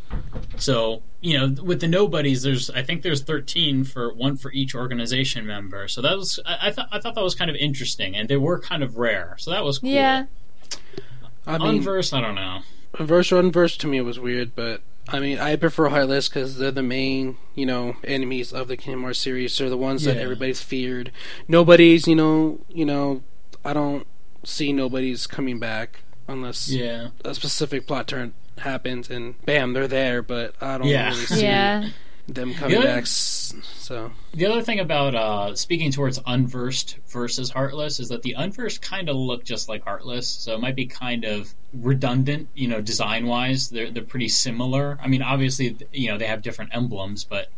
So 0.57 1.01
you 1.21 1.37
know, 1.37 1.63
with 1.63 1.79
the 1.81 1.87
Nobodies, 1.87 2.43
there's 2.43 2.69
I 2.69 2.83
think 2.83 3.01
there's 3.01 3.21
13 3.23 3.83
for 3.85 4.13
one 4.13 4.35
for 4.37 4.51
each 4.51 4.75
organization 4.75 5.45
member. 5.47 5.87
So 5.87 6.01
that 6.01 6.15
was 6.17 6.39
I, 6.45 6.67
I 6.67 6.71
thought 6.71 6.87
I 6.91 6.99
thought 6.99 7.15
that 7.15 7.23
was 7.23 7.35
kind 7.35 7.49
of 7.49 7.55
interesting, 7.57 8.15
and 8.15 8.27
they 8.29 8.37
were 8.37 8.59
kind 8.59 8.83
of 8.83 8.97
rare. 8.97 9.35
So 9.39 9.51
that 9.51 9.63
was 9.63 9.79
cool. 9.79 9.89
Yeah. 9.89 10.25
I 11.45 11.57
mean, 11.57 11.81
Unverse, 11.83 12.13
I 12.17 12.21
don't 12.21 12.35
know. 12.35 12.59
verse 12.97 13.31
or 13.31 13.41
unverse 13.41 13.77
to 13.79 13.87
me 13.87 13.99
was 14.01 14.17
weird, 14.19 14.55
but 14.55 14.81
I 15.09 15.19
mean, 15.19 15.39
I 15.39 15.55
prefer 15.57 15.89
Heartless 15.89 16.29
because 16.29 16.57
they're 16.57 16.71
the 16.71 16.81
main, 16.83 17.37
you 17.55 17.65
know, 17.65 17.97
enemies 18.05 18.53
of 18.53 18.69
the 18.69 18.77
Kingdom 18.77 19.03
Hearts 19.03 19.19
series. 19.19 19.57
They're 19.57 19.69
the 19.69 19.75
ones 19.75 20.05
that 20.05 20.15
everybody's 20.17 20.61
feared. 20.61 21.11
Nobody's, 21.47 22.07
you 22.07 22.15
know, 22.15 22.59
you 22.69 22.85
know, 22.85 23.23
I 23.65 23.73
don't 23.73 24.07
see 24.45 24.71
nobody's 24.71 25.27
coming 25.27 25.59
back 25.59 26.03
unless 26.29 26.69
Yeah. 26.69 27.09
a 27.25 27.35
specific 27.35 27.87
plot 27.87 28.07
turn 28.07 28.33
happens 28.63 29.09
and 29.09 29.35
bam, 29.45 29.73
they're 29.73 29.87
there. 29.87 30.21
But 30.21 30.55
I 30.61 30.77
don't 30.77 30.87
Yeah. 30.87 31.09
really 31.09 31.25
see 31.25 31.43
Yeah. 31.43 31.89
them 32.27 32.53
coming 32.53 32.79
Yeah. 32.81 32.85
back. 32.85 33.05
So 33.05 34.11
The 34.33 34.45
other 34.47 34.61
thing 34.61 34.79
about 34.79 35.13
uh, 35.13 35.55
speaking 35.55 35.91
towards 35.91 36.19
Unversed 36.25 36.97
versus 37.09 37.51
Heartless 37.51 37.99
is 37.99 38.09
that 38.09 38.23
the 38.23 38.33
Unversed 38.33 38.81
kind 38.81 39.09
of 39.09 39.15
look 39.15 39.43
just 39.43 39.69
like 39.69 39.83
Heartless, 39.83 40.27
so 40.27 40.53
it 40.55 40.59
might 40.61 40.75
be 40.75 40.85
kind 40.85 41.23
of 41.25 41.53
redundant, 41.73 42.47
you 42.55 42.67
know, 42.67 42.81
design 42.81 43.27
wise. 43.27 43.69
They're 43.69 43.91
they're 43.91 44.03
pretty 44.03 44.29
similar. 44.29 44.97
I 45.03 45.07
mean, 45.07 45.21
obviously, 45.21 45.75
you 45.91 46.09
know, 46.09 46.17
they 46.17 46.27
have 46.27 46.41
different 46.41 46.71
emblems, 46.73 47.23
but 47.23 47.49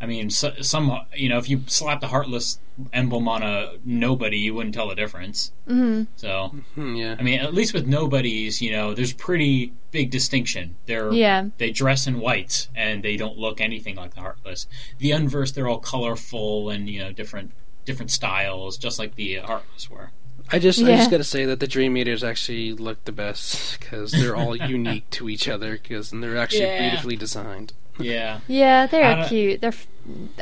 I 0.00 0.06
mean, 0.06 0.30
so, 0.30 0.54
some 0.62 0.98
you 1.14 1.28
know, 1.28 1.36
if 1.38 1.48
you 1.50 1.62
slapped 1.66 2.02
a 2.02 2.08
Heartless 2.08 2.58
emblem 2.92 3.28
on 3.28 3.42
a 3.42 3.72
nobody, 3.84 4.38
you 4.38 4.54
wouldn't 4.54 4.74
tell 4.74 4.88
the 4.88 4.94
difference. 4.94 5.52
hmm 5.68 6.04
So, 6.16 6.54
hmm, 6.74 6.94
yeah, 6.94 7.16
I 7.18 7.22
mean, 7.22 7.40
at 7.40 7.52
least 7.52 7.74
with 7.74 7.86
nobodies, 7.86 8.62
you 8.62 8.72
know, 8.72 8.94
there's 8.94 9.12
pretty 9.12 9.72
big 9.90 10.10
distinction. 10.10 10.76
They're 10.86 11.12
Yeah. 11.12 11.48
they 11.58 11.70
dress 11.70 12.06
in 12.06 12.18
white 12.20 12.68
and 12.74 13.02
they 13.02 13.16
don't 13.18 13.36
look 13.36 13.60
anything 13.60 13.96
like 13.96 14.14
the 14.14 14.20
Heartless. 14.22 14.66
The 14.98 15.10
Unversed, 15.12 15.54
they're 15.54 15.68
all 15.68 15.78
colorful 15.80 16.70
and 16.70 16.88
you 16.88 17.00
know 17.00 17.12
different 17.12 17.50
different 17.84 18.10
styles, 18.10 18.78
just 18.78 18.98
like 18.98 19.16
the 19.16 19.36
Heartless 19.36 19.90
were. 19.90 20.10
I 20.52 20.58
just 20.58 20.82
I 20.82 20.96
just 20.96 21.10
gotta 21.10 21.24
say 21.24 21.44
that 21.44 21.60
the 21.60 21.68
Dream 21.68 21.96
Eaters 21.96 22.24
actually 22.24 22.72
look 22.72 23.04
the 23.04 23.12
best 23.12 23.78
because 23.78 24.12
they're 24.12 24.34
all 24.34 24.56
unique 24.78 25.08
to 25.10 25.28
each 25.28 25.46
other 25.48 25.72
because 25.72 26.10
and 26.12 26.22
they're 26.22 26.38
actually 26.38 26.60
Yeah. 26.64 26.78
beautifully 26.80 27.16
designed. 27.16 27.72
Yeah, 27.98 28.40
Yeah, 28.48 28.86
they're 28.86 29.24
cute. 29.26 29.60
They're. 29.60 29.68
F- 29.68 29.86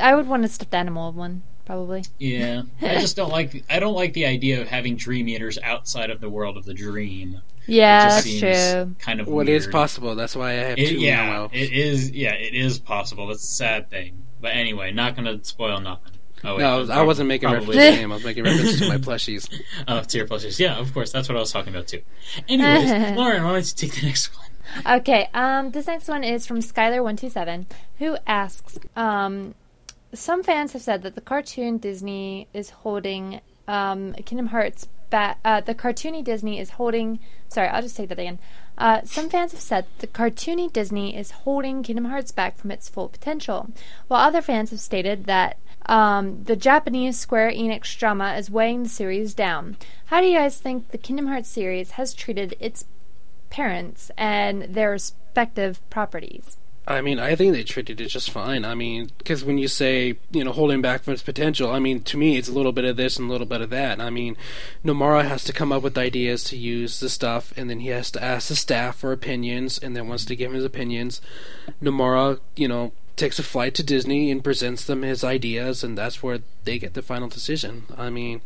I 0.01 0.15
would 0.15 0.27
want 0.27 0.45
a 0.45 0.47
stuffed 0.47 0.73
animal 0.73 1.11
one 1.11 1.43
probably. 1.65 2.03
yeah. 2.17 2.63
I 2.81 2.95
just 2.95 3.15
don't 3.17 3.29
like 3.31 3.63
I 3.69 3.79
don't 3.79 3.93
like 3.95 4.13
the 4.13 4.25
idea 4.25 4.61
of 4.61 4.67
having 4.69 4.95
Dream 4.95 5.27
Eaters 5.27 5.57
outside 5.63 6.09
of 6.09 6.21
the 6.21 6.29
world 6.29 6.57
of 6.57 6.65
the 6.65 6.73
Dream. 6.73 7.41
Yeah, 7.67 8.05
it 8.05 8.09
just 8.09 8.15
that's 8.15 8.25
seems 8.27 8.71
true. 8.73 8.95
kind 8.99 9.19
of 9.21 9.27
What 9.27 9.45
weird. 9.45 9.49
is 9.49 9.67
possible? 9.67 10.15
That's 10.15 10.35
why 10.35 10.51
I 10.51 10.53
have 10.53 10.79
It, 10.79 10.89
two 10.89 10.99
yeah, 10.99 11.25
now 11.25 11.35
elves. 11.43 11.53
it 11.55 11.71
is. 11.71 12.11
Yeah, 12.11 12.33
it 12.33 12.55
is 12.55 12.79
possible. 12.79 13.27
That's 13.27 13.43
a 13.43 13.47
sad 13.47 13.89
thing. 13.91 14.23
But 14.41 14.55
anyway, 14.55 14.91
not 14.91 15.15
going 15.15 15.25
to 15.25 15.43
spoil 15.45 15.79
nothing. 15.79 16.13
Oh, 16.43 16.55
wait, 16.55 16.63
no, 16.63 16.87
I 16.91 17.01
wasn't 17.03 17.27
making 17.27 17.49
probably- 17.49 17.75
reference 17.77 17.95
to 17.97 18.01
him. 18.01 18.11
I 18.13 18.15
was 18.15 18.23
making 18.25 18.43
reference 18.45 18.79
to 18.79 18.87
my 18.87 18.97
plushies. 18.97 19.53
Oh, 19.87 20.01
tier 20.01 20.25
plushes. 20.25 20.59
Yeah, 20.59 20.79
of 20.79 20.91
course. 20.93 21.11
That's 21.11 21.27
what 21.29 21.35
I 21.35 21.41
was 21.41 21.51
talking 21.51 21.75
about 21.75 21.87
too. 21.87 22.01
Anyways, 22.47 23.17
Lauren, 23.17 23.43
why 23.43 23.51
don't 23.51 23.57
you 23.57 23.87
take 23.87 23.93
the 23.99 24.05
next 24.07 24.35
one? 24.35 24.47
Okay, 24.85 25.29
um, 25.33 25.71
this 25.71 25.87
next 25.87 26.07
one 26.07 26.23
is 26.23 26.45
from 26.45 26.59
Skylar127, 26.59 27.65
who 27.97 28.17
asks 28.25 28.79
um, 28.95 29.55
Some 30.13 30.43
fans 30.43 30.73
have 30.73 30.81
said 30.81 31.03
that 31.03 31.15
the 31.15 31.21
cartoon 31.21 31.77
Disney 31.77 32.47
is 32.53 32.69
holding 32.69 33.41
um, 33.67 34.13
Kingdom 34.25 34.47
Hearts 34.47 34.87
back. 35.09 35.39
Uh, 35.43 35.61
the 35.61 35.75
cartoony 35.75 36.23
Disney 36.23 36.59
is 36.59 36.71
holding. 36.71 37.19
Sorry, 37.47 37.67
I'll 37.67 37.81
just 37.81 37.97
take 37.97 38.09
that 38.09 38.19
again. 38.19 38.39
Uh, 38.77 39.01
some 39.03 39.29
fans 39.29 39.51
have 39.51 39.61
said 39.61 39.85
the 39.99 40.07
cartoony 40.07 40.71
Disney 40.71 41.15
is 41.15 41.31
holding 41.31 41.83
Kingdom 41.83 42.05
Hearts 42.05 42.31
back 42.31 42.57
from 42.57 42.71
its 42.71 42.89
full 42.89 43.09
potential, 43.09 43.69
while 44.07 44.25
other 44.25 44.41
fans 44.41 44.71
have 44.71 44.79
stated 44.79 45.25
that 45.25 45.57
um, 45.85 46.43
the 46.43 46.55
Japanese 46.55 47.17
Square 47.19 47.51
Enix 47.51 47.97
drama 47.97 48.35
is 48.35 48.51
weighing 48.51 48.83
the 48.83 48.89
series 48.89 49.33
down. 49.33 49.77
How 50.05 50.21
do 50.21 50.27
you 50.27 50.37
guys 50.37 50.59
think 50.59 50.89
the 50.89 50.97
Kingdom 50.97 51.27
Hearts 51.27 51.49
series 51.49 51.91
has 51.91 52.13
treated 52.13 52.55
its 52.59 52.85
parents 53.49 54.11
and 54.17 54.63
their 54.63 54.91
respective 54.91 55.87
properties. 55.89 56.57
I 56.89 57.01
mean, 57.01 57.19
I 57.19 57.35
think 57.35 57.53
they 57.53 57.63
treated 57.63 58.01
it 58.01 58.07
just 58.07 58.31
fine. 58.31 58.65
I 58.65 58.73
mean, 58.73 59.11
because 59.19 59.43
when 59.43 59.59
you 59.59 59.67
say, 59.67 60.17
you 60.31 60.43
know, 60.43 60.51
holding 60.51 60.81
back 60.81 61.03
from 61.03 61.13
its 61.13 61.21
potential, 61.21 61.69
I 61.69 61.77
mean, 61.77 62.01
to 62.01 62.17
me, 62.17 62.35
it's 62.35 62.49
a 62.49 62.51
little 62.51 62.71
bit 62.71 62.83
of 62.83 62.97
this 62.97 63.19
and 63.19 63.29
a 63.29 63.31
little 63.31 63.45
bit 63.45 63.61
of 63.61 63.69
that. 63.69 64.01
I 64.01 64.09
mean, 64.09 64.35
Nomura 64.83 65.23
has 65.23 65.43
to 65.43 65.53
come 65.53 65.71
up 65.71 65.83
with 65.83 65.99
ideas 65.99 66.43
to 66.45 66.57
use 66.57 66.99
the 66.99 67.09
stuff, 67.09 67.53
and 67.55 67.69
then 67.69 67.81
he 67.81 67.89
has 67.89 68.09
to 68.11 68.23
ask 68.23 68.47
the 68.47 68.55
staff 68.55 68.95
for 68.95 69.11
opinions, 69.11 69.77
and 69.77 69.95
then 69.95 70.07
once 70.07 70.25
they 70.25 70.35
give 70.35 70.51
his 70.51 70.65
opinions, 70.65 71.21
Nomura, 71.79 72.39
you 72.55 72.67
know, 72.67 72.91
takes 73.19 73.37
a 73.37 73.43
flight 73.43 73.75
to 73.75 73.83
Disney 73.83 74.31
and 74.31 74.43
presents 74.43 74.83
them 74.83 75.01
his 75.01 75.23
ideas, 75.23 75.83
and 75.83 75.97
that's 75.97 76.23
where 76.23 76.39
they 76.63 76.79
get 76.79 76.93
the 76.93 77.01
final 77.01 77.27
decision. 77.27 77.83
I 77.97 78.09
mean, 78.09 78.41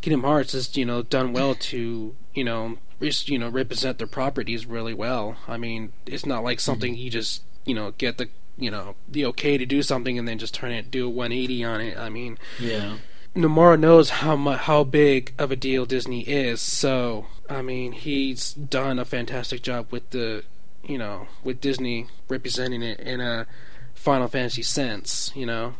Kingdom 0.00 0.22
Hearts 0.22 0.52
has, 0.52 0.76
you 0.76 0.84
know, 0.84 1.02
done 1.02 1.32
well 1.32 1.54
to, 1.54 2.16
you 2.34 2.44
know, 2.44 2.78
res- 2.98 3.28
you 3.28 3.38
know, 3.38 3.48
represent 3.48 3.98
their 3.98 4.06
properties 4.06 4.66
really 4.66 4.94
well. 4.94 5.36
I 5.46 5.58
mean, 5.58 5.92
it's 6.06 6.26
not 6.26 6.42
like 6.42 6.58
something 6.58 6.94
mm-hmm. 6.94 7.02
you 7.02 7.10
just, 7.10 7.42
you 7.64 7.74
know, 7.74 7.92
get 7.92 8.18
the, 8.18 8.28
you 8.56 8.70
know, 8.70 8.96
the 9.08 9.26
okay 9.26 9.58
to 9.58 9.66
do 9.66 9.82
something 9.82 10.18
and 10.18 10.26
then 10.26 10.38
just 10.38 10.54
turn 10.54 10.72
it, 10.72 10.90
do 10.90 11.06
a 11.06 11.10
180 11.10 11.64
on 11.64 11.80
it. 11.80 11.98
I 11.98 12.08
mean, 12.08 12.38
Yeah. 12.58 12.98
Nomura 13.36 13.78
knows 13.78 14.10
how 14.10 14.36
mu- 14.36 14.52
how 14.52 14.84
big 14.84 15.34
of 15.38 15.50
a 15.50 15.56
deal 15.56 15.86
Disney 15.86 16.20
is. 16.20 16.60
So 16.60 17.26
I 17.50 17.62
mean, 17.62 17.92
he's 17.92 18.54
done 18.54 18.98
a 18.98 19.04
fantastic 19.04 19.62
job 19.62 19.88
with 19.90 20.10
the, 20.10 20.44
you 20.84 20.98
know, 20.98 21.26
with 21.42 21.60
Disney 21.60 22.06
representing 22.28 22.82
it 22.82 23.00
in 23.00 23.20
a 23.20 23.46
Final 23.94 24.28
Fantasy 24.28 24.62
sense. 24.62 25.32
You 25.34 25.46
know, 25.46 25.74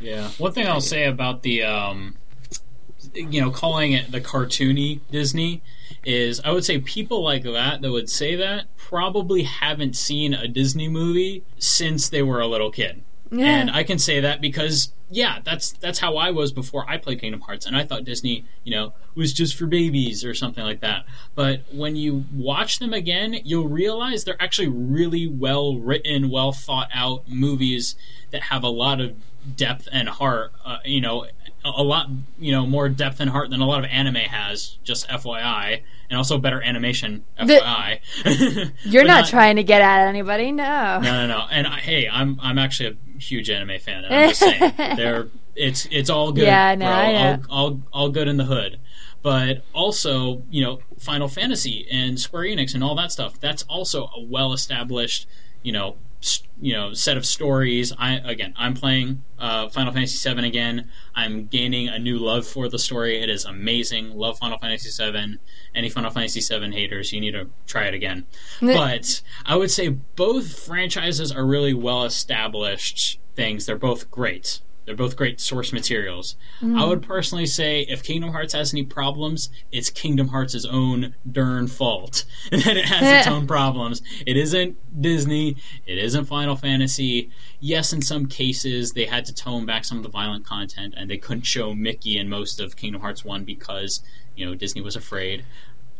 Yeah. 0.00 0.28
One 0.38 0.52
thing 0.52 0.66
I'll 0.66 0.80
say 0.80 1.04
about 1.04 1.42
the, 1.42 1.62
um, 1.62 2.16
you 3.14 3.40
know, 3.40 3.50
calling 3.50 3.92
it 3.92 4.10
the 4.10 4.20
cartoony 4.20 5.00
Disney 5.10 5.62
is 6.04 6.40
I 6.40 6.50
would 6.50 6.64
say 6.64 6.78
people 6.78 7.22
like 7.22 7.44
that 7.44 7.82
that 7.82 7.90
would 7.90 8.08
say 8.08 8.36
that 8.36 8.74
probably 8.76 9.42
haven't 9.42 9.96
seen 9.96 10.34
a 10.34 10.48
Disney 10.48 10.88
movie 10.88 11.44
since 11.58 12.08
they 12.08 12.22
were 12.22 12.40
a 12.40 12.46
little 12.46 12.70
kid. 12.70 13.02
Yeah. 13.32 13.46
And 13.46 13.70
I 13.70 13.82
can 13.82 13.98
say 13.98 14.20
that 14.20 14.42
because 14.42 14.92
yeah, 15.10 15.38
that's 15.42 15.72
that's 15.72 15.98
how 15.98 16.16
I 16.16 16.30
was 16.30 16.52
before 16.52 16.88
I 16.88 16.98
played 16.98 17.20
Kingdom 17.20 17.40
Hearts 17.40 17.64
and 17.64 17.74
I 17.74 17.84
thought 17.84 18.04
Disney, 18.04 18.44
you 18.62 18.72
know, 18.72 18.92
was 19.14 19.32
just 19.32 19.56
for 19.56 19.66
babies 19.66 20.22
or 20.22 20.34
something 20.34 20.62
like 20.62 20.80
that. 20.80 21.06
But 21.34 21.62
when 21.72 21.96
you 21.96 22.24
watch 22.34 22.78
them 22.78 22.92
again, 22.92 23.38
you'll 23.44 23.68
realize 23.68 24.24
they're 24.24 24.40
actually 24.40 24.68
really 24.68 25.26
well 25.26 25.78
written, 25.78 26.30
well 26.30 26.52
thought 26.52 26.88
out 26.92 27.26
movies 27.26 27.96
that 28.32 28.42
have 28.44 28.64
a 28.64 28.68
lot 28.68 29.00
of 29.00 29.16
depth 29.56 29.88
and 29.90 30.08
heart, 30.08 30.52
uh, 30.64 30.78
you 30.84 31.00
know, 31.00 31.26
a 31.64 31.82
lot, 31.82 32.08
you 32.38 32.52
know, 32.52 32.66
more 32.66 32.88
depth 32.88 33.20
and 33.20 33.30
heart 33.30 33.50
than 33.50 33.60
a 33.60 33.66
lot 33.66 33.84
of 33.84 33.90
anime 33.90 34.16
has, 34.16 34.78
just 34.84 35.08
FYI, 35.08 35.82
and 36.10 36.16
also 36.18 36.38
better 36.38 36.60
animation, 36.62 37.24
The- 37.38 37.54
FYI. 37.64 38.00
You're 38.84 39.02
But 39.04 39.08
not, 39.08 39.26
trying 39.28 39.56
to 39.56 39.62
get 39.62 39.80
at 39.80 40.08
anybody, 40.08 40.52
no. 40.52 41.00
no, 41.00 41.00
no, 41.00 41.26
no. 41.26 41.44
And 41.50 41.66
I, 41.66 41.78
hey, 41.80 42.08
I'm 42.08 42.38
I'm 42.42 42.58
actually 42.58 42.90
a 43.16 43.18
huge 43.20 43.48
anime 43.50 43.78
fan. 43.80 44.04
And 44.04 44.14
I'm 44.14 44.28
just 44.30 44.40
saying, 44.76 44.96
they're 44.96 45.28
it's 45.54 45.86
it's 45.90 46.10
all 46.10 46.32
good. 46.32 46.44
Yeah, 46.44 46.74
no. 46.74 46.86
I. 46.86 47.32
All, 47.32 47.38
all 47.50 47.80
all 47.92 48.08
good 48.08 48.26
in 48.28 48.36
the 48.38 48.44
hood. 48.44 48.78
But 49.22 49.62
also, 49.72 50.42
you 50.50 50.64
know, 50.64 50.80
Final 50.98 51.28
Fantasy 51.28 51.86
and 51.92 52.18
Square 52.18 52.44
Enix 52.44 52.74
and 52.74 52.82
all 52.82 52.96
that 52.96 53.12
stuff. 53.12 53.38
That's 53.38 53.62
also 53.64 54.06
a 54.16 54.20
well 54.20 54.52
established, 54.52 55.28
you 55.62 55.70
know, 55.70 55.96
you 56.60 56.72
know, 56.72 56.92
set 56.94 57.16
of 57.16 57.26
stories. 57.26 57.92
I 57.98 58.14
again, 58.18 58.54
I'm 58.56 58.74
playing 58.74 59.22
uh, 59.38 59.68
Final 59.68 59.92
Fantasy 59.92 60.32
VII 60.32 60.46
again. 60.46 60.88
I'm 61.14 61.46
gaining 61.46 61.88
a 61.88 61.98
new 61.98 62.18
love 62.18 62.46
for 62.46 62.68
the 62.68 62.78
story. 62.78 63.20
It 63.20 63.28
is 63.28 63.44
amazing. 63.44 64.16
Love 64.16 64.38
Final 64.38 64.58
Fantasy 64.58 64.90
VII. 65.10 65.38
Any 65.74 65.88
Final 65.88 66.10
Fantasy 66.10 66.40
VII 66.40 66.72
haters, 66.72 67.12
you 67.12 67.20
need 67.20 67.32
to 67.32 67.48
try 67.66 67.84
it 67.84 67.94
again. 67.94 68.26
But 68.76 69.22
I 69.44 69.56
would 69.56 69.70
say 69.70 69.88
both 69.88 70.58
franchises 70.58 71.32
are 71.32 71.44
really 71.44 71.74
well 71.74 72.04
established 72.04 73.18
things. 73.34 73.66
They're 73.66 73.76
both 73.76 74.10
great. 74.10 74.60
They're 74.84 74.96
both 74.96 75.16
great 75.16 75.40
source 75.40 75.72
materials. 75.72 76.36
Mm. 76.60 76.80
I 76.80 76.84
would 76.84 77.02
personally 77.02 77.46
say 77.46 77.82
if 77.82 78.02
Kingdom 78.02 78.30
Hearts 78.30 78.52
has 78.52 78.74
any 78.74 78.82
problems, 78.82 79.48
it's 79.70 79.90
Kingdom 79.90 80.28
Hearts' 80.28 80.64
own 80.64 81.14
darn 81.30 81.68
fault 81.68 82.24
that 82.50 82.76
it 82.76 82.84
has 82.84 83.20
its 83.20 83.26
own 83.32 83.46
problems. 83.46 84.02
It 84.26 84.36
isn't 84.36 84.76
Disney. 85.00 85.56
It 85.86 85.98
isn't 85.98 86.24
Final 86.24 86.56
Fantasy. 86.56 87.30
Yes, 87.60 87.92
in 87.92 88.02
some 88.02 88.26
cases 88.26 88.92
they 88.92 89.04
had 89.04 89.24
to 89.26 89.34
tone 89.34 89.66
back 89.66 89.84
some 89.84 89.98
of 89.98 90.02
the 90.02 90.10
violent 90.10 90.44
content, 90.44 90.94
and 90.96 91.08
they 91.08 91.18
couldn't 91.18 91.44
show 91.46 91.74
Mickey 91.74 92.18
in 92.18 92.28
most 92.28 92.60
of 92.60 92.76
Kingdom 92.76 93.00
Hearts 93.00 93.24
One 93.24 93.44
because 93.44 94.02
you 94.34 94.44
know 94.44 94.54
Disney 94.54 94.80
was 94.80 94.96
afraid. 94.96 95.44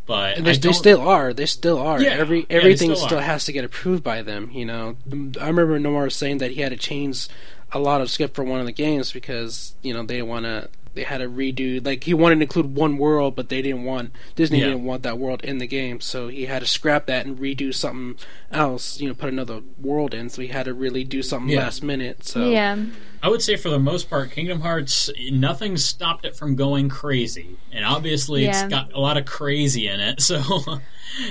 But 0.04 0.38
and 0.38 0.46
they, 0.46 0.56
they 0.56 0.72
still 0.72 1.00
are. 1.00 1.32
They 1.32 1.46
still 1.46 1.78
are. 1.78 2.02
Yeah, 2.02 2.10
Every 2.10 2.40
yeah, 2.40 2.46
they 2.48 2.54
everything 2.56 2.94
still 2.94 3.06
still, 3.06 3.20
has 3.20 3.44
to 3.44 3.52
get 3.52 3.64
approved 3.64 4.02
by 4.02 4.22
them. 4.22 4.50
You 4.52 4.64
know, 4.64 4.96
I 5.40 5.46
remember 5.46 5.78
Nomura 5.78 6.10
saying 6.10 6.38
that 6.38 6.50
he 6.50 6.60
had 6.60 6.70
to 6.70 6.76
change 6.76 7.28
a 7.72 7.78
lot 7.78 8.00
of 8.00 8.10
skip 8.10 8.34
for 8.34 8.44
one 8.44 8.60
of 8.60 8.66
the 8.66 8.72
games 8.72 9.12
because 9.12 9.74
you 9.82 9.92
know 9.94 10.02
they 10.02 10.22
want 10.22 10.44
to. 10.44 10.68
They 10.94 11.04
had 11.04 11.18
to 11.18 11.26
redo 11.26 11.82
like 11.82 12.04
he 12.04 12.12
wanted 12.12 12.34
to 12.34 12.42
include 12.42 12.74
one 12.74 12.98
world, 12.98 13.34
but 13.34 13.48
they 13.48 13.62
didn't 13.62 13.84
want 13.84 14.12
Disney 14.36 14.58
Yeah. 14.58 14.66
didn't 14.66 14.84
want 14.84 15.02
that 15.04 15.18
world 15.18 15.42
in 15.42 15.56
the 15.56 15.66
game, 15.66 16.02
so 16.02 16.28
he 16.28 16.44
had 16.44 16.58
to 16.60 16.66
scrap 16.66 17.06
that 17.06 17.24
and 17.24 17.38
redo 17.38 17.72
something 17.72 18.22
else. 18.50 19.00
You 19.00 19.08
know, 19.08 19.14
put 19.14 19.30
another 19.30 19.62
world 19.80 20.12
in, 20.12 20.28
so 20.28 20.42
he 20.42 20.48
had 20.48 20.66
to 20.66 20.74
really 20.74 21.02
do 21.02 21.22
something 21.22 21.48
Yeah. 21.48 21.60
last 21.60 21.82
minute. 21.82 22.26
So 22.26 22.46
Yeah. 22.50 22.76
I 23.22 23.30
would 23.30 23.40
say 23.40 23.56
for 23.56 23.70
the 23.70 23.78
most 23.78 24.10
part, 24.10 24.32
Kingdom 24.32 24.60
Hearts, 24.60 25.08
nothing 25.30 25.78
stopped 25.78 26.26
it 26.26 26.36
from 26.36 26.56
going 26.56 26.90
crazy. 26.90 27.56
And 27.72 27.86
obviously, 27.86 28.44
Yeah. 28.44 28.50
it's 28.64 28.70
got 28.70 28.92
a 28.92 29.00
lot 29.00 29.16
of 29.16 29.24
crazy 29.24 29.88
in 29.88 29.98
it. 29.98 30.20
So 30.20 30.42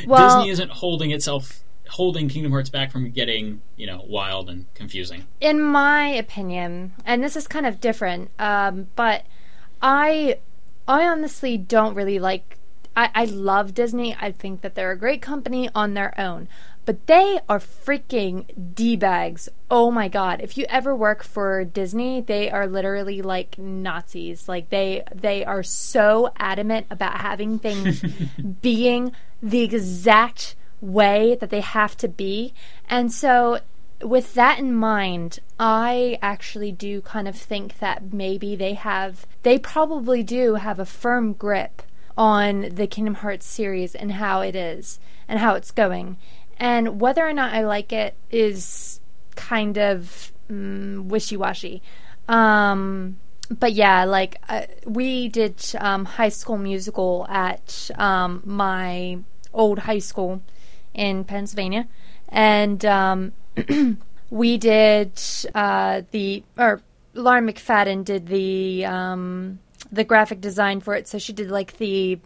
Well- 0.07 0.39
Disney 0.39 0.49
isn't 0.51 0.71
holding 0.71 1.11
itself, 1.11 1.59
holding 1.91 2.29
Kingdom 2.29 2.53
Hearts 2.53 2.69
back 2.69 2.89
from 2.89 3.11
getting, 3.11 3.61
you 3.75 3.85
know, 3.85 4.03
wild 4.07 4.49
and 4.49 4.65
confusing. 4.73 5.25
in 5.41 5.61
my 5.61 6.07
opinion, 6.07 6.93
and 7.05 7.21
this 7.23 7.35
is 7.35 7.47
kind 7.47 7.65
of 7.65 7.81
different, 7.81 8.31
um, 8.39 8.87
but 8.95 9.25
I, 9.81 10.39
I 10.87 11.03
honestly 11.03 11.57
don't 11.57 11.93
really 11.93 12.17
like. 12.17 12.57
I, 12.95 13.09
I 13.13 13.25
love 13.25 13.73
Disney. 13.73 14.15
I 14.19 14.31
think 14.31 14.61
that 14.61 14.75
they're 14.75 14.91
a 14.91 14.97
great 14.97 15.21
company 15.21 15.69
on 15.73 15.93
their 15.93 16.17
own, 16.19 16.47
but 16.85 17.07
they 17.07 17.39
are 17.47 17.59
freaking 17.59 18.73
d 18.75 18.95
bags. 18.95 19.49
Oh 19.69 19.91
my 19.91 20.07
god! 20.07 20.41
If 20.41 20.57
you 20.57 20.65
ever 20.69 20.95
work 20.95 21.23
for 21.23 21.63
Disney, 21.63 22.21
they 22.21 22.49
are 22.49 22.67
literally 22.67 23.21
like 23.21 23.57
Nazis. 23.57 24.47
Like 24.49 24.69
they 24.69 25.03
they 25.13 25.43
are 25.45 25.63
so 25.63 26.31
adamant 26.37 26.87
about 26.89 27.21
having 27.21 27.59
things 27.59 28.03
being 28.61 29.13
the 29.41 29.61
exact 29.61 30.55
way 30.81 31.35
that 31.39 31.49
they 31.49 31.61
have 31.61 31.95
to 31.97 32.07
be, 32.07 32.53
and 32.89 33.11
so 33.11 33.59
with 34.03 34.33
that 34.33 34.59
in 34.59 34.73
mind, 34.73 35.39
I 35.59 36.17
actually 36.21 36.71
do 36.71 37.01
kind 37.01 37.27
of 37.27 37.35
think 37.35 37.79
that 37.79 38.13
maybe 38.13 38.55
they 38.55 38.73
have, 38.73 39.25
they 39.43 39.59
probably 39.59 40.23
do 40.23 40.55
have 40.55 40.79
a 40.79 40.85
firm 40.85 41.33
grip 41.33 41.81
on 42.17 42.69
the 42.73 42.87
Kingdom 42.87 43.15
Hearts 43.15 43.45
series 43.45 43.95
and 43.95 44.13
how 44.13 44.41
it 44.41 44.55
is 44.55 44.99
and 45.27 45.39
how 45.39 45.55
it's 45.55 45.71
going. 45.71 46.17
And 46.57 46.99
whether 46.99 47.25
or 47.27 47.33
not 47.33 47.53
I 47.53 47.63
like 47.65 47.91
it 47.93 48.15
is 48.29 48.99
kind 49.35 49.77
of 49.77 50.31
mm, 50.49 51.05
wishy 51.05 51.37
washy. 51.37 51.81
Um, 52.27 53.17
but 53.49 53.73
yeah, 53.73 54.05
like 54.05 54.37
uh, 54.47 54.63
we 54.85 55.27
did 55.27 55.63
um, 55.79 56.05
High 56.05 56.29
School 56.29 56.57
Musical 56.57 57.25
at 57.29 57.89
um, 57.95 58.41
my 58.45 59.19
old 59.53 59.79
high 59.79 59.99
school 59.99 60.41
in 60.93 61.23
Pennsylvania, 61.23 61.87
and 62.29 62.83
um, 62.85 63.31
we 64.29 64.57
did 64.57 65.19
uh, 65.53 66.01
the 66.11 66.43
or 66.57 66.81
Lauren 67.13 67.47
McFadden 67.47 68.05
did 68.05 68.27
the 68.27 68.85
um, 68.85 69.59
the 69.91 70.03
graphic 70.03 70.41
design 70.41 70.79
for 70.79 70.95
it, 70.95 71.07
so 71.07 71.17
she 71.17 71.33
did 71.33 71.49
like 71.49 71.77
the 71.77 72.19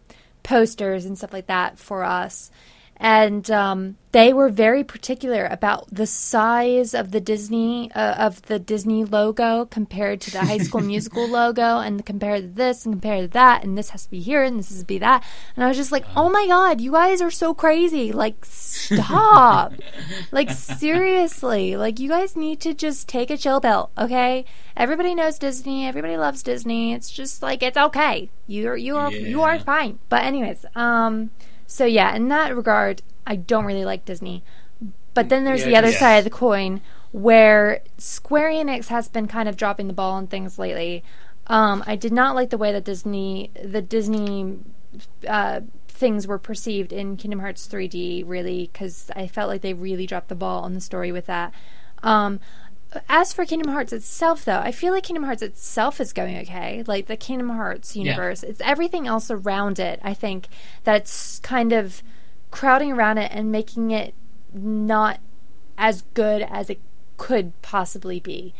posters 0.43 1.05
and 1.05 1.17
stuff 1.17 1.33
like 1.33 1.47
that 1.47 1.79
for 1.79 2.03
us. 2.03 2.51
And 2.97 3.51
um, 3.51 3.97
they 4.15 4.31
were 4.31 4.47
very 4.47 4.81
particular 4.81 5.45
about 5.45 5.93
the 5.93 6.07
size 6.07 6.93
of 6.93 7.11
the 7.11 7.19
Disney 7.19 7.91
uh, 7.91 8.13
of 8.13 8.41
the 8.43 8.59
Disney 8.59 9.03
logo 9.03 9.65
compared 9.65 10.21
to 10.21 10.31
the 10.31 10.39
High 10.39 10.59
School 10.59 10.79
Musical 10.93 11.27
logo, 11.27 11.79
and 11.79 12.05
compared 12.05 12.41
to 12.41 12.47
this 12.47 12.85
and 12.85 12.93
compared 12.93 13.23
to 13.23 13.27
that, 13.33 13.65
and 13.65 13.77
this 13.77 13.89
has 13.89 14.05
to 14.05 14.11
be 14.11 14.21
here 14.21 14.41
and 14.43 14.57
this 14.57 14.69
has 14.69 14.79
to 14.79 14.85
be 14.85 14.99
that. 14.99 15.25
And 15.55 15.65
I 15.65 15.67
was 15.67 15.75
just 15.75 15.91
like, 15.91 16.05
oh 16.15 16.29
my 16.29 16.47
god, 16.47 16.79
you 16.79 16.93
guys 16.93 17.21
are 17.21 17.31
so 17.31 17.53
crazy! 17.53 18.13
Like, 18.13 18.45
stop! 18.45 19.73
like 20.31 20.49
seriously, 20.49 21.75
like 21.75 21.99
you 21.99 22.07
guys 22.07 22.37
need 22.37 22.61
to 22.61 22.73
just 22.73 23.09
take 23.09 23.29
a 23.29 23.37
chill 23.37 23.59
pill, 23.59 23.89
okay? 23.97 24.45
Everybody 24.77 25.13
knows 25.13 25.37
Disney. 25.37 25.85
Everybody 25.85 26.15
loves 26.15 26.41
Disney. 26.41 26.93
It's 26.93 27.11
just 27.11 27.43
like 27.43 27.61
it's 27.61 27.77
okay. 27.77 28.29
You're 28.47 28.77
you 28.77 28.95
are 28.95 29.11
you 29.11 29.41
are 29.41 29.59
fine. 29.59 29.99
But 30.07 30.23
anyways, 30.23 30.65
um, 30.75 31.31
so 31.67 31.85
yeah, 31.85 32.15
in 32.15 32.27
that 32.29 32.55
regard, 32.55 33.01
I 33.25 33.35
don't 33.35 33.65
really 33.65 33.85
like 33.85 34.05
Disney. 34.05 34.43
But 35.13 35.29
then 35.29 35.45
there's 35.45 35.61
Yeah, 35.61 35.67
the 35.67 35.75
other 35.77 35.89
yes. 35.89 35.99
side 35.99 36.17
of 36.17 36.23
the 36.25 36.29
coin 36.29 36.81
where 37.11 37.81
Square 37.97 38.49
Enix 38.49 38.87
has 38.87 39.07
been 39.07 39.27
kind 39.27 39.47
of 39.47 39.55
dropping 39.55 39.87
the 39.87 39.93
ball 39.93 40.13
on 40.13 40.27
things 40.27 40.59
lately. 40.59 41.03
Um, 41.47 41.83
I 41.87 41.95
did 41.95 42.11
not 42.11 42.35
like 42.35 42.49
the 42.49 42.57
way 42.57 42.71
that 42.71 42.83
Disney, 42.83 43.51
the 43.63 43.81
Disney 43.81 44.57
uh, 45.27 45.61
things 45.87 46.27
were 46.27 46.37
perceived 46.39 46.91
in 46.91 47.15
Kingdom 47.17 47.39
Hearts 47.39 47.67
3D, 47.67 48.23
really, 48.25 48.69
because 48.71 49.09
I 49.15 49.27
felt 49.27 49.49
like 49.49 49.61
they 49.61 49.73
really 49.73 50.05
dropped 50.05 50.27
the 50.27 50.35
ball 50.35 50.63
on 50.63 50.73
the 50.73 50.81
story 50.81 51.11
with 51.11 51.27
that. 51.27 51.53
Um, 52.03 52.39
as 53.09 53.33
for 53.33 53.45
Kingdom 53.45 53.71
Hearts 53.71 53.93
itself, 53.93 54.45
though, 54.45 54.59
I 54.59 54.71
feel 54.71 54.93
like 54.93 55.03
Kingdom 55.03 55.23
Hearts 55.23 55.41
itself 55.41 55.99
is 55.99 56.13
going 56.13 56.37
okay. 56.39 56.83
Like 56.85 57.07
the 57.07 57.17
Kingdom 57.17 57.49
Hearts 57.49 57.95
universe, 57.95 58.43
it's 58.43 58.61
everything 58.61 59.07
else 59.07 59.31
around 59.31 59.79
it. 59.79 59.99
I 60.03 60.13
think 60.13 60.47
that's 60.83 61.39
kind 61.39 61.73
of 61.73 62.03
crowding 62.51 62.91
around 62.91 63.17
it 63.17 63.31
and 63.33 63.51
making 63.51 63.91
it 63.91 64.13
not 64.53 65.19
as 65.77 66.03
good 66.13 66.41
as 66.41 66.69
it 66.69 66.79
could 67.17 67.59
possibly 67.61 68.19
be. 68.19 68.53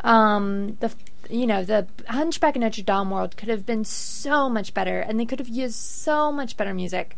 Um, 0.00 0.76
the 0.80 0.94
you 1.28 1.46
know 1.46 1.64
the 1.64 1.86
Hunchback 2.08 2.56
of 2.56 2.62
Notre 2.62 2.82
Dame 2.82 3.10
world 3.10 3.36
could 3.36 3.48
have 3.48 3.66
been 3.66 3.84
so 3.84 4.48
much 4.48 4.74
better, 4.74 5.00
and 5.00 5.18
they 5.18 5.24
could 5.24 5.40
have 5.40 5.48
used 5.48 5.76
so 5.76 6.30
much 6.30 6.56
better 6.56 6.74
music. 6.74 7.16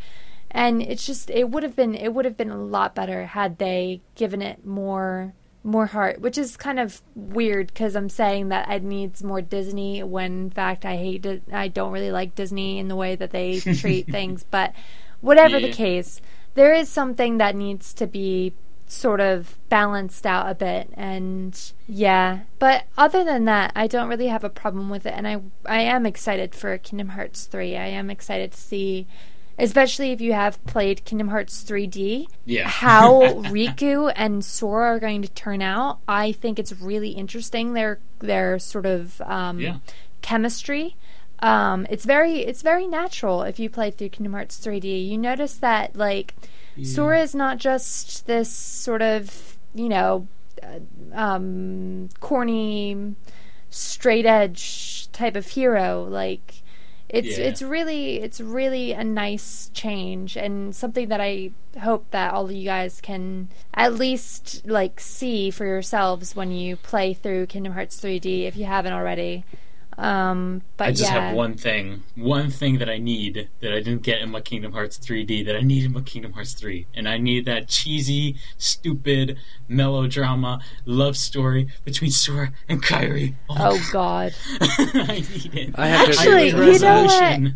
And 0.51 0.83
it's 0.83 1.07
just 1.07 1.31
it 1.31 1.51
would 1.51 1.63
have 1.63 1.77
been 1.77 1.95
it 1.95 2.13
would 2.15 2.25
have 2.25 2.37
been 2.37 2.51
a 2.51 2.57
lot 2.57 2.95
better 2.95 3.27
had 3.27 3.59
they 3.59 4.01
given 4.15 4.43
it 4.43 4.67
more 4.67 5.35
more 5.63 5.87
heart, 5.87 6.21
which 6.21 6.39
is 6.39 6.57
kind 6.57 6.79
of 6.79 7.03
weird 7.15 7.69
because 7.69 7.95
I'm 7.95 8.09
saying 8.09 8.49
that 8.49 8.71
it 8.71 8.83
needs 8.83 9.23
more 9.23 9.43
Disney 9.43 10.03
when 10.03 10.33
in 10.33 10.51
fact 10.51 10.85
I 10.85 10.97
hate 10.97 11.23
Di- 11.23 11.43
I 11.53 11.69
don't 11.69 11.93
really 11.93 12.11
like 12.11 12.35
Disney 12.35 12.79
in 12.79 12.89
the 12.89 12.97
way 12.97 13.15
that 13.17 13.31
they 13.31 13.61
treat 13.61 14.07
things. 14.11 14.45
But 14.51 14.73
whatever 15.21 15.61
the 15.61 15.73
case, 15.73 16.21
there 16.55 16.73
is 16.73 16.89
something 16.89 17.39
that 17.39 17.55
needs 17.55 17.93
to 17.95 18.07
be 18.07 18.55
sort 18.87 19.21
of 19.21 19.57
balanced 19.69 20.27
out 20.27 20.51
a 20.51 20.55
bit. 20.55 20.91
And 20.95 21.59
yeah. 21.87 22.41
But 22.59 22.85
other 22.97 23.23
than 23.23 23.45
that 23.45 23.73
i 23.77 23.87
don't 23.87 24.09
really 24.09 24.27
have 24.27 24.45
a 24.45 24.51
problem 24.51 24.89
with 24.89 25.07
it. 25.07 25.15
And 25.15 25.29
i 25.29 25.41
i 25.67 25.81
am 25.81 26.07
excited 26.07 26.55
for 26.55 26.77
kingdom 26.79 27.11
hearts 27.11 27.45
3 27.45 27.77
i 27.77 27.87
am 27.87 28.11
excited 28.11 28.53
to 28.53 28.59
see 28.59 29.07
especially 29.63 30.13
if 30.13 30.21
you 30.21 30.33
have 30.33 30.63
played 30.67 31.05
kingdom 31.05 31.29
hearts 31.29 31.63
3d 31.63 32.27
Yeah. 32.45 32.69
how 32.69 33.11
riku 33.55 34.13
and 34.17 34.45
sora 34.45 34.87
are 34.97 34.99
going 35.01 35.23
to 35.23 35.29
turn 35.29 35.63
out 35.63 35.99
i 36.09 36.33
think 36.33 36.59
it's 36.59 36.73
really 36.73 37.11
interesting 37.11 37.73
their 37.75 37.99
their 38.21 38.59
sort 38.59 38.87
of 38.87 39.21
um 39.23 39.61
Yeah. 39.61 39.77
chemistry 40.23 40.97
um 41.41 41.87
it's 41.91 42.05
very 42.05 42.41
it's 42.41 42.63
very 42.63 42.87
natural 42.87 43.43
if 43.43 43.59
you 43.59 43.71
play 43.71 43.91
through 43.91 44.09
kingdom 44.11 44.33
hearts 44.33 44.59
3d 44.65 45.09
you 45.09 45.17
notice 45.19 45.55
that 45.55 45.97
like 45.97 46.35
Sora 46.83 47.21
is 47.21 47.35
not 47.35 47.59
just 47.59 48.27
this 48.27 48.51
sort 48.51 49.03
of, 49.03 49.59
you 49.75 49.89
know, 49.91 50.27
uh, 50.63 50.79
um, 51.13 52.09
corny, 52.21 53.15
straight 53.69 54.25
edge 54.25 55.09
type 55.13 55.37
of 55.37 55.47
hero. 55.49 56.05
Like, 56.09 56.63
it's 57.13 57.37
Yeah. 57.39 57.45
it's 57.47 57.61
really 57.61 58.21
it's 58.21 58.41
really 58.41 58.93
a 58.93 59.03
nice 59.05 59.71
change 59.75 60.37
and 60.37 60.75
something 60.75 61.09
that 61.09 61.21
I 61.21 61.51
hope 61.81 62.11
that 62.13 62.33
all 62.33 62.45
of 62.45 62.53
you 62.53 62.65
guys 62.65 63.01
can 63.01 63.49
at 63.75 63.95
least 63.95 64.63
like 64.65 65.01
see 65.01 65.51
for 65.51 65.67
yourselves 65.67 66.35
when 66.37 66.53
you 66.53 66.77
play 66.77 67.13
through 67.13 67.47
Kingdom 67.47 67.73
Hearts 67.73 68.01
3D 68.01 68.47
if 68.47 68.57
you 68.57 68.65
haven't 68.65 68.93
already. 68.93 69.45
Um, 70.01 70.63
but 70.79 70.89
I 70.89 70.91
just 70.93 71.13
yeah, 71.13 71.27
have 71.29 71.37
one 71.37 71.59
thing, 71.59 72.03
one 72.15 72.51
thing 72.51 72.79
that 72.79 72.89
I 72.89 72.97
need 72.97 73.51
that 73.61 73.73
I 73.75 73.83
didn't 73.83 74.01
get 74.01 74.23
in 74.23 74.31
my 74.31 74.41
Kingdom 74.41 74.73
Hearts 74.73 74.99
3D 74.99 75.45
that 75.45 75.55
I 75.55 75.61
need 75.61 75.85
in 75.85 75.93
my 75.93 76.01
Kingdom 76.01 76.33
Hearts 76.33 76.55
3, 76.55 76.87
and 76.95 77.07
I 77.07 77.19
need 77.19 77.45
that 77.45 77.69
cheesy, 77.69 78.37
stupid 78.57 79.37
melodrama 79.69 80.61
love 80.87 81.19
story 81.19 81.69
between 81.85 82.11
Sora 82.11 82.51
and 82.67 82.83
Kairi. 82.83 83.35
Oh, 83.51 83.57
oh 83.59 83.89
God. 83.93 84.35
I 84.61 85.23
need 85.35 85.55
it. 85.55 85.75
I 85.79 85.89
have 85.89 86.07
to 86.07 86.13
Actually, 86.13 86.49
you 86.49 86.79
know 86.79 87.05
what? 87.05 87.53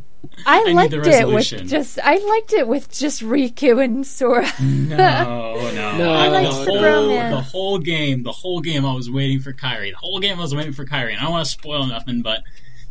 Resolution. 0.47 0.47
I, 0.47 0.61
I 0.69 0.73
liked 0.73 0.93
it 0.95 1.29
with 1.29 1.69
just 1.69 1.99
I 2.03 2.17
liked 2.19 2.53
it 2.53 2.69
with 2.69 2.91
just 2.91 3.23
Riku 3.23 3.83
and 3.83 4.07
Sora. 4.07 4.47
No, 4.61 5.71
no. 5.73 5.97
No. 5.99 6.13
I, 6.13 6.25
I 6.25 6.29
the, 6.29 6.33
liked 6.35 6.49
whole, 6.55 6.65
the 6.65 6.71
bromance. 6.73 7.31
the 7.31 7.41
whole 7.41 7.79
game, 7.79 8.23
the 8.23 8.33
whole 8.33 8.61
game, 8.61 8.85
I 8.87 8.95
was 8.95 9.11
waiting 9.11 9.41
for 9.41 9.53
Kairi. 9.53 9.91
The 9.91 9.97
whole 9.99 10.21
game, 10.21 10.39
I 10.39 10.43
was 10.43 10.55
waiting 10.55 10.73
for 10.73 10.85
Kairi. 10.85 11.11
And 11.13 11.19
I 11.19 11.23
don't 11.25 11.33
want 11.33 11.47
to 11.47 11.51
spoil 11.53 11.87
nothing, 11.87 12.23
but 12.23 12.43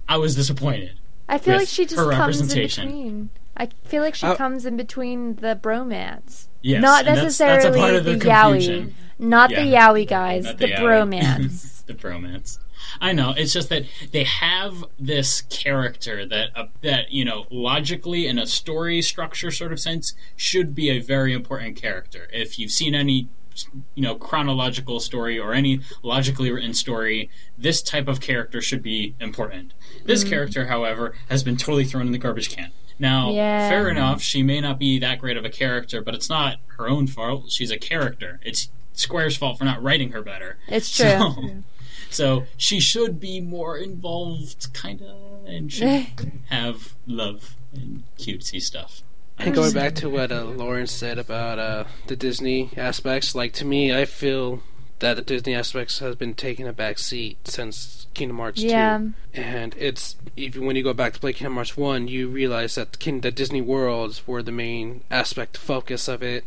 I 0.07 0.17
was 0.17 0.35
disappointed. 0.35 0.93
I 1.29 1.37
feel 1.37 1.53
With 1.53 1.61
like 1.61 1.67
she 1.69 1.85
just 1.85 1.95
her 1.97 2.11
comes 2.11 2.37
in 2.39 2.47
representation. 2.47 2.85
between. 2.87 3.29
I 3.55 3.69
feel 3.85 4.01
like 4.03 4.15
she 4.15 4.27
I- 4.27 4.35
comes 4.35 4.65
in 4.65 4.77
between 4.77 5.35
the 5.35 5.59
bromance. 5.61 6.47
Yes, 6.61 6.81
Not 6.81 7.05
and 7.07 7.17
that's- 7.17 7.37
that's 7.37 7.39
a 7.39 7.45
necessarily 7.69 7.79
part 7.79 7.95
of 7.95 8.05
the 8.05 8.13
the, 8.15 8.25
yaoi. 8.25 8.51
confusion. 8.51 8.95
Not 9.19 9.49
the 9.51 9.63
Yeah. 9.65 9.89
yaoi 9.89 10.07
guys, 10.07 10.43
Not 10.45 10.57
the, 10.57 10.67
yaoi. 10.67 10.79
bromance. 10.79 11.85
the 11.85 11.93
bromance. 11.93 12.57
I 13.01 13.13
know. 13.13 13.33
It's 13.35 13.53
just 13.53 13.69
that 13.69 13.83
they 14.11 14.23
have 14.23 14.85
this 14.99 15.41
character 15.49 16.25
that 16.25 16.49
uh, 16.55 16.67
that 16.81 17.11
you 17.11 17.25
know 17.25 17.45
logically 17.49 18.27
in 18.27 18.39
a 18.39 18.47
story 18.47 19.01
structure 19.01 19.51
sort 19.51 19.71
of 19.71 19.79
sense 19.79 20.13
should 20.35 20.73
be 20.75 20.89
a 20.89 20.99
very 20.99 21.33
important 21.33 21.75
character. 21.75 22.27
If 22.31 22.59
you've 22.59 22.71
seen 22.71 22.95
any 22.95 23.27
you 23.95 24.03
know 24.03 24.15
chronological 24.15 24.99
story 24.99 25.37
or 25.39 25.53
any 25.53 25.81
logically 26.01 26.51
written 26.51 26.73
story, 26.73 27.29
this 27.57 27.81
type 27.81 28.07
of 28.07 28.19
character 28.21 28.61
should 28.61 28.81
be 28.81 29.15
important. 29.19 29.73
This 30.05 30.23
character, 30.23 30.67
however, 30.67 31.13
has 31.29 31.43
been 31.43 31.57
totally 31.57 31.85
thrown 31.85 32.05
in 32.07 32.11
the 32.11 32.17
garbage 32.17 32.49
can. 32.49 32.71
Now, 32.99 33.31
Yeah. 33.31 33.69
fair 33.69 33.89
enough, 33.89 34.21
she 34.21 34.43
may 34.43 34.61
not 34.61 34.77
be 34.79 34.99
that 34.99 35.19
great 35.19 35.35
of 35.37 35.45
a 35.45 35.49
character, 35.49 36.01
but 36.01 36.13
it's 36.13 36.29
not 36.29 36.57
her 36.77 36.87
own 36.87 37.07
fault. 37.07 37.51
She's 37.51 37.71
a 37.71 37.77
character. 37.77 38.39
It's 38.43 38.69
Square's 38.95 39.35
fault 39.35 39.57
for 39.57 39.65
not 39.65 39.81
writing 39.81 40.11
her 40.11 40.21
better. 40.21 40.57
It's 40.67 40.95
true. 40.95 41.07
So, 41.07 41.49
so 42.13 42.45
she 42.57 42.79
should 42.79 43.19
be 43.19 43.41
more 43.41 43.77
involved, 43.77 44.73
kind 44.73 45.01
of, 45.01 45.45
and 45.45 45.71
should 45.71 46.07
have 46.49 46.93
love 47.07 47.55
and 47.73 48.03
cutesy 48.17 48.61
stuff. 48.61 49.01
And 49.39 49.53
going 49.55 49.73
back 49.73 49.95
to 49.95 50.09
what 50.09 50.31
uh, 50.31 50.43
Lauren 50.43 50.87
said 50.87 51.17
about 51.17 51.59
uh, 51.59 51.85
the 52.07 52.15
Disney 52.15 52.69
aspects, 52.77 53.33
like 53.35 53.51
to 53.53 53.65
me, 53.65 53.93
I 53.93 54.05
feel 54.05 54.61
that 54.99 55.15
the 55.15 55.21
Disney 55.21 55.53
aspects 55.55 55.99
has 55.99 56.15
been 56.15 56.33
taking 56.33 56.67
a 56.67 56.71
back 56.71 56.97
seat 56.97 57.47
since 57.47 58.07
Kingdom 58.13 58.37
Hearts 58.37 58.61
Yeah. 58.61 58.99
2. 58.99 59.13
And 59.33 59.75
it's 59.77 60.15
even 60.37 60.65
when 60.65 60.75
you 60.75 60.83
go 60.83 60.93
back 60.93 61.13
to 61.13 61.19
play 61.19 61.33
Kingdom 61.33 61.55
Hearts 61.55 61.75
1, 61.75 62.07
you 62.07 62.29
realize 62.29 62.75
that 62.75 62.99
King, 62.99 63.21
the 63.21 63.31
Disney 63.31 63.59
worlds 63.59 64.25
were 64.27 64.41
the 64.43 64.51
main 64.51 65.01
aspect 65.11 65.57
focus 65.57 66.07
of 66.07 66.21
it. 66.23 66.45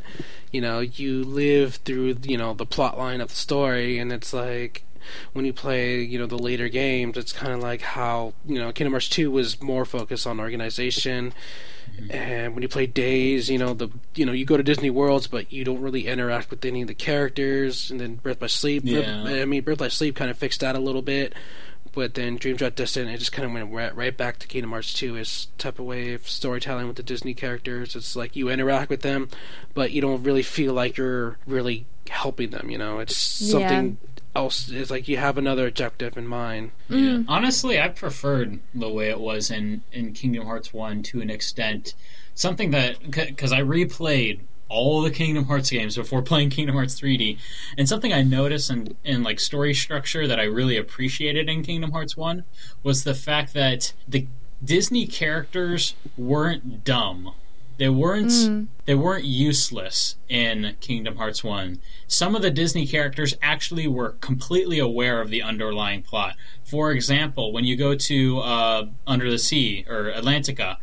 You 0.52 0.60
know, 0.60 0.80
you 0.80 1.22
live 1.24 1.76
through, 1.84 2.18
you 2.22 2.38
know, 2.38 2.54
the 2.54 2.64
plot 2.64 2.96
line 2.96 3.20
of 3.20 3.28
the 3.30 3.34
story, 3.34 3.98
and 3.98 4.12
it's 4.12 4.32
like 4.32 4.84
when 5.32 5.44
you 5.44 5.52
play, 5.52 6.00
you 6.00 6.18
know, 6.18 6.26
the 6.26 6.38
later 6.38 6.68
games, 6.68 7.16
it's 7.16 7.32
kind 7.32 7.52
of 7.52 7.60
like 7.60 7.82
how, 7.82 8.34
you 8.46 8.58
know, 8.58 8.72
Kingdom 8.72 8.92
Hearts 8.92 9.08
2 9.08 9.30
was 9.30 9.60
more 9.62 9.84
focused 9.84 10.26
on 10.26 10.40
organization 10.40 11.32
and 12.10 12.54
when 12.54 12.62
you 12.62 12.68
play 12.68 12.86
Days, 12.86 13.48
you 13.48 13.58
know 13.58 13.74
the 13.74 13.88
you 14.14 14.26
know 14.26 14.32
you 14.32 14.44
go 14.44 14.56
to 14.56 14.62
Disney 14.62 14.90
Worlds, 14.90 15.26
but 15.26 15.52
you 15.52 15.64
don't 15.64 15.80
really 15.80 16.06
interact 16.06 16.50
with 16.50 16.64
any 16.64 16.82
of 16.82 16.88
the 16.88 16.94
characters. 16.94 17.90
And 17.90 18.00
then 18.00 18.16
Birth 18.16 18.38
by 18.38 18.46
Sleep, 18.46 18.82
Yeah. 18.84 19.24
I 19.24 19.44
mean 19.44 19.62
Birth 19.62 19.78
by 19.78 19.88
Sleep 19.88 20.14
kind 20.14 20.30
of 20.30 20.38
fixed 20.38 20.60
that 20.60 20.76
a 20.76 20.78
little 20.78 21.02
bit, 21.02 21.34
but 21.92 22.14
then 22.14 22.36
Dream 22.36 22.56
Drop 22.56 22.74
Distance, 22.74 23.10
it 23.10 23.18
just 23.18 23.32
kind 23.32 23.46
of 23.46 23.52
went 23.52 23.72
right, 23.72 23.94
right 23.96 24.16
back 24.16 24.38
to 24.40 24.46
Kingdom 24.46 24.70
Hearts 24.70 24.92
2 24.92 25.16
is 25.16 25.48
type 25.58 25.78
of 25.78 25.86
way 25.86 26.14
of 26.14 26.28
storytelling 26.28 26.86
with 26.86 26.96
the 26.96 27.02
Disney 27.02 27.34
characters. 27.34 27.96
It's 27.96 28.14
like 28.14 28.36
you 28.36 28.48
interact 28.48 28.90
with 28.90 29.02
them, 29.02 29.28
but 29.74 29.90
you 29.90 30.00
don't 30.00 30.22
really 30.22 30.42
feel 30.42 30.74
like 30.74 30.96
you're 30.96 31.38
really 31.46 31.86
helping 32.08 32.50
them. 32.50 32.70
You 32.70 32.78
know, 32.78 32.98
it's 32.98 33.16
Yeah. 33.52 33.90
Something 34.36 34.44
else. 34.44 34.70
It's 34.70 34.90
like 34.90 35.08
you 35.08 35.16
have 35.16 35.38
another 35.38 35.66
objective 35.66 36.16
in 36.16 36.26
mind. 36.26 36.70
Yeah. 36.88 36.96
Mm. 36.96 37.24
Honestly, 37.28 37.80
I 37.80 37.88
preferred 37.88 38.58
the 38.74 38.88
way 38.88 39.08
it 39.08 39.20
was 39.20 39.50
in, 39.50 39.82
in 39.92 40.12
Kingdom 40.12 40.46
Hearts 40.46 40.72
1 40.72 41.02
to 41.04 41.20
an 41.20 41.30
extent. 41.30 41.94
Something 42.34 42.70
that, 42.72 43.10
because 43.10 43.52
I 43.52 43.60
replayed 43.60 44.40
all 44.68 45.00
the 45.00 45.10
Kingdom 45.10 45.44
Hearts 45.44 45.70
games 45.70 45.96
before 45.96 46.22
playing 46.30 46.50
Kingdom 46.50 46.76
Hearts 46.76 47.00
3D, 47.00 47.38
and 47.78 47.88
something 47.88 48.12
I 48.12 48.22
noticed 48.22 48.70
in, 48.70 48.96
in 49.04 49.22
like 49.22 49.40
story 49.40 49.74
structure 49.74 50.26
that 50.26 50.40
I 50.40 50.44
really 50.44 50.76
appreciated 50.76 51.48
in 51.48 51.62
Kingdom 51.62 51.92
Hearts 51.92 52.16
1 52.16 52.44
was 52.82 53.04
the 53.04 53.14
fact 53.14 53.54
that 53.54 53.92
the 54.08 54.26
Disney 54.64 55.06
characters 55.06 55.94
weren't 56.16 56.82
dumb. 56.82 57.34
They 57.78 57.88
weren't 57.90 58.68
they 58.86 58.94
weren't 58.94 59.24
useless 59.24 60.16
in 60.28 60.76
Kingdom 60.80 61.16
Hearts 61.16 61.44
1. 61.44 61.80
Some 62.06 62.34
of 62.34 62.42
the 62.42 62.50
Disney 62.50 62.86
characters 62.86 63.34
actually 63.42 63.86
were 63.86 64.12
completely 64.20 64.78
aware 64.78 65.20
of 65.20 65.28
the 65.28 65.42
underlying 65.42 66.02
plot. 66.02 66.36
For 66.64 66.90
example, 66.90 67.52
when 67.52 67.64
you 67.64 67.76
go 67.76 67.94
to 67.94 68.38
uh, 68.38 68.86
Under 69.06 69.30
the 69.30 69.38
Sea 69.38 69.84
or 69.88 70.10
Atlantica, 70.10 70.76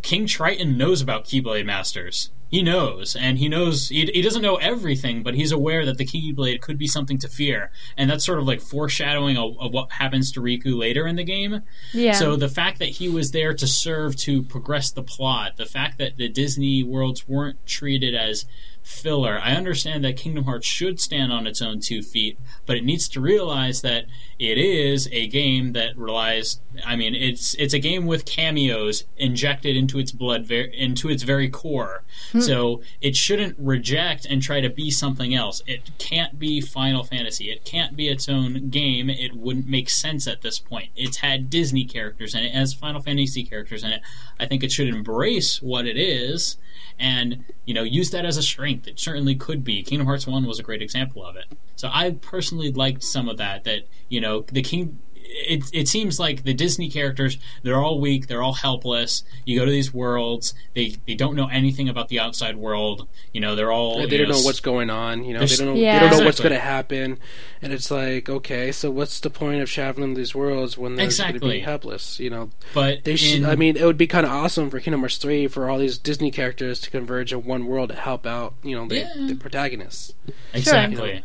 King 0.00 0.26
Triton 0.26 0.78
knows 0.78 1.02
about 1.02 1.24
Keyblade 1.24 1.66
Masters. 1.66 2.30
He 2.52 2.62
knows, 2.62 3.16
and 3.16 3.38
he 3.38 3.48
knows 3.48 3.88
he, 3.88 4.04
he 4.12 4.20
doesn't 4.20 4.42
know 4.42 4.56
everything, 4.56 5.22
but 5.22 5.34
he's 5.34 5.52
aware 5.52 5.86
that 5.86 5.96
the 5.96 6.04
Keyblade 6.04 6.60
could 6.60 6.76
be 6.76 6.86
something 6.86 7.16
to 7.20 7.28
fear, 7.28 7.70
and 7.96 8.10
that's 8.10 8.26
sort 8.26 8.38
of 8.38 8.46
like 8.46 8.60
foreshadowing 8.60 9.38
of, 9.38 9.56
of 9.58 9.72
what 9.72 9.90
happens 9.90 10.30
to 10.32 10.42
Riku 10.42 10.78
later 10.78 11.06
in 11.06 11.16
the 11.16 11.24
game. 11.24 11.62
Yeah. 11.94 12.12
So 12.12 12.36
the 12.36 12.50
fact 12.50 12.78
that 12.80 12.90
he 12.90 13.08
was 13.08 13.30
there 13.30 13.54
to 13.54 13.66
serve 13.66 14.16
to 14.16 14.42
progress 14.42 14.90
the 14.90 15.02
plot, 15.02 15.56
the 15.56 15.64
fact 15.64 15.96
that 15.96 16.18
the 16.18 16.28
Disney 16.28 16.84
worlds 16.84 17.26
weren't 17.26 17.56
treated 17.66 18.14
as 18.14 18.44
filler. 18.82 19.40
I 19.42 19.52
understand 19.52 20.04
that 20.04 20.16
Kingdom 20.16 20.44
Hearts 20.44 20.66
should 20.66 21.00
stand 21.00 21.32
on 21.32 21.46
its 21.46 21.62
own 21.62 21.80
two 21.80 22.02
feet, 22.02 22.38
but 22.66 22.76
it 22.76 22.84
needs 22.84 23.08
to 23.08 23.20
realize 23.20 23.82
that 23.82 24.06
it 24.38 24.58
is 24.58 25.08
a 25.12 25.28
game 25.28 25.72
that 25.72 25.96
relies. 25.96 26.60
I 26.84 26.96
mean, 26.96 27.14
it's 27.14 27.54
it's 27.54 27.74
a 27.74 27.78
game 27.78 28.06
with 28.06 28.24
cameos 28.24 29.04
injected 29.16 29.76
into 29.76 29.98
its 29.98 30.10
blood, 30.10 30.46
ver- 30.46 30.62
into 30.62 31.08
its 31.08 31.22
very 31.22 31.48
core. 31.48 32.02
Hmm. 32.32 32.40
So 32.40 32.82
it 33.00 33.14
shouldn't 33.16 33.56
reject 33.58 34.24
and 34.26 34.42
try 34.42 34.60
to 34.60 34.68
be 34.68 34.90
something 34.90 35.34
else. 35.34 35.62
It 35.66 35.90
can't 35.98 36.38
be 36.38 36.60
Final 36.60 37.04
Fantasy. 37.04 37.50
It 37.50 37.64
can't 37.64 37.96
be 37.96 38.08
its 38.08 38.28
own 38.28 38.68
game. 38.70 39.10
It 39.10 39.34
wouldn't 39.34 39.68
make 39.68 39.90
sense 39.90 40.26
at 40.26 40.42
this 40.42 40.58
point. 40.58 40.90
It's 40.96 41.18
had 41.18 41.50
Disney 41.50 41.84
characters 41.84 42.34
in 42.34 42.42
it, 42.42 42.48
it 42.48 42.54
has 42.54 42.74
Final 42.74 43.00
Fantasy 43.00 43.44
characters 43.44 43.84
in 43.84 43.92
it. 43.92 44.02
I 44.40 44.46
think 44.46 44.64
it 44.64 44.72
should 44.72 44.88
embrace 44.88 45.62
what 45.62 45.86
it 45.86 45.96
is 45.96 46.56
and 46.98 47.44
you 47.64 47.74
know 47.74 47.82
use 47.82 48.10
that 48.10 48.24
as 48.24 48.36
a 48.36 48.42
strength. 48.42 48.71
It 48.86 48.98
certainly 48.98 49.34
could 49.34 49.64
be. 49.64 49.82
Kingdom 49.82 50.06
Hearts 50.06 50.26
One 50.26 50.46
was 50.46 50.58
a 50.58 50.62
great 50.62 50.82
example 50.82 51.24
of 51.24 51.36
it. 51.36 51.46
So 51.76 51.88
I 51.92 52.12
personally 52.12 52.72
liked 52.72 53.02
some 53.02 53.28
of 53.28 53.38
that. 53.38 53.64
That 53.64 53.86
you 54.08 54.20
know 54.20 54.44
the 54.52 54.62
King 54.62 54.98
it 55.34 55.64
it 55.72 55.88
seems 55.88 56.20
like 56.20 56.44
the 56.44 56.54
Disney 56.54 56.88
characters 56.90 57.38
they're 57.62 57.78
all 57.80 58.00
weak, 58.00 58.26
they're 58.26 58.42
all 58.42 58.52
helpless. 58.52 59.24
You 59.44 59.58
go 59.58 59.64
to 59.64 59.70
these 59.70 59.92
worlds, 59.94 60.54
they 60.74 60.96
they 61.06 61.14
don't 61.14 61.34
know 61.36 61.48
anything 61.48 61.88
about 61.88 62.08
the 62.08 62.20
outside 62.20 62.56
world. 62.56 63.08
You 63.32 63.40
know, 63.40 63.54
they're 63.56 63.72
all 63.72 63.96
they 63.96 64.02
you 64.02 64.18
don't 64.18 64.28
know, 64.28 64.38
know 64.38 64.44
what's 64.44 64.60
going 64.60 64.90
on. 64.90 65.24
You 65.24 65.34
know, 65.34 65.46
they 65.46 65.56
don't 65.56 65.66
know. 65.66 65.74
Yeah. 65.74 66.00
They 66.00 66.08
don't 66.10 66.18
know 66.20 66.24
what's 66.26 66.40
going 66.40 66.52
to 66.52 66.58
happen, 66.58 67.18
and 67.62 67.72
it's 67.72 67.90
like, 67.90 68.28
okay, 68.28 68.72
so 68.72 68.90
what's 68.90 69.20
the 69.20 69.30
point 69.30 69.62
of 69.62 69.70
traveling 69.70 70.14
these 70.14 70.34
worlds 70.34 70.76
when 70.76 70.96
they're 70.96 71.06
going 71.06 71.10
to 71.16 71.22
Exactly. 71.24 71.50
be 71.58 71.60
helpless? 71.60 72.20
You 72.20 72.30
know, 72.30 72.50
But 72.74 73.04
they. 73.04 73.16
Sh- 73.16 73.36
in- 73.36 73.44
I 73.46 73.56
mean, 73.56 73.76
it 73.76 73.84
would 73.84 73.98
be 73.98 74.06
kind 74.06 74.26
of 74.26 74.32
awesome 74.32 74.70
for 74.70 74.80
Kingdom 74.80 75.00
Hearts 75.00 75.16
three 75.16 75.46
for 75.48 75.68
all 75.70 75.78
these 75.78 75.98
Disney 75.98 76.30
characters 76.30 76.80
to 76.80 76.90
converge 76.90 77.32
in 77.32 77.44
one 77.44 77.66
world 77.66 77.88
to 77.90 77.94
help 77.96 78.26
out. 78.26 78.54
You 78.62 78.76
know, 78.76 78.86
the, 78.88 78.98
Yeah. 78.98 79.26
the 79.28 79.34
protagonists. 79.34 80.14
exactly. 80.52 81.08
You 81.08 81.14
know, 81.16 81.20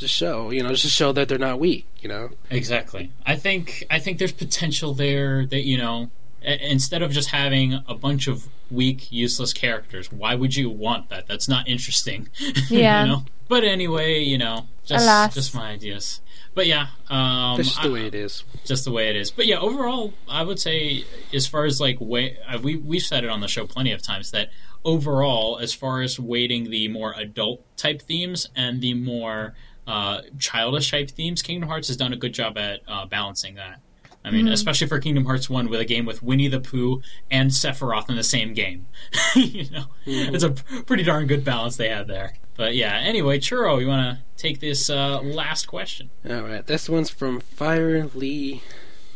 to, 0.00 0.06
to 0.06 0.08
show. 0.08 0.50
You 0.50 0.62
know, 0.62 0.70
just 0.70 0.82
to 0.82 0.88
show 0.88 1.12
that 1.12 1.28
they're 1.28 1.38
not 1.38 1.60
weak. 1.60 1.86
You 2.00 2.08
know. 2.08 2.30
Exactly. 2.50 3.12
I 3.24 3.36
think 3.36 3.84
I 3.90 3.98
think 3.98 4.18
there's 4.18 4.32
potential 4.32 4.94
there 4.94 5.46
that 5.46 5.62
you 5.64 5.78
know 5.78 6.10
a- 6.42 6.70
instead 6.70 7.02
of 7.02 7.10
just 7.12 7.30
having 7.30 7.74
a 7.86 7.94
bunch 7.94 8.26
of 8.28 8.48
weak, 8.70 9.10
useless 9.12 9.52
characters, 9.52 10.10
why 10.12 10.34
would 10.34 10.54
you 10.56 10.70
want 10.70 11.08
that? 11.10 11.26
That's 11.26 11.48
not 11.48 11.68
interesting. 11.68 12.28
Yeah. 12.70 13.02
you 13.04 13.08
know? 13.10 13.24
But 13.48 13.64
anyway, 13.64 14.20
you 14.20 14.38
know, 14.38 14.66
just 14.84 15.04
Alas. 15.04 15.34
just 15.34 15.54
my 15.56 15.70
ideas. 15.72 16.20
But 16.54 16.66
yeah, 16.66 16.86
um, 17.08 17.56
just 17.56 17.80
the 17.82 17.88
I- 17.88 17.92
way 17.92 18.06
it 18.06 18.14
is. 18.14 18.44
just 18.64 18.84
the 18.84 18.92
way 18.92 19.08
it 19.10 19.16
is. 19.16 19.30
But 19.30 19.46
yeah, 19.46 19.58
overall, 19.58 20.12
I 20.28 20.42
would 20.42 20.58
say 20.60 21.04
as 21.32 21.46
far 21.48 21.64
as 21.64 21.80
like 21.80 21.98
way 22.00 22.36
uh, 22.48 22.58
we 22.62 22.76
we've 22.76 23.02
said 23.02 23.24
it 23.24 23.30
on 23.30 23.40
the 23.40 23.48
show 23.48 23.66
plenty 23.66 23.92
of 23.92 24.02
times 24.02 24.30
that 24.32 24.50
overall, 24.84 25.58
as 25.58 25.72
far 25.74 26.00
as 26.00 26.18
weighting 26.18 26.70
the 26.70 26.88
more 26.88 27.12
adult 27.16 27.62
type 27.76 28.02
themes 28.02 28.48
and 28.56 28.80
the 28.80 28.94
more 28.94 29.54
uh, 29.90 30.22
childish 30.38 30.92
type 30.92 31.10
themes, 31.10 31.42
Kingdom 31.42 31.68
Hearts 31.68 31.88
has 31.88 31.96
done 31.96 32.12
a 32.12 32.16
good 32.16 32.32
job 32.32 32.56
at 32.56 32.80
uh, 32.86 33.06
balancing 33.06 33.56
that. 33.56 33.80
I 34.24 34.30
mean, 34.30 34.48
especially 34.48 34.86
for 34.86 35.00
Kingdom 35.00 35.24
Hearts 35.24 35.48
One, 35.48 35.68
with 35.68 35.80
a 35.80 35.84
game 35.84 36.04
with 36.04 36.22
Winnie 36.22 36.48
the 36.48 36.60
Pooh 36.60 37.00
and 37.30 37.50
Sephiroth 37.50 38.10
in 38.10 38.16
the 38.16 38.22
same 38.22 38.52
game. 38.52 38.86
you 39.34 39.68
know, 39.70 39.86
it's 40.04 40.44
a 40.44 40.50
pretty 40.50 41.02
darn 41.02 41.26
good 41.26 41.42
balance 41.42 41.76
they 41.76 41.88
had 41.88 42.06
there. 42.06 42.34
But 42.54 42.76
yeah, 42.76 42.98
anyway, 42.98 43.38
Churro, 43.38 43.80
you 43.80 43.88
want 43.88 44.18
to 44.18 44.22
take 44.36 44.60
this 44.60 44.90
uh, 44.90 45.22
last 45.22 45.66
question? 45.66 46.10
All 46.28 46.42
right, 46.42 46.66
this 46.66 46.88
one's 46.88 47.08
from 47.08 47.40
Fire 47.40 48.08
Lee, 48.14 48.62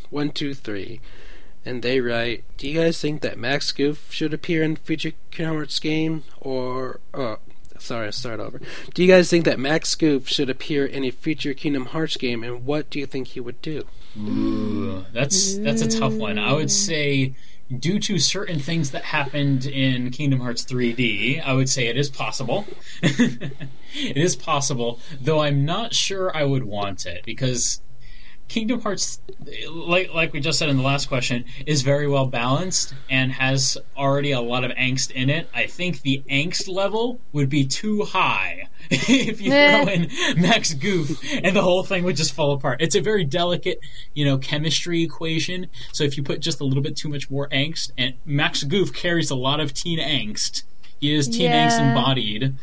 one 0.09 0.31
two 0.31 0.55
three, 0.55 0.99
and 1.63 1.83
they 1.83 2.01
write: 2.01 2.43
Do 2.57 2.67
you 2.67 2.81
guys 2.81 2.99
think 2.99 3.21
that 3.21 3.37
Max 3.37 3.71
Goof 3.71 4.11
should 4.11 4.33
appear 4.33 4.63
in 4.63 4.75
future 4.75 5.13
Kingdom 5.29 5.57
Hearts 5.57 5.79
game, 5.79 6.23
or 6.41 6.99
oh, 7.13 7.37
sorry, 7.79 8.07
I'll 8.07 8.11
start 8.11 8.39
over. 8.39 8.59
Do 8.93 9.03
you 9.03 9.07
guys 9.07 9.29
think 9.29 9.45
that 9.45 9.59
Max 9.59 9.95
Goof 9.95 10.27
should 10.27 10.49
appear 10.49 10.85
in 10.85 11.03
a 11.03 11.11
future 11.11 11.53
Kingdom 11.53 11.87
Hearts 11.87 12.17
game, 12.17 12.43
and 12.43 12.65
what 12.65 12.89
do 12.89 12.99
you 12.99 13.05
think 13.05 13.29
he 13.29 13.39
would 13.39 13.61
do? 13.61 13.85
Ooh, 14.17 15.05
that's 15.11 15.57
that's 15.57 15.81
a 15.81 15.89
tough 15.89 16.13
one. 16.13 16.39
I 16.39 16.53
would 16.53 16.71
say, 16.71 17.33
due 17.79 17.99
to 17.99 18.17
certain 18.17 18.59
things 18.59 18.91
that 18.91 19.03
happened 19.03 19.65
in 19.65 20.11
Kingdom 20.11 20.39
Hearts 20.39 20.63
3D, 20.63 21.43
I 21.43 21.53
would 21.53 21.69
say 21.69 21.87
it 21.87 21.97
is 21.97 22.09
possible. 22.09 22.65
it 23.01 24.17
is 24.17 24.35
possible, 24.35 24.99
though 25.19 25.41
I'm 25.41 25.65
not 25.65 25.93
sure 25.93 26.35
I 26.35 26.45
would 26.45 26.63
want 26.63 27.05
it 27.05 27.25
because 27.25 27.81
Kingdom 28.47 28.81
Hearts, 28.81 29.19
like 29.69 30.13
like 30.13 30.31
we 30.31 30.39
just 30.39 30.59
said 30.59 30.69
in 30.69 30.77
the 30.77 30.83
last 30.83 31.07
question, 31.07 31.45
is 31.65 31.81
very 31.81 32.07
well 32.07 32.27
balanced 32.27 32.93
and 33.09 33.31
has 33.31 33.77
already 33.97 34.31
a 34.31 34.41
lot 34.41 34.63
of 34.63 34.71
angst 34.71 35.11
in 35.11 35.29
it. 35.29 35.49
I 35.53 35.65
think 35.65 36.01
the 36.01 36.23
angst 36.29 36.69
level 36.69 37.19
would 37.33 37.49
be 37.49 37.65
too 37.65 38.03
high 38.03 38.69
if 38.91 39.41
you 39.41 39.49
Meh. 39.49 39.83
throw 39.83 39.93
in 39.93 40.41
Max 40.41 40.73
Goof, 40.73 41.19
and 41.43 41.55
the 41.55 41.61
whole 41.61 41.83
thing 41.83 42.03
would 42.03 42.15
just 42.15 42.33
fall 42.33 42.53
apart. 42.53 42.81
It's 42.81 42.95
a 42.95 43.01
very 43.01 43.25
delicate, 43.25 43.79
you 44.13 44.25
know, 44.25 44.37
chemistry 44.37 45.03
equation. 45.03 45.67
So 45.91 46.03
if 46.03 46.15
you 46.15 46.23
put 46.23 46.39
just 46.39 46.61
a 46.61 46.65
little 46.65 46.83
bit 46.83 46.95
too 46.95 47.09
much 47.09 47.29
more 47.29 47.49
angst, 47.49 47.91
and 47.97 48.13
Max 48.25 48.63
Goof 48.63 48.93
carries 48.93 49.31
a 49.31 49.35
lot 49.35 49.59
of 49.59 49.73
teen 49.73 49.99
angst. 49.99 50.63
He 51.01 51.13
is 51.13 51.27
teen 51.27 51.51
angst 51.51 51.79
embodied. 51.79 52.55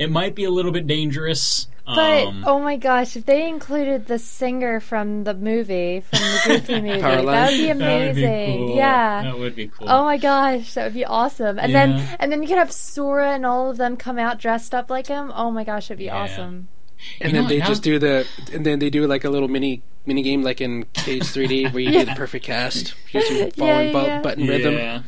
It 0.00 0.10
might 0.10 0.34
be 0.34 0.44
a 0.44 0.50
little 0.50 0.72
bit 0.72 0.86
dangerous. 0.86 1.66
But 1.84 2.26
um, 2.26 2.44
oh 2.46 2.60
my 2.60 2.76
gosh, 2.76 3.16
if 3.16 3.26
they 3.26 3.48
included 3.48 4.06
the 4.06 4.18
singer 4.18 4.78
from 4.80 5.24
the 5.24 5.34
movie, 5.34 6.00
from 6.00 6.20
the 6.20 6.40
Goofy 6.46 6.80
movie, 6.82 7.00
that 7.00 7.16
would 7.18 7.20
be 7.22 7.26
that 7.26 7.50
would 7.50 7.56
be 7.58 7.70
amazing. 7.70 8.56
cool. 8.58 8.76
Yeah. 8.76 9.22
that 9.24 9.38
would 9.38 9.56
be 9.56 9.66
cool. 9.68 9.90
Oh 9.90 10.04
my 10.04 10.16
gosh, 10.16 10.74
that 10.74 10.84
would 10.84 10.94
be 10.94 11.04
awesome. 11.04 11.58
And 11.58 11.72
Yeah. 11.72 11.86
then 11.86 12.16
and 12.20 12.30
then 12.32 12.42
you 12.42 12.48
could 12.48 12.58
have 12.58 12.70
Sora 12.72 13.32
and 13.32 13.44
all 13.44 13.70
of 13.70 13.76
them 13.76 13.96
come 13.96 14.18
out 14.18 14.38
dressed 14.38 14.72
up 14.74 14.88
like 14.88 15.08
him. 15.08 15.32
Oh 15.34 15.50
my 15.50 15.64
gosh, 15.64 15.88
it'd 15.88 15.98
be 15.98 16.04
Yeah. 16.04 16.16
awesome. 16.22 16.68
And 17.20 17.32
You 17.32 17.38
then 17.38 17.42
know, 17.44 17.48
they 17.48 17.58
now- 17.58 17.66
just 17.66 17.82
do 17.82 17.98
the, 17.98 18.26
and 18.52 18.64
then 18.64 18.78
they 18.78 18.90
do 18.90 19.06
like 19.08 19.24
a 19.24 19.30
little 19.30 19.48
mini 19.48 19.82
mini 20.06 20.22
game 20.22 20.42
like 20.42 20.60
in 20.60 20.84
KH3D 20.94 21.72
where 21.72 21.82
you 21.82 21.90
do 21.90 22.04
the 22.04 22.12
perfect 22.16 22.44
cast 22.44 22.94
using 23.12 23.50
following 23.56 23.92
bu- 23.92 23.98
yeah. 24.02 24.20
button 24.22 24.46
rhythm. 24.46 25.02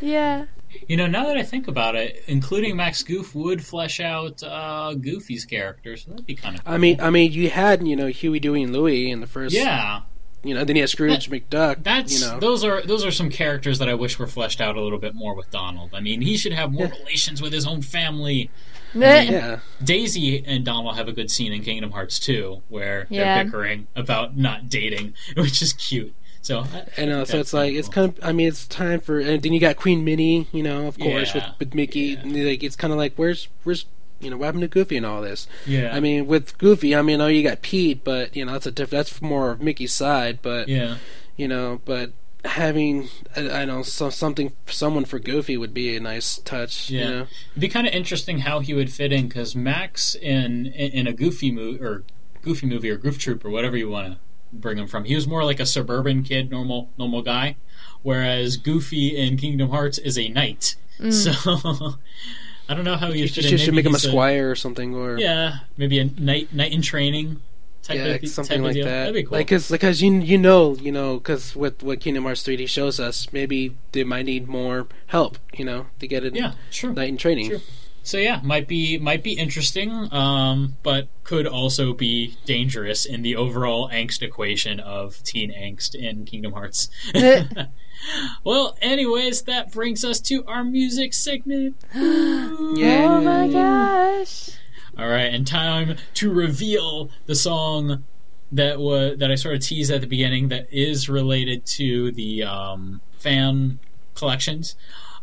Yeah. 0.00 0.46
Yeah. 0.72 0.80
You 0.88 0.96
know, 0.96 1.06
now 1.06 1.26
that 1.26 1.36
I 1.36 1.42
think 1.42 1.68
about 1.68 1.96
it, 1.96 2.22
including 2.26 2.76
Max 2.76 3.02
Goof 3.02 3.34
would 3.34 3.64
flesh 3.64 4.00
out 4.00 4.42
uh, 4.42 4.94
Goofy's 4.94 5.44
character, 5.44 5.96
so 5.96 6.10
that'd 6.10 6.26
be 6.26 6.34
kind 6.34 6.56
of. 6.56 6.62
I 6.66 6.78
mean, 6.78 7.00
I 7.00 7.10
mean, 7.10 7.32
you 7.32 7.50
had 7.50 7.86
you 7.86 7.96
know 7.96 8.06
Huey, 8.08 8.40
Dewey, 8.40 8.62
and 8.62 8.72
Louie 8.72 9.10
in 9.10 9.20
the 9.20 9.26
first. 9.26 9.54
yeah, 9.54 10.00
You 10.42 10.54
know, 10.54 10.64
then 10.64 10.76
you 10.76 10.82
had 10.82 10.90
Scrooge 10.90 11.30
McDuck. 11.30 11.82
that's 11.84 12.20
you 12.20 12.26
know. 12.26 12.38
those 12.40 12.64
are 12.64 12.82
those 12.82 13.04
are 13.04 13.10
some 13.10 13.30
characters 13.30 13.78
that 13.78 13.88
I 13.88 13.94
wish 13.94 14.18
were 14.18 14.26
fleshed 14.26 14.60
out 14.60 14.76
a 14.76 14.80
little 14.80 14.98
bit 14.98 15.14
more 15.14 15.34
with 15.34 15.50
Donald. 15.50 15.90
I 15.94 16.00
mean, 16.00 16.20
he 16.20 16.36
should 16.36 16.52
have 16.52 16.72
more 16.72 16.86
Yeah. 16.86 16.98
relations 16.98 17.40
with 17.40 17.52
his 17.52 17.66
own 17.66 17.82
family. 17.82 18.50
Meh. 18.94 19.22
yeah. 19.22 19.60
Daisy 19.82 20.44
and 20.46 20.66
Donald 20.66 20.96
have 20.96 21.08
a 21.08 21.12
good 21.12 21.30
scene 21.30 21.50
in 21.52 21.62
Kingdom 21.62 21.92
Hearts 21.92 22.18
2 22.18 22.60
where 22.68 23.06
Yeah. 23.08 23.36
they're 23.36 23.44
bickering 23.44 23.86
about 23.96 24.36
not 24.36 24.68
dating, 24.68 25.14
which 25.36 25.62
is 25.62 25.72
cute. 25.72 26.14
So, 26.42 26.58
I- 26.60 26.78
uh, 26.78 26.84
I 26.98 27.04
know, 27.06 27.24
so 27.24 27.38
it's 27.38 27.52
like 27.52 27.68
kinda 27.68 27.78
it's 27.78 27.88
kind 27.88 28.08
of. 28.18 28.18
I 28.24 28.32
mean, 28.32 28.48
it's 28.48 28.66
time 28.66 29.00
for, 29.00 29.18
and 29.20 29.40
then 29.42 29.52
you 29.52 29.60
got 29.60 29.76
Queen 29.76 30.04
Minnie, 30.04 30.48
you 30.52 30.62
know, 30.62 30.86
of 30.88 30.98
course, 30.98 31.34
Yeah, 31.34 31.50
with, 31.50 31.58
with 31.68 31.74
Mickey. 31.74 32.18
yeah. 32.24 32.44
Like 32.50 32.62
it's 32.64 32.76
kind 32.76 32.92
of 32.92 32.98
like 32.98 33.14
where's 33.16 33.48
where's 33.64 33.86
you 34.20 34.28
know 34.30 34.36
what 34.36 34.46
happened 34.46 34.62
to 34.62 34.68
Goofy 34.68 34.96
and 34.96 35.06
all 35.06 35.20
this. 35.22 35.46
yeah. 35.66 35.90
I 35.94 36.00
mean, 36.00 36.26
with 36.26 36.58
Goofy, 36.58 36.94
I 36.94 37.02
mean, 37.02 37.18
know 37.18 37.26
you 37.28 37.42
got 37.42 37.62
Pete, 37.62 38.02
but 38.04 38.34
you 38.36 38.44
know 38.44 38.52
that's 38.52 38.66
a 38.66 38.70
diff- 38.72 38.90
that's 38.90 39.22
more 39.22 39.50
of 39.52 39.62
Mickey's 39.62 39.92
side, 39.92 40.40
but 40.42 40.68
yeah. 40.68 40.96
you 41.36 41.46
know, 41.48 41.80
but 41.84 42.12
having 42.44 43.08
I, 43.36 43.50
I 43.62 43.64
know 43.64 43.82
so, 43.82 44.10
something 44.10 44.52
someone 44.66 45.04
for 45.04 45.20
Goofy 45.20 45.56
would 45.56 45.72
be 45.72 45.96
a 45.96 46.00
nice 46.00 46.38
touch. 46.38 46.90
Yeah. 46.90 47.00
You 47.00 47.06
know? 47.10 47.26
It'd 47.52 47.60
be 47.60 47.68
kind 47.68 47.86
of 47.86 47.92
interesting 47.94 48.40
how 48.40 48.58
he 48.58 48.74
would 48.74 48.92
fit 48.92 49.12
in 49.12 49.28
because 49.28 49.54
Max 49.54 50.16
in, 50.16 50.66
in 50.66 50.90
in 50.90 51.06
a 51.06 51.12
Goofy 51.12 51.52
movie 51.52 51.80
or 51.80 52.02
Goofy 52.42 52.66
movie 52.66 52.90
or 52.90 52.96
Goof 52.96 53.18
Troop 53.18 53.44
or 53.44 53.50
whatever 53.50 53.76
you 53.76 53.88
want 53.88 54.14
to 54.14 54.18
bring 54.52 54.78
him 54.78 54.86
from, 54.86 55.04
he 55.04 55.14
was 55.14 55.26
more 55.26 55.44
like 55.44 55.60
a 55.60 55.66
suburban 55.66 56.22
kid, 56.22 56.50
normal 56.50 56.90
normal 56.98 57.22
guy, 57.22 57.56
whereas 58.02 58.56
Goofy 58.56 59.16
in 59.16 59.36
Kingdom 59.36 59.70
Hearts 59.70 59.98
is 59.98 60.18
a 60.18 60.28
knight. 60.28 60.76
Mm. 60.98 61.12
So 61.12 61.94
I 62.68 62.74
don't 62.74 62.84
know 62.84 62.96
how 62.96 63.08
you 63.08 63.22
You 63.22 63.26
should, 63.26 63.44
in. 63.44 63.58
should 63.58 63.74
make 63.74 63.84
him 63.84 63.94
a 63.94 63.98
he's 63.98 64.08
squire 64.08 64.50
or 64.50 64.54
something, 64.54 64.94
or 64.94 65.18
yeah, 65.18 65.58
maybe 65.76 65.98
a 65.98 66.04
knight 66.04 66.52
knight 66.54 66.72
in 66.72 66.82
training. 66.82 67.40
Type 67.82 67.96
yeah, 67.96 68.04
of, 68.04 68.28
something 68.28 68.58
type 68.58 68.62
like 68.62 68.70
of 68.70 68.74
deal. 68.76 68.84
that. 68.84 68.90
That'd 68.90 69.14
be 69.14 69.22
cool. 69.24 69.38
Like, 69.38 69.48
cause, 69.48 69.68
because 69.68 70.00
you 70.00 70.12
you 70.20 70.38
know, 70.38 70.76
you 70.76 70.92
know, 70.92 71.18
because 71.18 71.56
with 71.56 71.82
what 71.82 71.98
Kingdom 71.98 72.22
Hearts 72.22 72.44
3D 72.44 72.68
shows 72.68 73.00
us, 73.00 73.32
maybe 73.32 73.76
they 73.90 74.04
might 74.04 74.24
need 74.24 74.46
more 74.46 74.86
help, 75.08 75.38
you 75.52 75.64
know, 75.64 75.86
to 75.98 76.06
get 76.06 76.24
it 76.24 76.36
yeah, 76.36 76.52
sure. 76.70 76.92
night 76.92 77.08
in 77.08 77.16
training. 77.16 77.50
Sure. 77.50 77.58
So 78.04 78.18
yeah, 78.18 78.40
might 78.42 78.66
be 78.66 78.98
might 78.98 79.22
be 79.22 79.32
interesting, 79.32 80.12
um, 80.12 80.76
but 80.82 81.08
could 81.22 81.46
also 81.46 81.92
be 81.92 82.36
dangerous 82.44 83.04
in 83.04 83.22
the 83.22 83.36
overall 83.36 83.88
angst 83.90 84.22
equation 84.22 84.80
of 84.80 85.22
teen 85.22 85.52
angst 85.52 85.94
in 85.94 86.24
Kingdom 86.24 86.52
Hearts. 86.52 86.88
well, 88.44 88.76
anyways, 88.80 89.42
that 89.42 89.72
brings 89.72 90.04
us 90.04 90.20
to 90.20 90.44
our 90.46 90.64
music 90.64 91.14
segment. 91.14 91.76
Yeah. 92.74 93.18
Oh 93.18 93.20
my 93.20 93.48
gosh. 93.48 94.50
All 94.96 95.08
right, 95.08 95.32
and 95.32 95.46
time 95.46 95.96
to 96.14 96.32
reveal 96.32 97.10
the 97.26 97.34
song 97.34 98.04
that 98.50 98.78
was 98.78 99.18
that 99.18 99.30
I 99.30 99.34
sort 99.34 99.54
of 99.54 99.62
teased 99.62 99.90
at 99.90 100.00
the 100.00 100.06
beginning 100.06 100.48
that 100.48 100.68
is 100.72 101.08
related 101.08 101.66
to 101.66 102.12
the 102.12 102.44
um, 102.44 103.00
fan 103.18 103.78
collections. 104.14 104.74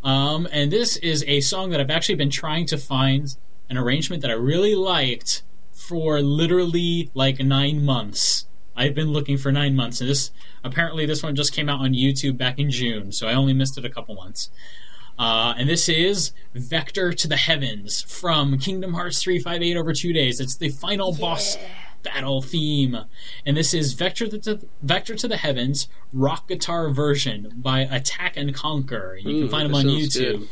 Um, 0.04 0.48
and 0.52 0.72
this 0.72 0.98
is 0.98 1.24
a 1.28 1.42
song 1.42 1.72
that 1.72 1.82
I've 1.82 1.90
actually 1.90 2.16
been 2.16 2.30
trying 2.30 2.66
to 2.68 2.78
find 2.78 3.36
an 3.70 3.78
arrangement 3.78 4.22
that 4.22 4.32
I 4.32 4.36
really 4.36 4.76
liked 4.76 5.44
for 5.72 6.22
literally 6.22 7.12
like 7.14 7.40
nine 7.40 7.84
months. 7.84 8.46
I've 8.76 8.96
been 8.96 9.12
looking 9.12 9.38
for 9.38 9.52
nine 9.52 9.76
months, 9.76 10.00
and 10.00 10.10
this 10.10 10.32
apparently 10.64 11.06
this 11.06 11.22
one 11.22 11.36
just 11.36 11.54
came 11.54 11.68
out 11.68 11.82
on 11.82 11.92
YouTube 11.92 12.38
back 12.38 12.60
in 12.60 12.72
June, 12.72 13.12
so 13.12 13.28
I 13.28 13.34
only 13.34 13.54
missed 13.54 13.78
it 13.78 13.84
a 13.86 13.90
couple 13.90 14.16
months. 14.16 14.50
Uh, 15.18 15.54
and 15.58 15.68
this 15.68 15.90
is 15.90 16.32
Vector 16.54 17.12
to 17.12 17.28
the 17.28 17.36
Heavens 17.36 18.02
from 18.02 18.58
Kingdom 18.58 18.94
Hearts 18.94 19.22
358 19.22 19.76
over 19.76 19.92
two 19.92 20.14
days. 20.14 20.40
It's 20.40 20.56
the 20.56 20.70
final 20.70 21.14
boss 21.14 21.58
battle 22.04 22.42
theme. 22.42 22.98
And 23.46 23.58
this 23.58 23.74
is 23.74 23.94
Vector 23.94 24.28
to, 24.28 24.60
Vector 24.82 25.16
to 25.16 25.28
the 25.28 25.38
Heavens 25.38 25.88
rock 26.14 26.48
guitar 26.48 26.90
version 26.90 27.54
by 27.56 27.82
Attack 27.82 28.38
and 28.38 28.54
Conquer. 28.54 29.18
You 29.22 29.36
Ooh, 29.36 29.40
can 29.42 29.50
find 29.50 29.66
them 29.66 29.76
on 29.76 29.86
YouTube. 29.86 30.40
good. 30.40 30.48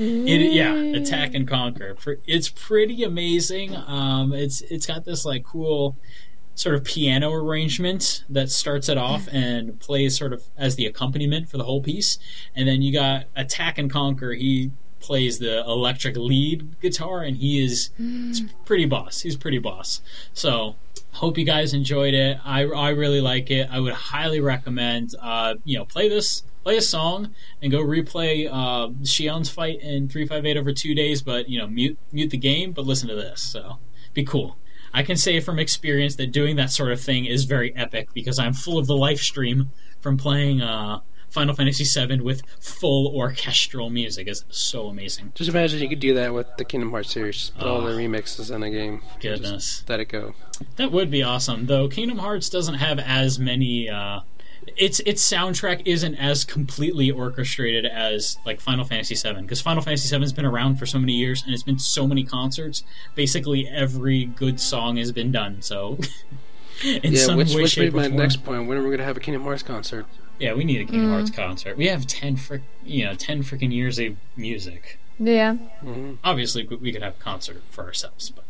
It, 0.00 0.52
yeah, 0.52 0.74
Attack 0.74 1.34
and 1.34 1.48
Conquer. 1.48 1.96
It's 2.26 2.48
pretty 2.48 3.02
amazing. 3.02 3.74
Um, 3.74 4.32
it's 4.32 4.60
it's 4.60 4.86
got 4.86 5.04
this 5.04 5.24
like 5.24 5.44
cool 5.44 5.96
sort 6.54 6.74
of 6.74 6.84
piano 6.84 7.32
arrangement 7.32 8.24
that 8.28 8.50
starts 8.50 8.88
it 8.88 8.98
off 8.98 9.28
and 9.30 9.78
plays 9.78 10.16
sort 10.18 10.32
of 10.32 10.42
as 10.56 10.74
the 10.74 10.86
accompaniment 10.86 11.48
for 11.48 11.56
the 11.56 11.64
whole 11.64 11.80
piece. 11.80 12.18
And 12.54 12.68
then 12.68 12.82
you 12.82 12.92
got 12.92 13.26
Attack 13.36 13.78
and 13.78 13.90
Conquer. 13.90 14.32
He 14.32 14.70
plays 15.00 15.38
the 15.38 15.60
electric 15.60 16.16
lead 16.16 16.80
guitar, 16.80 17.22
and 17.22 17.36
he 17.36 17.64
is 17.64 17.90
he's 17.96 18.42
pretty 18.64 18.86
boss. 18.86 19.20
He's 19.20 19.36
pretty 19.36 19.58
boss. 19.58 20.00
So 20.32 20.76
hope 21.12 21.38
you 21.38 21.44
guys 21.44 21.74
enjoyed 21.74 22.14
it. 22.14 22.38
I, 22.44 22.64
I 22.64 22.90
really 22.90 23.20
like 23.20 23.50
it. 23.50 23.68
I 23.70 23.80
would 23.80 23.94
highly 23.94 24.40
recommend 24.40 25.14
uh, 25.20 25.54
you 25.64 25.78
know 25.78 25.84
play 25.84 26.08
this 26.08 26.42
play 26.62 26.76
a 26.76 26.82
song 26.82 27.34
and 27.62 27.72
go 27.72 27.82
replay 27.82 28.48
uh, 28.50 28.88
Xion's 29.02 29.48
fight 29.48 29.80
in 29.80 30.08
three 30.08 30.26
five 30.26 30.44
eight 30.46 30.56
over 30.56 30.72
two 30.72 30.94
days. 30.94 31.22
But 31.22 31.48
you 31.48 31.58
know 31.58 31.66
mute 31.66 31.98
mute 32.12 32.30
the 32.30 32.38
game, 32.38 32.72
but 32.72 32.84
listen 32.84 33.08
to 33.08 33.14
this. 33.14 33.40
So 33.40 33.78
be 34.14 34.24
cool. 34.24 34.56
I 34.92 35.02
can 35.02 35.16
say 35.16 35.40
from 35.40 35.58
experience 35.58 36.16
that 36.16 36.32
doing 36.32 36.56
that 36.56 36.70
sort 36.70 36.92
of 36.92 37.00
thing 37.00 37.26
is 37.26 37.44
very 37.44 37.76
epic 37.76 38.08
because 38.14 38.38
I'm 38.38 38.54
full 38.54 38.78
of 38.78 38.86
the 38.86 38.96
live 38.96 39.20
stream 39.20 39.70
from 40.00 40.16
playing 40.16 40.62
uh, 40.62 41.00
Final 41.30 41.54
Fantasy 41.54 41.84
VII 41.84 42.20
with 42.20 42.42
full 42.60 43.08
orchestral 43.14 43.90
music. 43.90 44.28
is 44.28 44.44
so 44.50 44.86
amazing. 44.86 45.32
Just 45.34 45.50
imagine 45.50 45.80
you 45.80 45.88
could 45.88 46.00
do 46.00 46.14
that 46.14 46.32
with 46.34 46.46
the 46.56 46.64
Kingdom 46.64 46.90
Hearts 46.90 47.12
series. 47.12 47.36
Just 47.36 47.58
put 47.58 47.66
all 47.66 47.80
the 47.82 47.92
Oh. 47.92 47.96
remixes 47.96 48.54
in 48.54 48.62
a 48.62 48.70
game. 48.70 49.02
Goodness. 49.20 49.84
Let 49.88 50.00
it 50.00 50.06
go. 50.06 50.34
That 50.76 50.90
would 50.92 51.10
be 51.10 51.22
awesome, 51.22 51.66
though. 51.66 51.88
Kingdom 51.88 52.18
Hearts 52.18 52.48
doesn't 52.48 52.74
have 52.74 52.98
as 52.98 53.38
many. 53.38 53.88
Uh, 53.88 54.20
its 54.76 55.00
its 55.00 55.22
soundtrack 55.26 55.82
isn't 55.86 56.14
as 56.16 56.44
completely 56.44 57.10
orchestrated 57.10 57.86
as 57.86 58.36
like 58.44 58.60
Final 58.60 58.84
Fantasy 58.84 59.14
VII, 59.14 59.40
because 59.42 59.60
Final 59.60 59.82
Fantasy 59.82 60.14
VII 60.14 60.20
has 60.22 60.32
been 60.32 60.44
around 60.44 60.76
for 60.76 60.84
so 60.86 60.98
many 60.98 61.14
years 61.14 61.42
and 61.44 61.54
it's 61.54 61.62
been 61.62 61.78
so 61.78 62.06
many 62.06 62.22
concerts. 62.24 62.82
Basically, 63.14 63.66
every 63.68 64.24
good 64.26 64.60
song 64.60 64.96
has 64.98 65.10
been 65.12 65.32
done. 65.32 65.62
So, 65.62 65.98
in 66.84 67.12
yeah, 67.14 67.20
some 67.20 67.36
which 67.36 67.54
way, 67.54 67.62
which 67.62 67.72
shape, 67.72 67.94
made 67.94 68.10
my 68.12 68.16
next 68.16 68.44
point. 68.44 68.66
When 68.66 68.76
are 68.76 68.82
we 68.82 68.90
gonna 68.90 69.04
have 69.04 69.16
a 69.16 69.20
Kingdom 69.20 69.42
Hearts 69.44 69.62
concert? 69.62 70.04
Yeah, 70.38 70.54
we 70.54 70.64
need 70.64 70.80
a 70.80 70.84
Kingdom 70.84 71.10
Hearts 71.10 71.30
concert. 71.30 71.76
We 71.76 71.86
have 71.88 72.06
ten 72.06 72.36
frick, 72.36 72.62
you 72.84 73.04
know, 73.04 73.14
ten 73.14 73.42
freaking 73.42 73.72
years 73.72 73.98
of 73.98 74.16
music. 74.36 74.98
Yeah. 75.20 75.54
hmm 75.54 76.14
obviously 76.22 76.64
we- 76.66 76.76
we 76.76 76.92
could 76.92 77.02
have 77.02 77.14
a 77.14 77.18
concert 77.18 77.60
for 77.70 77.82
ourselves 77.84 78.30
but 78.30 78.44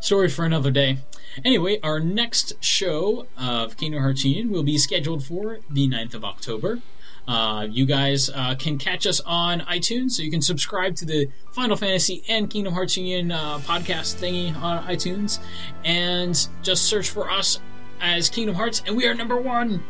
story 0.00 0.26
for 0.28 0.46
another 0.46 0.70
day 0.70 0.96
anyway 1.44 1.78
our 1.82 2.00
next 2.00 2.54
show 2.64 3.26
of 3.36 3.76
kingdom 3.76 4.00
hearts 4.00 4.24
union 4.24 4.48
will 4.50 4.62
be 4.62 4.78
scheduled 4.78 5.22
for 5.22 5.58
the 5.68 5.86
9th 5.86 6.14
of 6.14 6.24
october 6.24 6.80
uh, 7.28 7.66
you 7.70 7.84
guys 7.84 8.30
uh, 8.30 8.54
can 8.58 8.78
catch 8.78 9.06
us 9.06 9.20
on 9.20 9.60
iTunes, 9.60 10.12
so 10.12 10.22
you 10.24 10.30
can 10.30 10.42
subscribe 10.42 10.96
to 10.96 11.04
the 11.04 11.28
Final 11.52 11.76
Fantasy 11.76 12.24
and 12.28 12.50
Kingdom 12.50 12.72
Hearts 12.74 12.96
Union 12.96 13.30
uh, 13.30 13.58
podcast 13.58 14.16
thingy 14.20 14.52
on 14.60 14.82
iTunes, 14.88 15.38
and 15.84 16.48
just 16.64 16.86
search 16.86 17.10
for 17.10 17.30
us 17.30 17.60
as 18.00 18.28
Kingdom 18.28 18.56
Hearts, 18.56 18.82
and 18.88 18.96
we 18.96 19.06
are 19.06 19.14
number 19.14 19.36
one. 19.40 19.84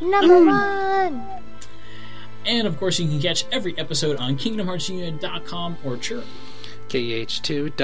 Number 0.00 0.40
mm. 0.40 0.46
one. 0.46 1.26
And 2.44 2.66
of 2.66 2.78
course, 2.78 2.98
you 3.00 3.08
can 3.08 3.20
catch 3.20 3.44
every 3.50 3.76
episode 3.78 4.16
on 4.18 4.36
KingdomHeartsUnion.com 4.36 5.78
or 5.84 5.96
Chirp. 5.96 6.24
kh2.co.uk. 6.88 7.78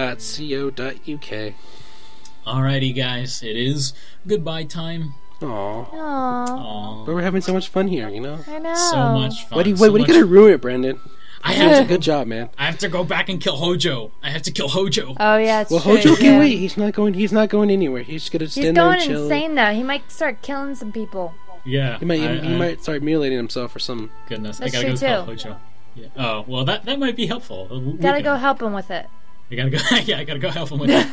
Alrighty, 2.46 2.94
guys, 2.94 3.42
it 3.42 3.56
is 3.56 3.92
goodbye 4.26 4.64
time. 4.64 5.14
Aw. 5.42 5.46
Aww. 5.46 5.94
Aw, 5.94 7.04
But 7.04 7.14
we're 7.14 7.22
having 7.22 7.40
so 7.40 7.52
much 7.52 7.68
fun 7.68 7.88
here, 7.88 8.08
you 8.08 8.20
know? 8.20 8.38
I 8.46 8.58
know. 8.58 8.74
so 8.74 8.96
much 8.96 9.46
fun. 9.46 9.56
Why 9.58 9.62
do 9.64 9.70
you, 9.70 9.76
so 9.76 9.90
what 9.90 10.00
are 10.00 10.04
you 10.04 10.12
gonna 10.12 10.24
ruin 10.24 10.52
it, 10.52 10.60
Brendan? 10.60 11.00
I 11.44 11.54
That's 11.54 11.60
a 11.60 11.68
have 11.74 11.82
to. 11.82 11.88
good 11.94 12.02
job, 12.02 12.28
man. 12.28 12.50
I 12.56 12.66
have 12.66 12.78
to 12.78 12.88
go 12.88 13.02
back 13.02 13.28
and 13.28 13.40
kill 13.40 13.56
Hojo. 13.56 14.12
I 14.22 14.30
have 14.30 14.42
to 14.42 14.52
kill 14.52 14.68
Hojo. 14.68 15.16
Oh 15.18 15.36
yeah, 15.38 15.62
it's 15.62 15.72
Well, 15.72 15.80
true. 15.80 15.96
Hojo 15.96 16.14
can 16.14 16.38
wait. 16.38 16.56
He's 16.58 16.76
not 16.76 16.92
going. 16.92 17.14
He's 17.14 17.32
not 17.32 17.48
going 17.48 17.68
anywhere. 17.70 18.04
He's 18.04 18.28
gonna 18.28 18.44
He's 18.44 18.52
stand 18.52 18.76
there 18.76 18.84
going 18.84 19.00
and 19.00 19.10
chill. 19.10 19.22
insane 19.24 19.56
though. 19.56 19.72
He 19.72 19.82
might 19.82 20.08
start 20.12 20.40
killing 20.42 20.76
some 20.76 20.92
people. 20.92 21.34
Yeah, 21.64 21.98
He 21.98 22.04
might. 22.04 22.20
I, 22.20 22.34
he 22.36 22.54
I- 22.54 22.56
might 22.58 22.82
start 22.82 23.02
mutilating 23.02 23.38
himself 23.38 23.74
or 23.74 23.78
some. 23.78 24.10
Goodness, 24.28 24.58
That's 24.58 24.74
I 24.74 24.82
gotta 24.82 24.96
true, 24.96 25.08
go 25.08 25.24
kill 25.24 25.36
too. 25.36 25.48
Hojo. 25.50 25.60
Yeah. 25.94 26.06
Oh 26.16 26.44
well, 26.48 26.64
that 26.64 26.84
that 26.86 26.98
might 26.98 27.16
be 27.16 27.26
helpful. 27.26 27.68
Uh, 27.70 27.78
we 27.78 27.92
Gotta 27.98 28.18
can- 28.18 28.24
go 28.24 28.36
help 28.36 28.62
him 28.62 28.72
with 28.72 28.90
it. 28.90 29.06
I 29.50 29.54
gotta 29.54 29.70
go. 29.70 29.78
yeah, 30.04 30.18
I 30.18 30.24
gotta 30.24 30.38
go 30.38 30.48
help 30.50 30.70
him 30.70 30.78
with 30.78 30.90
it. 30.90 31.06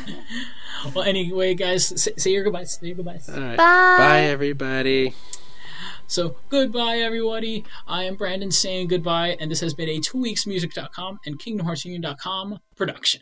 well, 0.94 1.04
anyway, 1.04 1.54
guys, 1.54 1.86
say, 2.02 2.12
say 2.16 2.30
your 2.30 2.44
goodbyes. 2.44 2.78
Say 2.80 2.86
your 2.86 2.96
goodbyes. 2.96 3.28
All 3.28 3.38
right. 3.38 3.56
Bye. 3.58 3.96
Bye, 3.98 4.20
everybody. 4.22 5.14
So 6.06 6.36
goodbye, 6.48 6.96
everybody. 6.98 7.64
I 7.86 8.04
am 8.04 8.16
Brandon 8.16 8.50
saying 8.50 8.88
goodbye, 8.88 9.36
and 9.38 9.50
this 9.50 9.60
has 9.60 9.74
been 9.74 9.88
a 9.90 10.00
two 10.00 10.18
weeks 10.18 10.44
weeksmusic.com 10.44 11.20
and 11.26 11.38
KingdomHeartsUnion.com 11.38 12.58
production. 12.76 13.20